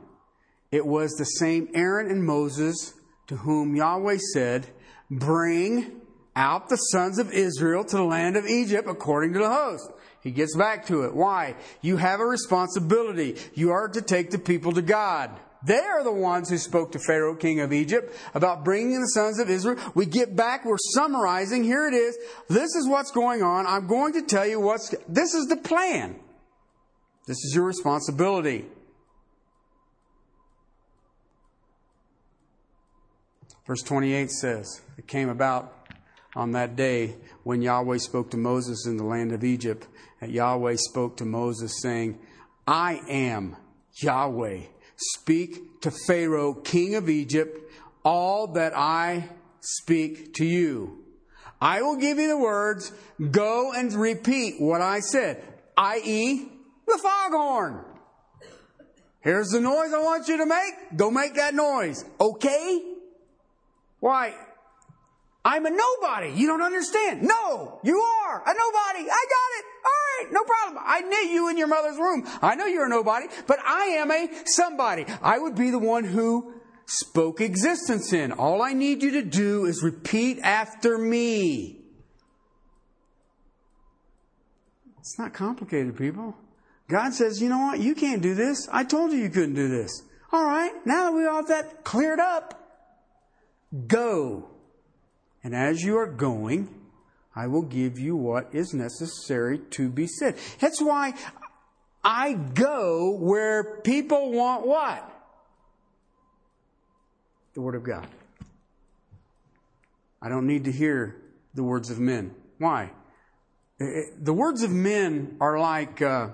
It 0.72 0.84
was 0.84 1.12
the 1.12 1.26
same 1.26 1.68
Aaron 1.74 2.10
and 2.10 2.24
Moses 2.24 2.92
to 3.28 3.36
whom 3.36 3.76
Yahweh 3.76 4.18
said, 4.32 4.66
Bring 5.12 6.00
out 6.34 6.68
the 6.68 6.76
sons 6.76 7.20
of 7.20 7.30
Israel 7.30 7.84
to 7.84 7.98
the 7.98 8.02
land 8.02 8.36
of 8.36 8.46
Egypt 8.46 8.88
according 8.90 9.32
to 9.34 9.38
the 9.38 9.48
host. 9.48 9.92
He 10.26 10.32
gets 10.32 10.56
back 10.56 10.86
to 10.86 11.02
it. 11.02 11.14
Why? 11.14 11.54
You 11.82 11.98
have 11.98 12.18
a 12.18 12.26
responsibility. 12.26 13.36
You 13.54 13.70
are 13.70 13.86
to 13.86 14.02
take 14.02 14.32
the 14.32 14.40
people 14.40 14.72
to 14.72 14.82
God. 14.82 15.30
They 15.64 15.78
are 15.78 16.02
the 16.02 16.10
ones 16.10 16.50
who 16.50 16.58
spoke 16.58 16.90
to 16.92 16.98
Pharaoh, 16.98 17.36
king 17.36 17.60
of 17.60 17.72
Egypt, 17.72 18.12
about 18.34 18.64
bringing 18.64 19.00
the 19.00 19.06
sons 19.06 19.38
of 19.38 19.48
Israel. 19.48 19.78
We 19.94 20.04
get 20.04 20.34
back, 20.34 20.64
we're 20.64 20.78
summarizing. 20.94 21.62
Here 21.62 21.86
it 21.86 21.94
is. 21.94 22.18
This 22.48 22.74
is 22.74 22.88
what's 22.88 23.12
going 23.12 23.44
on. 23.44 23.68
I'm 23.68 23.86
going 23.86 24.14
to 24.14 24.22
tell 24.22 24.44
you 24.44 24.58
what's, 24.58 24.92
this 25.08 25.32
is 25.32 25.46
the 25.46 25.58
plan. 25.58 26.16
This 27.28 27.36
is 27.44 27.52
your 27.54 27.64
responsibility. 27.64 28.64
Verse 33.64 33.82
28 33.82 34.28
says, 34.32 34.80
It 34.98 35.06
came 35.06 35.28
about 35.28 35.72
on 36.34 36.50
that 36.50 36.74
day 36.74 37.14
when 37.44 37.62
Yahweh 37.62 37.98
spoke 37.98 38.30
to 38.32 38.36
Moses 38.36 38.86
in 38.86 38.96
the 38.96 39.04
land 39.04 39.30
of 39.30 39.44
Egypt, 39.44 39.86
Yahweh 40.22 40.76
spoke 40.76 41.16
to 41.18 41.24
Moses, 41.24 41.80
saying, 41.82 42.18
I 42.66 43.00
am 43.08 43.56
Yahweh 44.00 44.60
Speak 44.96 45.82
to 45.82 45.90
Pharaoh, 45.90 46.54
king 46.54 46.94
of 46.94 47.08
Egypt, 47.10 47.70
all 48.02 48.48
that 48.48 48.72
I 48.74 49.28
speak 49.60 50.34
to 50.34 50.44
you. 50.44 51.04
I 51.60 51.82
will 51.82 51.96
give 51.96 52.18
you 52.18 52.28
the 52.28 52.38
words, 52.38 52.92
go 53.30 53.72
and 53.72 53.92
repeat 53.92 54.60
what 54.60 54.80
I 54.80 55.00
said, 55.00 55.42
i.e., 55.76 56.48
the 56.86 56.98
foghorn. 56.98 57.84
Here's 59.20 59.48
the 59.48 59.60
noise 59.60 59.92
I 59.92 59.98
want 59.98 60.28
you 60.28 60.38
to 60.38 60.46
make. 60.46 60.96
Go 60.96 61.10
make 61.10 61.34
that 61.34 61.54
noise. 61.54 62.04
Okay? 62.20 62.94
Why? 64.00 64.34
I'm 65.46 65.64
a 65.64 65.70
nobody. 65.70 66.32
You 66.32 66.48
don't 66.48 66.60
understand. 66.60 67.22
No, 67.22 67.78
you 67.84 68.00
are 68.00 68.42
a 68.44 68.52
nobody. 68.52 69.08
I 69.08 69.24
got 69.30 69.58
it. 69.58 69.64
All 69.84 70.24
right, 70.24 70.32
no 70.32 70.42
problem. 70.42 70.82
I 70.84 71.02
knit 71.02 71.30
you 71.30 71.48
in 71.48 71.56
your 71.56 71.68
mother's 71.68 71.96
womb. 71.96 72.26
I 72.42 72.56
know 72.56 72.66
you're 72.66 72.86
a 72.86 72.88
nobody, 72.88 73.26
but 73.46 73.60
I 73.64 73.84
am 74.00 74.10
a 74.10 74.28
somebody. 74.44 75.06
I 75.22 75.38
would 75.38 75.54
be 75.54 75.70
the 75.70 75.78
one 75.78 76.02
who 76.02 76.52
spoke 76.86 77.40
existence 77.40 78.12
in. 78.12 78.32
All 78.32 78.60
I 78.60 78.72
need 78.72 79.04
you 79.04 79.12
to 79.12 79.22
do 79.22 79.66
is 79.66 79.84
repeat 79.84 80.40
after 80.42 80.98
me. 80.98 81.78
It's 84.98 85.20
not 85.20 85.32
complicated, 85.32 85.96
people. 85.96 86.34
God 86.90 87.14
says, 87.14 87.40
you 87.40 87.48
know 87.48 87.58
what? 87.58 87.78
You 87.78 87.94
can't 87.94 88.20
do 88.20 88.34
this. 88.34 88.68
I 88.72 88.82
told 88.82 89.12
you 89.12 89.18
you 89.18 89.30
couldn't 89.30 89.54
do 89.54 89.68
this. 89.68 90.02
All 90.32 90.44
right, 90.44 90.72
now 90.84 91.04
that 91.04 91.16
we 91.16 91.24
all 91.24 91.36
have 91.36 91.48
that 91.48 91.84
cleared 91.84 92.18
up, 92.18 92.68
go. 93.86 94.55
And 95.46 95.54
as 95.54 95.80
you 95.80 95.96
are 95.96 96.08
going, 96.08 96.68
I 97.36 97.46
will 97.46 97.62
give 97.62 98.00
you 98.00 98.16
what 98.16 98.52
is 98.52 98.74
necessary 98.74 99.60
to 99.70 99.88
be 99.88 100.08
said. 100.08 100.34
That's 100.58 100.82
why 100.82 101.14
I 102.02 102.32
go 102.32 103.16
where 103.16 103.80
people 103.82 104.32
want 104.32 104.66
what? 104.66 105.08
The 107.54 107.60
Word 107.60 107.76
of 107.76 107.84
God. 107.84 108.08
I 110.20 110.28
don't 110.28 110.48
need 110.48 110.64
to 110.64 110.72
hear 110.72 111.14
the 111.54 111.62
words 111.62 111.90
of 111.90 112.00
men. 112.00 112.34
Why? 112.58 112.90
Eh, 113.80 113.84
eh, 113.84 114.02
the 114.20 114.32
words 114.32 114.64
of 114.64 114.72
men 114.72 115.36
are 115.40 115.60
like 115.60 116.02
uh, 116.02 116.30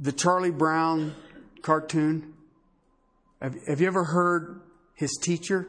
the 0.00 0.10
Charlie 0.10 0.50
Brown 0.50 1.14
cartoon. 1.62 2.34
Have, 3.40 3.54
have 3.68 3.80
you 3.80 3.86
ever 3.86 4.02
heard 4.02 4.60
his 4.96 5.16
teacher? 5.22 5.68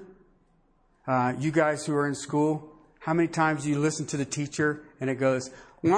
Uh, 1.07 1.33
you 1.39 1.51
guys 1.51 1.85
who 1.85 1.93
are 1.93 2.07
in 2.07 2.15
school, 2.15 2.71
how 2.99 3.13
many 3.13 3.27
times 3.27 3.63
do 3.63 3.69
you 3.69 3.79
listen 3.79 4.05
to 4.07 4.17
the 4.17 4.25
teacher 4.25 4.81
and 4.99 5.09
it 5.09 5.15
goes, 5.15 5.51
and 5.83 5.93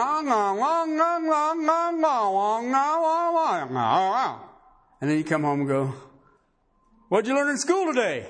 then 5.09 5.17
you 5.17 5.23
come 5.23 5.43
home 5.43 5.61
and 5.61 5.69
go, 5.69 5.93
What'd 7.09 7.25
you 7.27 7.35
learn 7.35 7.49
in 7.49 7.57
school 7.57 7.85
today? 7.93 8.27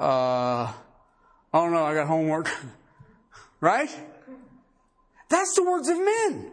Uh, 0.00 0.72
I 0.72 0.72
don't 1.52 1.72
know, 1.72 1.84
I 1.84 1.92
got 1.92 2.06
homework. 2.06 2.50
right? 3.60 3.90
That's 5.28 5.54
the 5.54 5.64
words 5.64 5.88
of 5.88 5.98
men. 5.98 6.50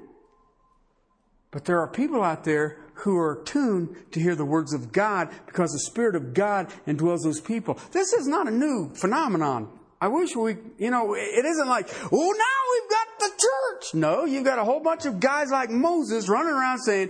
But 1.51 1.63
there 1.65 1.79
are 1.79 1.87
people 1.87 2.21
out 2.21 2.43
there 2.43 2.82
who 2.95 3.17
are 3.17 3.41
tuned 3.45 3.95
to 4.11 4.19
hear 4.19 4.35
the 4.35 4.45
words 4.45 4.73
of 4.73 4.91
God 4.91 5.29
because 5.45 5.71
the 5.71 5.79
Spirit 5.79 6.15
of 6.15 6.33
God 6.33 6.71
indwells 6.87 7.23
those 7.23 7.41
people. 7.41 7.79
This 7.91 8.13
is 8.13 8.27
not 8.27 8.47
a 8.47 8.51
new 8.51 8.93
phenomenon. 8.95 9.69
I 9.99 10.07
wish 10.07 10.35
we, 10.35 10.57
you 10.77 10.91
know, 10.91 11.13
it 11.15 11.45
isn't 11.45 11.67
like, 11.67 11.89
oh, 12.11 12.31
now 12.31 12.63
we've 12.73 12.91
got 12.91 13.07
the 13.19 13.29
church. 13.37 13.93
No, 13.95 14.25
you've 14.25 14.43
got 14.43 14.59
a 14.59 14.63
whole 14.63 14.81
bunch 14.81 15.05
of 15.05 15.19
guys 15.19 15.49
like 15.49 15.69
Moses 15.69 16.27
running 16.27 16.53
around 16.53 16.79
saying, 16.79 17.09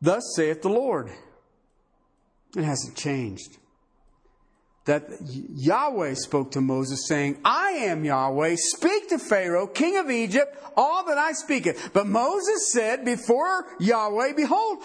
Thus 0.00 0.22
saith 0.34 0.62
the 0.62 0.70
Lord. 0.70 1.10
It 2.56 2.64
hasn't 2.64 2.96
changed 2.96 3.59
that 4.86 5.04
Yahweh 5.20 6.14
spoke 6.14 6.52
to 6.52 6.60
Moses, 6.60 7.06
saying, 7.06 7.38
I 7.44 7.70
am 7.70 8.04
Yahweh, 8.04 8.56
speak 8.58 9.08
to 9.10 9.18
Pharaoh, 9.18 9.66
king 9.66 9.98
of 9.98 10.10
Egypt, 10.10 10.56
all 10.76 11.04
that 11.04 11.18
I 11.18 11.32
speaketh. 11.32 11.92
But 11.92 12.06
Moses 12.06 12.72
said 12.72 13.04
before 13.04 13.66
Yahweh, 13.78 14.32
Behold, 14.34 14.78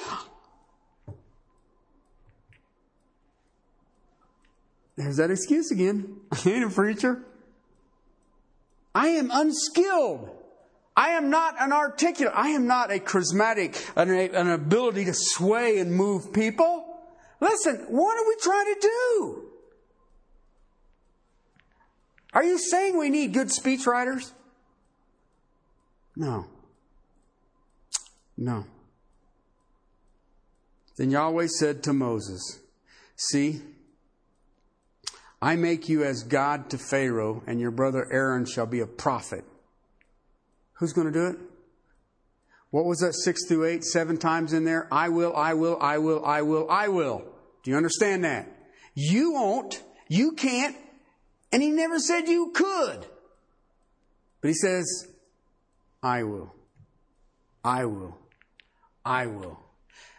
there's 4.98 5.18
that 5.18 5.32
excuse 5.32 5.72
again. 5.72 6.18
I 6.32 6.42
ain't 6.50 6.66
a 6.66 6.70
preacher. 6.70 7.24
I 8.94 9.10
am 9.10 9.30
unskilled. 9.32 10.30
I 10.96 11.10
am 11.10 11.30
not 11.30 11.56
an 11.60 11.74
articulate. 11.74 12.34
I 12.36 12.50
am 12.50 12.68
not 12.68 12.92
a 12.92 13.00
charismatic, 13.00 13.92
an, 13.98 14.10
an 14.10 14.50
ability 14.50 15.06
to 15.06 15.14
sway 15.14 15.80
and 15.80 15.94
move 15.94 16.32
people. 16.32 16.86
Listen, 17.42 17.86
what 17.90 18.18
are 18.18 18.28
we 18.28 18.36
trying 18.42 18.74
to 18.74 18.80
do? 18.82 19.45
Are 22.36 22.44
you 22.44 22.60
saying 22.60 22.98
we 22.98 23.10
need 23.10 23.34
good 23.34 23.48
speechwriters? 23.48 24.34
No. 26.18 26.46
No. 28.38 28.66
Then 30.98 31.12
Yahweh 31.12 31.48
said 31.48 31.82
to 31.84 31.94
Moses, 31.94 32.60
See, 33.16 33.62
I 35.42 35.56
make 35.56 35.88
you 35.88 36.04
as 36.04 36.24
God 36.24 36.70
to 36.72 36.78
Pharaoh, 36.78 37.42
and 37.48 37.62
your 37.62 37.72
brother 37.72 38.08
Aaron 38.12 38.46
shall 38.46 38.66
be 38.66 38.82
a 38.82 38.88
prophet. 38.88 39.46
Who's 40.74 40.92
going 40.92 41.08
to 41.08 41.14
do 41.14 41.28
it? 41.28 41.38
What 42.72 42.86
was 42.86 43.00
that 43.00 43.14
six 43.14 43.48
through 43.48 43.66
eight, 43.66 43.86
seven 43.86 44.18
times 44.18 44.52
in 44.52 44.66
there? 44.66 44.90
I 44.92 45.08
will, 45.08 45.34
I 45.34 45.54
will, 45.54 45.78
I 45.82 45.98
will, 46.00 46.26
I 46.26 46.42
will, 46.42 46.70
I 46.70 46.90
will. 46.90 47.24
Do 47.64 47.72
you 47.72 47.78
understand 47.78 48.26
that? 48.26 48.50
You 48.94 49.32
won't, 49.32 49.82
you 50.10 50.34
can't, 50.34 50.76
and 51.56 51.64
he 51.64 51.70
never 51.70 52.00
said 52.00 52.28
you 52.28 52.52
could. 52.54 53.06
But 54.42 54.50
he 54.50 54.54
says, 54.54 55.08
I 56.04 56.24
will. 56.24 56.54
I 57.64 57.86
will. 57.86 58.18
I 59.06 59.28
will. 59.28 59.58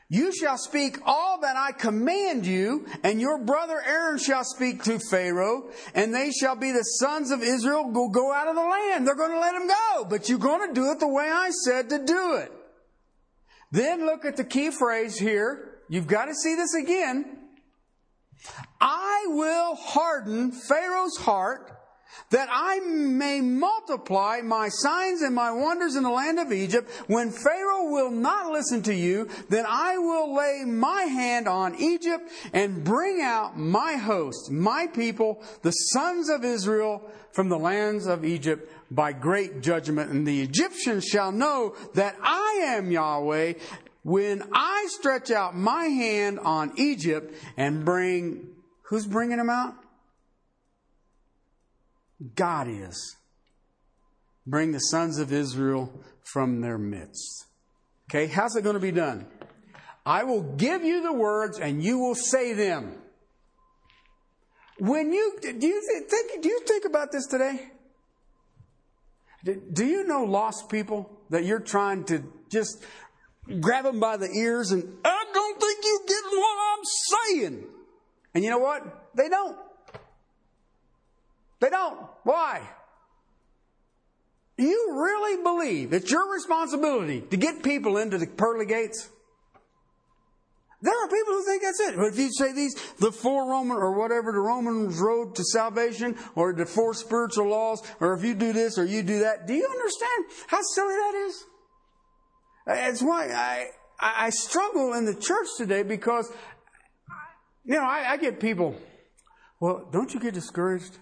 You 0.08 0.32
shall 0.34 0.56
speak 0.56 0.96
all 1.04 1.42
that 1.42 1.54
I 1.54 1.72
command 1.72 2.46
you, 2.46 2.86
and 3.02 3.20
your 3.20 3.44
brother 3.44 3.82
Aaron 3.86 4.16
shall 4.16 4.44
speak 4.44 4.84
to 4.84 4.98
Pharaoh, 4.98 5.68
and 5.94 6.14
they 6.14 6.30
shall 6.30 6.56
be 6.56 6.72
the 6.72 6.84
sons 7.00 7.30
of 7.30 7.42
Israel 7.42 7.84
who 7.92 8.10
go 8.10 8.32
out 8.32 8.48
of 8.48 8.54
the 8.54 8.62
land. 8.62 9.06
They're 9.06 9.14
going 9.14 9.32
to 9.32 9.38
let 9.38 9.56
him 9.56 9.68
go, 9.68 10.06
but 10.08 10.30
you're 10.30 10.38
going 10.38 10.66
to 10.66 10.72
do 10.72 10.90
it 10.90 11.00
the 11.00 11.06
way 11.06 11.28
I 11.28 11.50
said 11.50 11.90
to 11.90 12.02
do 12.02 12.36
it. 12.36 12.50
Then 13.72 14.06
look 14.06 14.24
at 14.24 14.38
the 14.38 14.44
key 14.44 14.70
phrase 14.70 15.18
here. 15.18 15.82
You've 15.90 16.06
got 16.06 16.24
to 16.26 16.34
see 16.34 16.54
this 16.54 16.72
again. 16.72 17.40
I 19.16 19.26
will 19.28 19.74
harden 19.76 20.52
Pharaoh's 20.52 21.16
heart 21.16 21.72
that 22.30 22.48
I 22.50 22.80
may 22.80 23.40
multiply 23.40 24.40
my 24.42 24.68
signs 24.68 25.22
and 25.22 25.34
my 25.34 25.50
wonders 25.50 25.96
in 25.96 26.02
the 26.02 26.10
land 26.10 26.38
of 26.38 26.52
Egypt. 26.52 26.90
When 27.06 27.30
Pharaoh 27.30 27.90
will 27.90 28.10
not 28.10 28.52
listen 28.52 28.82
to 28.82 28.94
you, 28.94 29.28
then 29.48 29.64
I 29.66 29.98
will 29.98 30.34
lay 30.34 30.64
my 30.66 31.02
hand 31.02 31.46
on 31.46 31.76
Egypt 31.76 32.30
and 32.52 32.84
bring 32.84 33.20
out 33.22 33.58
my 33.58 33.94
host, 33.94 34.50
my 34.50 34.86
people, 34.86 35.42
the 35.62 35.70
sons 35.70 36.28
of 36.28 36.44
Israel 36.44 37.02
from 37.32 37.48
the 37.48 37.58
lands 37.58 38.06
of 38.06 38.24
Egypt 38.24 38.72
by 38.90 39.12
great 39.12 39.60
judgment. 39.60 40.10
And 40.10 40.26
the 40.26 40.42
Egyptians 40.42 41.04
shall 41.04 41.32
know 41.32 41.76
that 41.94 42.16
I 42.22 42.60
am 42.64 42.90
Yahweh 42.90 43.54
when 44.02 44.42
I 44.52 44.86
stretch 44.90 45.30
out 45.30 45.56
my 45.56 45.84
hand 45.86 46.38
on 46.38 46.72
Egypt 46.76 47.34
and 47.56 47.84
bring, 47.84 48.55
who's 48.88 49.06
bringing 49.06 49.38
them 49.38 49.50
out? 49.50 49.74
God 52.34 52.68
is. 52.68 53.16
Bring 54.46 54.72
the 54.72 54.78
sons 54.78 55.18
of 55.18 55.32
Israel 55.32 55.92
from 56.22 56.60
their 56.60 56.78
midst. 56.78 57.46
Okay, 58.08 58.26
how's 58.26 58.54
it 58.56 58.62
going 58.62 58.74
to 58.74 58.80
be 58.80 58.92
done? 58.92 59.26
I 60.04 60.22
will 60.22 60.42
give 60.42 60.84
you 60.84 61.02
the 61.02 61.12
words 61.12 61.58
and 61.58 61.82
you 61.82 61.98
will 61.98 62.14
say 62.14 62.52
them. 62.52 62.96
When 64.78 65.12
you 65.12 65.38
do 65.40 65.66
you 65.66 66.06
think 66.08 66.42
do 66.42 66.48
you 66.48 66.60
think 66.66 66.84
about 66.84 67.10
this 67.10 67.26
today? 67.26 67.70
Do 69.44 69.84
you 69.84 70.04
know 70.04 70.24
lost 70.24 70.68
people 70.68 71.10
that 71.30 71.44
you're 71.44 71.60
trying 71.60 72.04
to 72.04 72.22
just 72.50 72.84
grab 73.60 73.84
them 73.84 73.98
by 73.98 74.16
the 74.16 74.28
ears 74.30 74.70
and 74.70 74.82
I 75.04 75.24
don't 75.32 75.60
think 75.60 75.84
you 75.84 76.00
get 76.06 76.24
what 76.30 76.56
I'm 76.70 76.84
saying. 76.84 77.64
And 78.36 78.44
you 78.44 78.50
know 78.50 78.58
what? 78.58 78.82
They 79.14 79.30
don't. 79.30 79.56
They 81.58 81.70
don't. 81.70 81.98
Why? 82.24 82.68
Do 84.58 84.64
you 84.64 84.92
really 84.92 85.42
believe 85.42 85.94
it's 85.94 86.10
your 86.10 86.30
responsibility 86.30 87.22
to 87.22 87.36
get 87.38 87.62
people 87.62 87.96
into 87.96 88.18
the 88.18 88.26
pearly 88.26 88.66
gates? 88.66 89.08
There 90.82 90.92
are 90.92 91.08
people 91.08 91.32
who 91.32 91.44
think 91.46 91.62
that's 91.62 91.80
it. 91.80 91.96
But 91.96 92.08
if 92.08 92.18
you 92.18 92.28
say 92.30 92.52
these, 92.52 92.74
the 92.98 93.10
four 93.10 93.48
Roman 93.48 93.78
or 93.78 93.92
whatever 93.98 94.32
the 94.32 94.40
Romans 94.40 94.98
road 94.98 95.34
to 95.36 95.42
salvation, 95.42 96.18
or 96.34 96.52
the 96.52 96.66
four 96.66 96.92
spiritual 96.92 97.48
laws, 97.48 97.82
or 98.00 98.12
if 98.12 98.22
you 98.22 98.34
do 98.34 98.52
this 98.52 98.76
or 98.76 98.84
you 98.84 99.02
do 99.02 99.20
that, 99.20 99.46
do 99.46 99.54
you 99.54 99.66
understand 99.66 100.44
how 100.48 100.60
silly 100.74 100.92
that 100.92 101.24
is? 101.26 101.44
It's 102.66 103.02
why 103.02 103.30
I 103.32 103.70
I 103.98 104.28
struggle 104.28 104.92
in 104.92 105.06
the 105.06 105.14
church 105.14 105.48
today 105.56 105.82
because 105.82 106.30
you 107.66 107.74
know 107.74 107.82
I, 107.84 108.12
I 108.12 108.16
get 108.16 108.40
people. 108.40 108.74
Well, 109.60 109.88
don't 109.90 110.12
you 110.12 110.20
get 110.20 110.34
discouraged? 110.34 110.98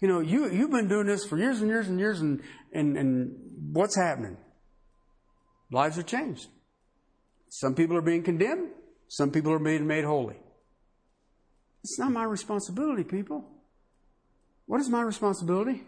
You 0.00 0.08
know, 0.08 0.20
you, 0.20 0.50
you've 0.50 0.70
been 0.70 0.88
doing 0.88 1.06
this 1.06 1.24
for 1.26 1.36
years 1.36 1.60
and 1.60 1.68
years 1.68 1.88
and 1.88 1.98
years, 1.98 2.20
and, 2.20 2.40
and, 2.72 2.96
and 2.96 3.36
what's 3.72 3.96
happening? 3.96 4.36
Lives 5.70 5.98
are 5.98 6.02
changed. 6.02 6.46
Some 7.50 7.74
people 7.74 7.96
are 7.96 8.02
being 8.02 8.22
condemned, 8.22 8.70
some 9.08 9.30
people 9.30 9.52
are 9.52 9.58
being 9.58 9.86
made 9.86 10.04
holy. 10.04 10.36
It's 11.82 11.98
not 11.98 12.12
my 12.12 12.24
responsibility, 12.24 13.04
people. 13.04 13.44
What 14.66 14.80
is 14.80 14.88
my 14.88 15.02
responsibility? 15.02 15.82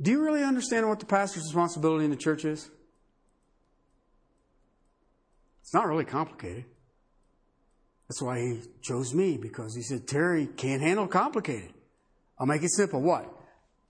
Do 0.00 0.10
you 0.10 0.22
really 0.22 0.42
understand 0.42 0.88
what 0.88 1.00
the 1.00 1.06
pastor's 1.06 1.44
responsibility 1.44 2.04
in 2.04 2.10
the 2.10 2.16
church 2.16 2.44
is? 2.44 2.68
It's 5.62 5.72
not 5.72 5.86
really 5.86 6.04
complicated. 6.04 6.64
That's 8.08 8.22
why 8.22 8.38
he 8.40 8.60
chose 8.82 9.14
me, 9.14 9.36
because 9.36 9.74
he 9.74 9.82
said, 9.82 10.06
Terry 10.06 10.46
can't 10.46 10.80
handle 10.80 11.08
complicated. 11.08 11.72
I'll 12.38 12.46
make 12.46 12.62
it 12.62 12.70
simple. 12.70 13.00
What? 13.00 13.32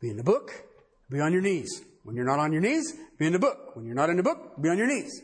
Be 0.01 0.09
in 0.09 0.17
the 0.17 0.25
book, 0.25 0.53
be 1.11 1.21
on 1.21 1.33
your 1.33 1.43
knees. 1.43 1.83
When 2.03 2.15
you're 2.15 2.25
not 2.25 2.39
on 2.39 2.53
your 2.53 2.63
knees, 2.63 2.95
be 3.19 3.27
in 3.27 3.33
the 3.33 3.39
book. 3.39 3.75
When 3.75 3.85
you're 3.85 3.95
not 3.95 4.11
in 4.11 4.17
the 4.17 4.23
book, 4.23 4.61
be 4.61 4.69
on 4.69 4.79
your 4.79 4.87
knees. 4.87 5.23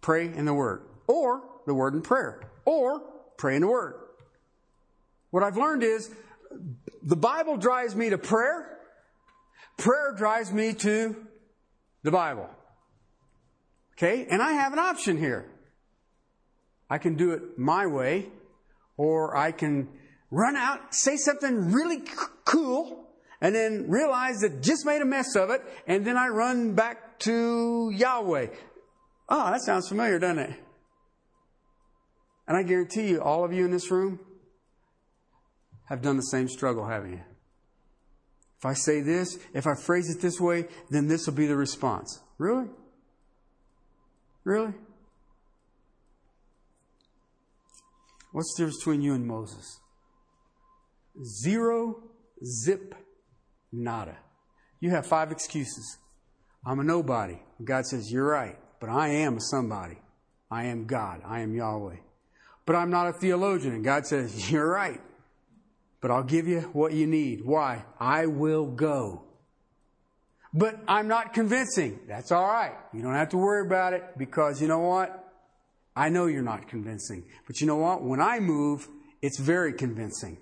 Pray 0.00 0.26
in 0.26 0.44
the 0.44 0.54
Word. 0.54 0.82
Or 1.08 1.42
the 1.66 1.74
Word 1.74 1.94
in 1.94 2.02
prayer. 2.02 2.40
Or 2.64 3.02
pray 3.38 3.56
in 3.56 3.62
the 3.62 3.68
Word. 3.68 3.94
What 5.30 5.42
I've 5.42 5.56
learned 5.56 5.82
is 5.82 6.10
the 7.02 7.16
Bible 7.16 7.56
drives 7.56 7.96
me 7.96 8.10
to 8.10 8.18
prayer. 8.18 8.78
Prayer 9.78 10.14
drives 10.16 10.52
me 10.52 10.74
to 10.74 11.16
the 12.02 12.10
Bible. 12.10 12.48
Okay? 13.94 14.26
And 14.30 14.40
I 14.40 14.52
have 14.52 14.72
an 14.72 14.78
option 14.78 15.18
here. 15.18 15.50
I 16.92 16.98
can 16.98 17.14
do 17.14 17.30
it 17.30 17.58
my 17.58 17.86
way, 17.86 18.28
or 18.98 19.34
I 19.34 19.50
can 19.50 19.88
run 20.30 20.56
out, 20.56 20.94
say 20.94 21.16
something 21.16 21.72
really 21.72 22.04
c- 22.04 22.12
cool, 22.44 23.08
and 23.40 23.54
then 23.54 23.86
realize 23.88 24.40
that 24.40 24.60
just 24.62 24.84
made 24.84 25.00
a 25.00 25.06
mess 25.06 25.34
of 25.34 25.48
it, 25.48 25.62
and 25.86 26.06
then 26.06 26.18
I 26.18 26.28
run 26.28 26.74
back 26.74 27.18
to 27.20 27.90
Yahweh. 27.94 28.48
Oh, 29.26 29.50
that 29.50 29.62
sounds 29.62 29.88
familiar, 29.88 30.18
doesn't 30.18 30.38
it? 30.38 30.54
And 32.46 32.58
I 32.58 32.62
guarantee 32.62 33.08
you, 33.08 33.22
all 33.22 33.42
of 33.42 33.54
you 33.54 33.64
in 33.64 33.70
this 33.70 33.90
room 33.90 34.20
have 35.88 36.02
done 36.02 36.18
the 36.18 36.24
same 36.24 36.46
struggle, 36.46 36.84
haven't 36.84 37.12
you? 37.12 37.22
If 38.58 38.66
I 38.66 38.74
say 38.74 39.00
this, 39.00 39.38
if 39.54 39.66
I 39.66 39.72
phrase 39.74 40.14
it 40.14 40.20
this 40.20 40.38
way, 40.38 40.66
then 40.90 41.08
this 41.08 41.26
will 41.26 41.32
be 41.32 41.46
the 41.46 41.56
response. 41.56 42.20
Really? 42.36 42.68
Really? 44.44 44.74
What's 48.32 48.54
the 48.54 48.62
difference 48.62 48.78
between 48.78 49.02
you 49.02 49.14
and 49.14 49.26
Moses? 49.26 49.80
Zero, 51.22 52.02
zip, 52.44 52.94
nada. 53.70 54.16
You 54.80 54.90
have 54.90 55.06
five 55.06 55.30
excuses. 55.30 55.98
I'm 56.66 56.80
a 56.80 56.84
nobody. 56.84 57.38
God 57.62 57.86
says, 57.86 58.10
You're 58.10 58.26
right, 58.26 58.58
but 58.80 58.88
I 58.88 59.08
am 59.08 59.36
a 59.36 59.40
somebody. 59.40 59.98
I 60.50 60.64
am 60.64 60.86
God. 60.86 61.22
I 61.24 61.40
am 61.40 61.54
Yahweh. 61.54 61.96
But 62.64 62.76
I'm 62.76 62.90
not 62.90 63.08
a 63.08 63.12
theologian. 63.12 63.74
And 63.74 63.84
God 63.84 64.06
says, 64.06 64.50
You're 64.50 64.68
right, 64.68 65.00
but 66.00 66.10
I'll 66.10 66.22
give 66.22 66.48
you 66.48 66.60
what 66.72 66.92
you 66.92 67.06
need. 67.06 67.44
Why? 67.44 67.84
I 68.00 68.26
will 68.26 68.66
go. 68.66 69.24
But 70.54 70.78
I'm 70.86 71.08
not 71.08 71.32
convincing. 71.32 72.00
That's 72.06 72.30
all 72.30 72.46
right. 72.46 72.74
You 72.92 73.02
don't 73.02 73.14
have 73.14 73.30
to 73.30 73.38
worry 73.38 73.66
about 73.66 73.94
it 73.94 74.18
because 74.18 74.60
you 74.60 74.68
know 74.68 74.80
what? 74.80 75.31
I 75.94 76.08
know 76.08 76.26
you're 76.26 76.42
not 76.42 76.68
convincing. 76.68 77.24
But 77.46 77.60
you 77.60 77.66
know 77.66 77.76
what? 77.76 78.02
When 78.02 78.20
I 78.20 78.40
move, 78.40 78.88
it's 79.20 79.38
very 79.38 79.72
convincing. 79.72 80.38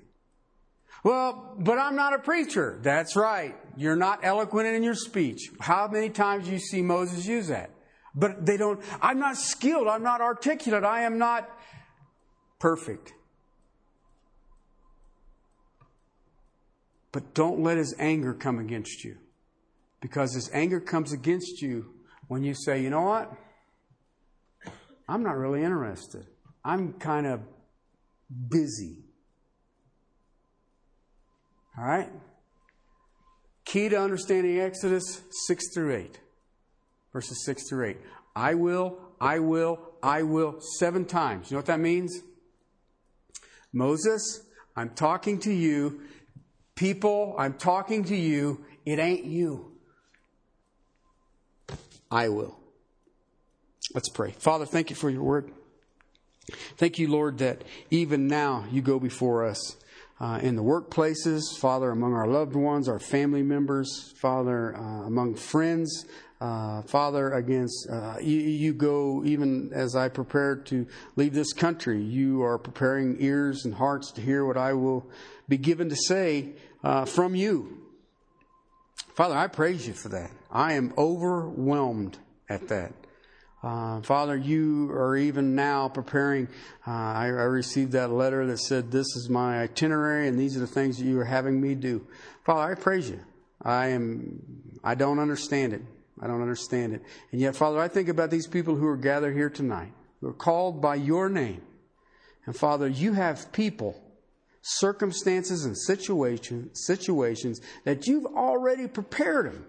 Well, 1.02 1.56
but 1.58 1.78
I'm 1.78 1.96
not 1.96 2.14
a 2.14 2.18
preacher. 2.18 2.78
That's 2.82 3.16
right. 3.16 3.56
You're 3.76 3.96
not 3.96 4.20
eloquent 4.22 4.68
in 4.68 4.82
your 4.82 4.94
speech. 4.94 5.50
How 5.58 5.88
many 5.88 6.10
times 6.10 6.44
do 6.44 6.52
you 6.52 6.58
see 6.58 6.82
Moses 6.82 7.26
use 7.26 7.48
that? 7.48 7.70
But 8.14 8.44
they 8.44 8.56
don't, 8.56 8.80
I'm 9.00 9.18
not 9.18 9.36
skilled. 9.36 9.88
I'm 9.88 10.02
not 10.02 10.20
articulate. 10.20 10.84
I 10.84 11.02
am 11.02 11.18
not 11.18 11.48
perfect. 12.58 13.12
But 17.12 17.34
don't 17.34 17.60
let 17.60 17.78
his 17.78 17.94
anger 17.98 18.34
come 18.34 18.58
against 18.58 19.04
you. 19.04 19.16
Because 20.00 20.34
his 20.34 20.50
anger 20.52 20.80
comes 20.80 21.12
against 21.12 21.60
you 21.62 21.94
when 22.28 22.44
you 22.44 22.54
say, 22.54 22.82
you 22.82 22.90
know 22.90 23.02
what? 23.02 23.32
I'm 25.10 25.24
not 25.24 25.36
really 25.36 25.64
interested. 25.64 26.24
I'm 26.64 26.92
kind 26.92 27.26
of 27.26 27.40
busy. 28.48 28.98
All 31.76 31.84
right? 31.84 32.08
Key 33.64 33.88
to 33.88 34.00
understanding 34.00 34.60
Exodus 34.60 35.22
6 35.48 35.74
through 35.74 35.96
8. 35.96 36.20
Verses 37.12 37.44
6 37.44 37.68
through 37.68 37.86
8. 37.88 37.96
I 38.36 38.54
will, 38.54 39.00
I 39.20 39.40
will, 39.40 39.80
I 40.00 40.22
will, 40.22 40.60
seven 40.78 41.04
times. 41.04 41.50
You 41.50 41.56
know 41.56 41.58
what 41.58 41.66
that 41.66 41.80
means? 41.80 42.20
Moses, 43.72 44.42
I'm 44.76 44.90
talking 44.90 45.40
to 45.40 45.52
you. 45.52 46.02
People, 46.76 47.34
I'm 47.36 47.54
talking 47.54 48.04
to 48.04 48.16
you. 48.16 48.64
It 48.86 49.00
ain't 49.00 49.24
you. 49.24 49.72
I 52.12 52.28
will. 52.28 52.59
Let's 53.94 54.08
pray. 54.08 54.32
Father, 54.38 54.66
thank 54.66 54.90
you 54.90 54.96
for 54.96 55.10
your 55.10 55.22
word. 55.22 55.50
Thank 56.76 56.98
you, 56.98 57.08
Lord, 57.08 57.38
that 57.38 57.64
even 57.90 58.26
now 58.26 58.64
you 58.70 58.82
go 58.82 58.98
before 58.98 59.44
us 59.44 59.76
uh, 60.20 60.38
in 60.42 60.54
the 60.54 60.62
workplaces, 60.62 61.58
Father, 61.58 61.90
among 61.90 62.12
our 62.12 62.26
loved 62.26 62.54
ones, 62.54 62.88
our 62.88 62.98
family 62.98 63.42
members, 63.42 64.12
Father, 64.16 64.76
uh, 64.76 65.06
among 65.06 65.34
friends. 65.34 66.06
Uh, 66.40 66.80
Father, 66.82 67.32
against 67.32 67.86
uh, 67.90 68.16
you, 68.18 68.38
you, 68.38 68.72
go 68.72 69.22
even 69.26 69.70
as 69.74 69.94
I 69.94 70.08
prepare 70.08 70.56
to 70.56 70.86
leave 71.14 71.34
this 71.34 71.52
country. 71.52 72.02
You 72.02 72.42
are 72.44 72.56
preparing 72.56 73.18
ears 73.20 73.66
and 73.66 73.74
hearts 73.74 74.10
to 74.12 74.22
hear 74.22 74.46
what 74.46 74.56
I 74.56 74.72
will 74.72 75.06
be 75.50 75.58
given 75.58 75.90
to 75.90 75.96
say 75.96 76.54
uh, 76.82 77.04
from 77.04 77.34
you. 77.34 77.82
Father, 79.14 79.36
I 79.36 79.48
praise 79.48 79.86
you 79.86 79.92
for 79.92 80.08
that. 80.08 80.30
I 80.50 80.72
am 80.72 80.94
overwhelmed 80.96 82.16
at 82.48 82.68
that. 82.68 82.94
Uh, 83.62 84.00
Father, 84.00 84.36
you 84.36 84.90
are 84.90 85.16
even 85.16 85.54
now 85.54 85.88
preparing. 85.88 86.48
Uh, 86.86 86.90
I, 86.90 87.24
I, 87.26 87.28
received 87.28 87.92
that 87.92 88.10
letter 88.10 88.46
that 88.46 88.58
said, 88.58 88.90
This 88.90 89.06
is 89.16 89.28
my 89.28 89.60
itinerary, 89.60 90.28
and 90.28 90.38
these 90.38 90.56
are 90.56 90.60
the 90.60 90.66
things 90.66 90.96
that 90.96 91.04
you 91.04 91.20
are 91.20 91.26
having 91.26 91.60
me 91.60 91.74
do. 91.74 92.06
Father, 92.46 92.72
I 92.72 92.74
praise 92.74 93.10
you. 93.10 93.20
I 93.60 93.88
am, 93.88 94.42
I 94.82 94.94
don't 94.94 95.18
understand 95.18 95.74
it. 95.74 95.82
I 96.22 96.26
don't 96.26 96.40
understand 96.40 96.94
it. 96.94 97.02
And 97.32 97.40
yet, 97.40 97.54
Father, 97.54 97.78
I 97.78 97.88
think 97.88 98.08
about 98.08 98.30
these 98.30 98.46
people 98.46 98.76
who 98.76 98.86
are 98.86 98.96
gathered 98.96 99.34
here 99.34 99.50
tonight, 99.50 99.92
who 100.20 100.28
are 100.28 100.34
called 100.34 100.80
by 100.80 100.94
your 100.94 101.28
name. 101.28 101.60
And 102.46 102.56
Father, 102.56 102.88
you 102.88 103.12
have 103.12 103.52
people, 103.52 104.02
circumstances, 104.62 105.66
and 105.66 105.76
situation, 105.76 106.74
situations 106.74 107.60
that 107.84 108.06
you've 108.06 108.26
already 108.26 108.88
prepared 108.88 109.52
them. 109.52 109.66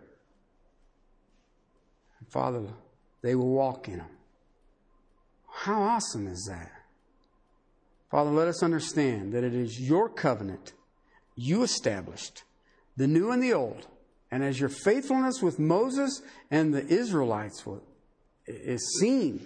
Father, 2.29 2.63
they 3.21 3.35
will 3.35 3.49
walk 3.49 3.87
in 3.87 3.97
them. 3.97 4.09
How 5.49 5.81
awesome 5.81 6.27
is 6.27 6.47
that? 6.49 6.71
Father, 8.09 8.31
let 8.31 8.47
us 8.47 8.63
understand 8.63 9.33
that 9.33 9.43
it 9.43 9.53
is 9.53 9.79
your 9.79 10.09
covenant 10.09 10.73
you 11.35 11.63
established, 11.63 12.43
the 12.97 13.07
new 13.07 13.31
and 13.31 13.41
the 13.41 13.53
old. 13.53 13.87
And 14.31 14.43
as 14.43 14.59
your 14.59 14.69
faithfulness 14.69 15.41
with 15.41 15.59
Moses 15.59 16.21
and 16.49 16.73
the 16.73 16.85
Israelites 16.85 17.65
is 18.47 18.97
seen, 18.99 19.45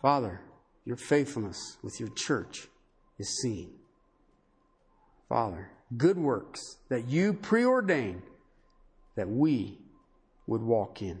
Father, 0.00 0.40
your 0.84 0.96
faithfulness 0.96 1.76
with 1.82 1.98
your 2.00 2.08
church 2.10 2.68
is 3.18 3.40
seen. 3.42 3.70
Father, 5.28 5.70
good 5.96 6.16
works 6.16 6.60
that 6.88 7.08
you 7.08 7.32
preordained 7.32 8.22
that 9.16 9.28
we 9.28 9.78
would 10.46 10.62
walk 10.62 11.02
in. 11.02 11.20